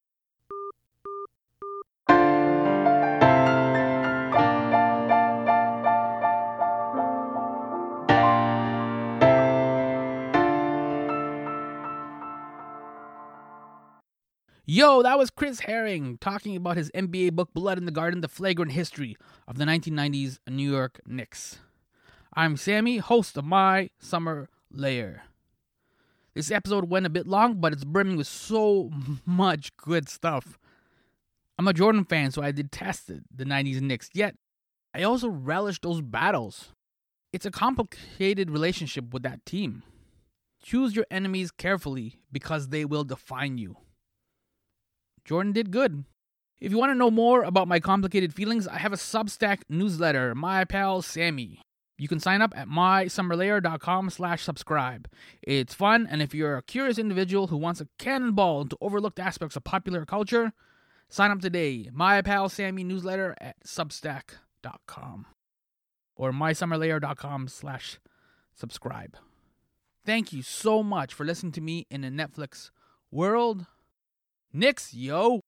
Yo, 14.72 15.02
that 15.02 15.18
was 15.18 15.30
Chris 15.30 15.58
Herring 15.58 16.16
talking 16.18 16.54
about 16.54 16.76
his 16.76 16.92
NBA 16.92 17.32
book 17.32 17.52
Blood 17.52 17.76
in 17.76 17.86
the 17.86 17.90
Garden: 17.90 18.20
The 18.20 18.28
Flagrant 18.28 18.70
History 18.70 19.16
of 19.48 19.58
the 19.58 19.64
1990s 19.64 20.38
New 20.48 20.70
York 20.70 21.00
Knicks. 21.04 21.58
I'm 22.34 22.56
Sammy, 22.56 22.98
host 22.98 23.36
of 23.36 23.44
My 23.44 23.90
Summer 23.98 24.48
Lair. 24.70 25.24
This 26.34 26.52
episode 26.52 26.88
went 26.88 27.04
a 27.04 27.10
bit 27.10 27.26
long, 27.26 27.60
but 27.60 27.72
it's 27.72 27.82
brimming 27.82 28.16
with 28.16 28.28
so 28.28 28.92
much 29.26 29.76
good 29.76 30.08
stuff. 30.08 30.56
I'm 31.58 31.66
a 31.66 31.72
Jordan 31.72 32.04
fan, 32.04 32.30
so 32.30 32.40
I 32.40 32.52
detested 32.52 33.24
the 33.34 33.44
90s 33.44 33.80
Knicks, 33.80 34.08
yet 34.14 34.36
I 34.94 35.02
also 35.02 35.28
relished 35.28 35.82
those 35.82 36.00
battles. 36.00 36.68
It's 37.32 37.44
a 37.44 37.50
complicated 37.50 38.52
relationship 38.52 39.12
with 39.12 39.24
that 39.24 39.44
team. 39.44 39.82
Choose 40.62 40.94
your 40.94 41.06
enemies 41.10 41.50
carefully 41.50 42.20
because 42.30 42.68
they 42.68 42.84
will 42.84 43.02
define 43.02 43.58
you. 43.58 43.76
Jordan 45.24 45.52
did 45.52 45.70
good. 45.70 46.04
If 46.60 46.72
you 46.72 46.78
want 46.78 46.90
to 46.90 46.98
know 46.98 47.10
more 47.10 47.42
about 47.42 47.68
my 47.68 47.80
complicated 47.80 48.34
feelings, 48.34 48.68
I 48.68 48.78
have 48.78 48.92
a 48.92 48.96
Substack 48.96 49.62
newsletter, 49.68 50.34
My 50.34 50.64
Pal 50.64 51.00
Sammy. 51.00 51.62
You 51.96 52.08
can 52.08 52.20
sign 52.20 52.40
up 52.42 52.52
at 52.56 52.68
mysummerlair.com 52.68 54.10
slash 54.10 54.42
subscribe. 54.42 55.08
It's 55.42 55.74
fun, 55.74 56.06
and 56.10 56.22
if 56.22 56.34
you're 56.34 56.56
a 56.56 56.62
curious 56.62 56.98
individual 56.98 57.48
who 57.48 57.56
wants 57.56 57.80
a 57.80 57.88
cannonball 57.98 58.62
into 58.62 58.76
overlooked 58.80 59.20
aspects 59.20 59.56
of 59.56 59.64
popular 59.64 60.06
culture, 60.06 60.52
sign 61.08 61.30
up 61.30 61.40
today. 61.40 61.90
My 61.92 62.22
Pal 62.22 62.48
Sammy 62.48 62.84
newsletter 62.84 63.34
at 63.38 63.62
substack.com 63.64 65.26
or 66.16 66.32
mysummerlair.com 66.32 67.48
slash 67.48 67.98
subscribe. 68.54 69.16
Thank 70.04 70.32
you 70.32 70.42
so 70.42 70.82
much 70.82 71.12
for 71.12 71.24
listening 71.24 71.52
to 71.52 71.60
me 71.60 71.86
in 71.90 72.00
the 72.00 72.08
Netflix 72.08 72.70
world. 73.10 73.66
Knicks, 74.52 74.92
yo! 74.92 75.42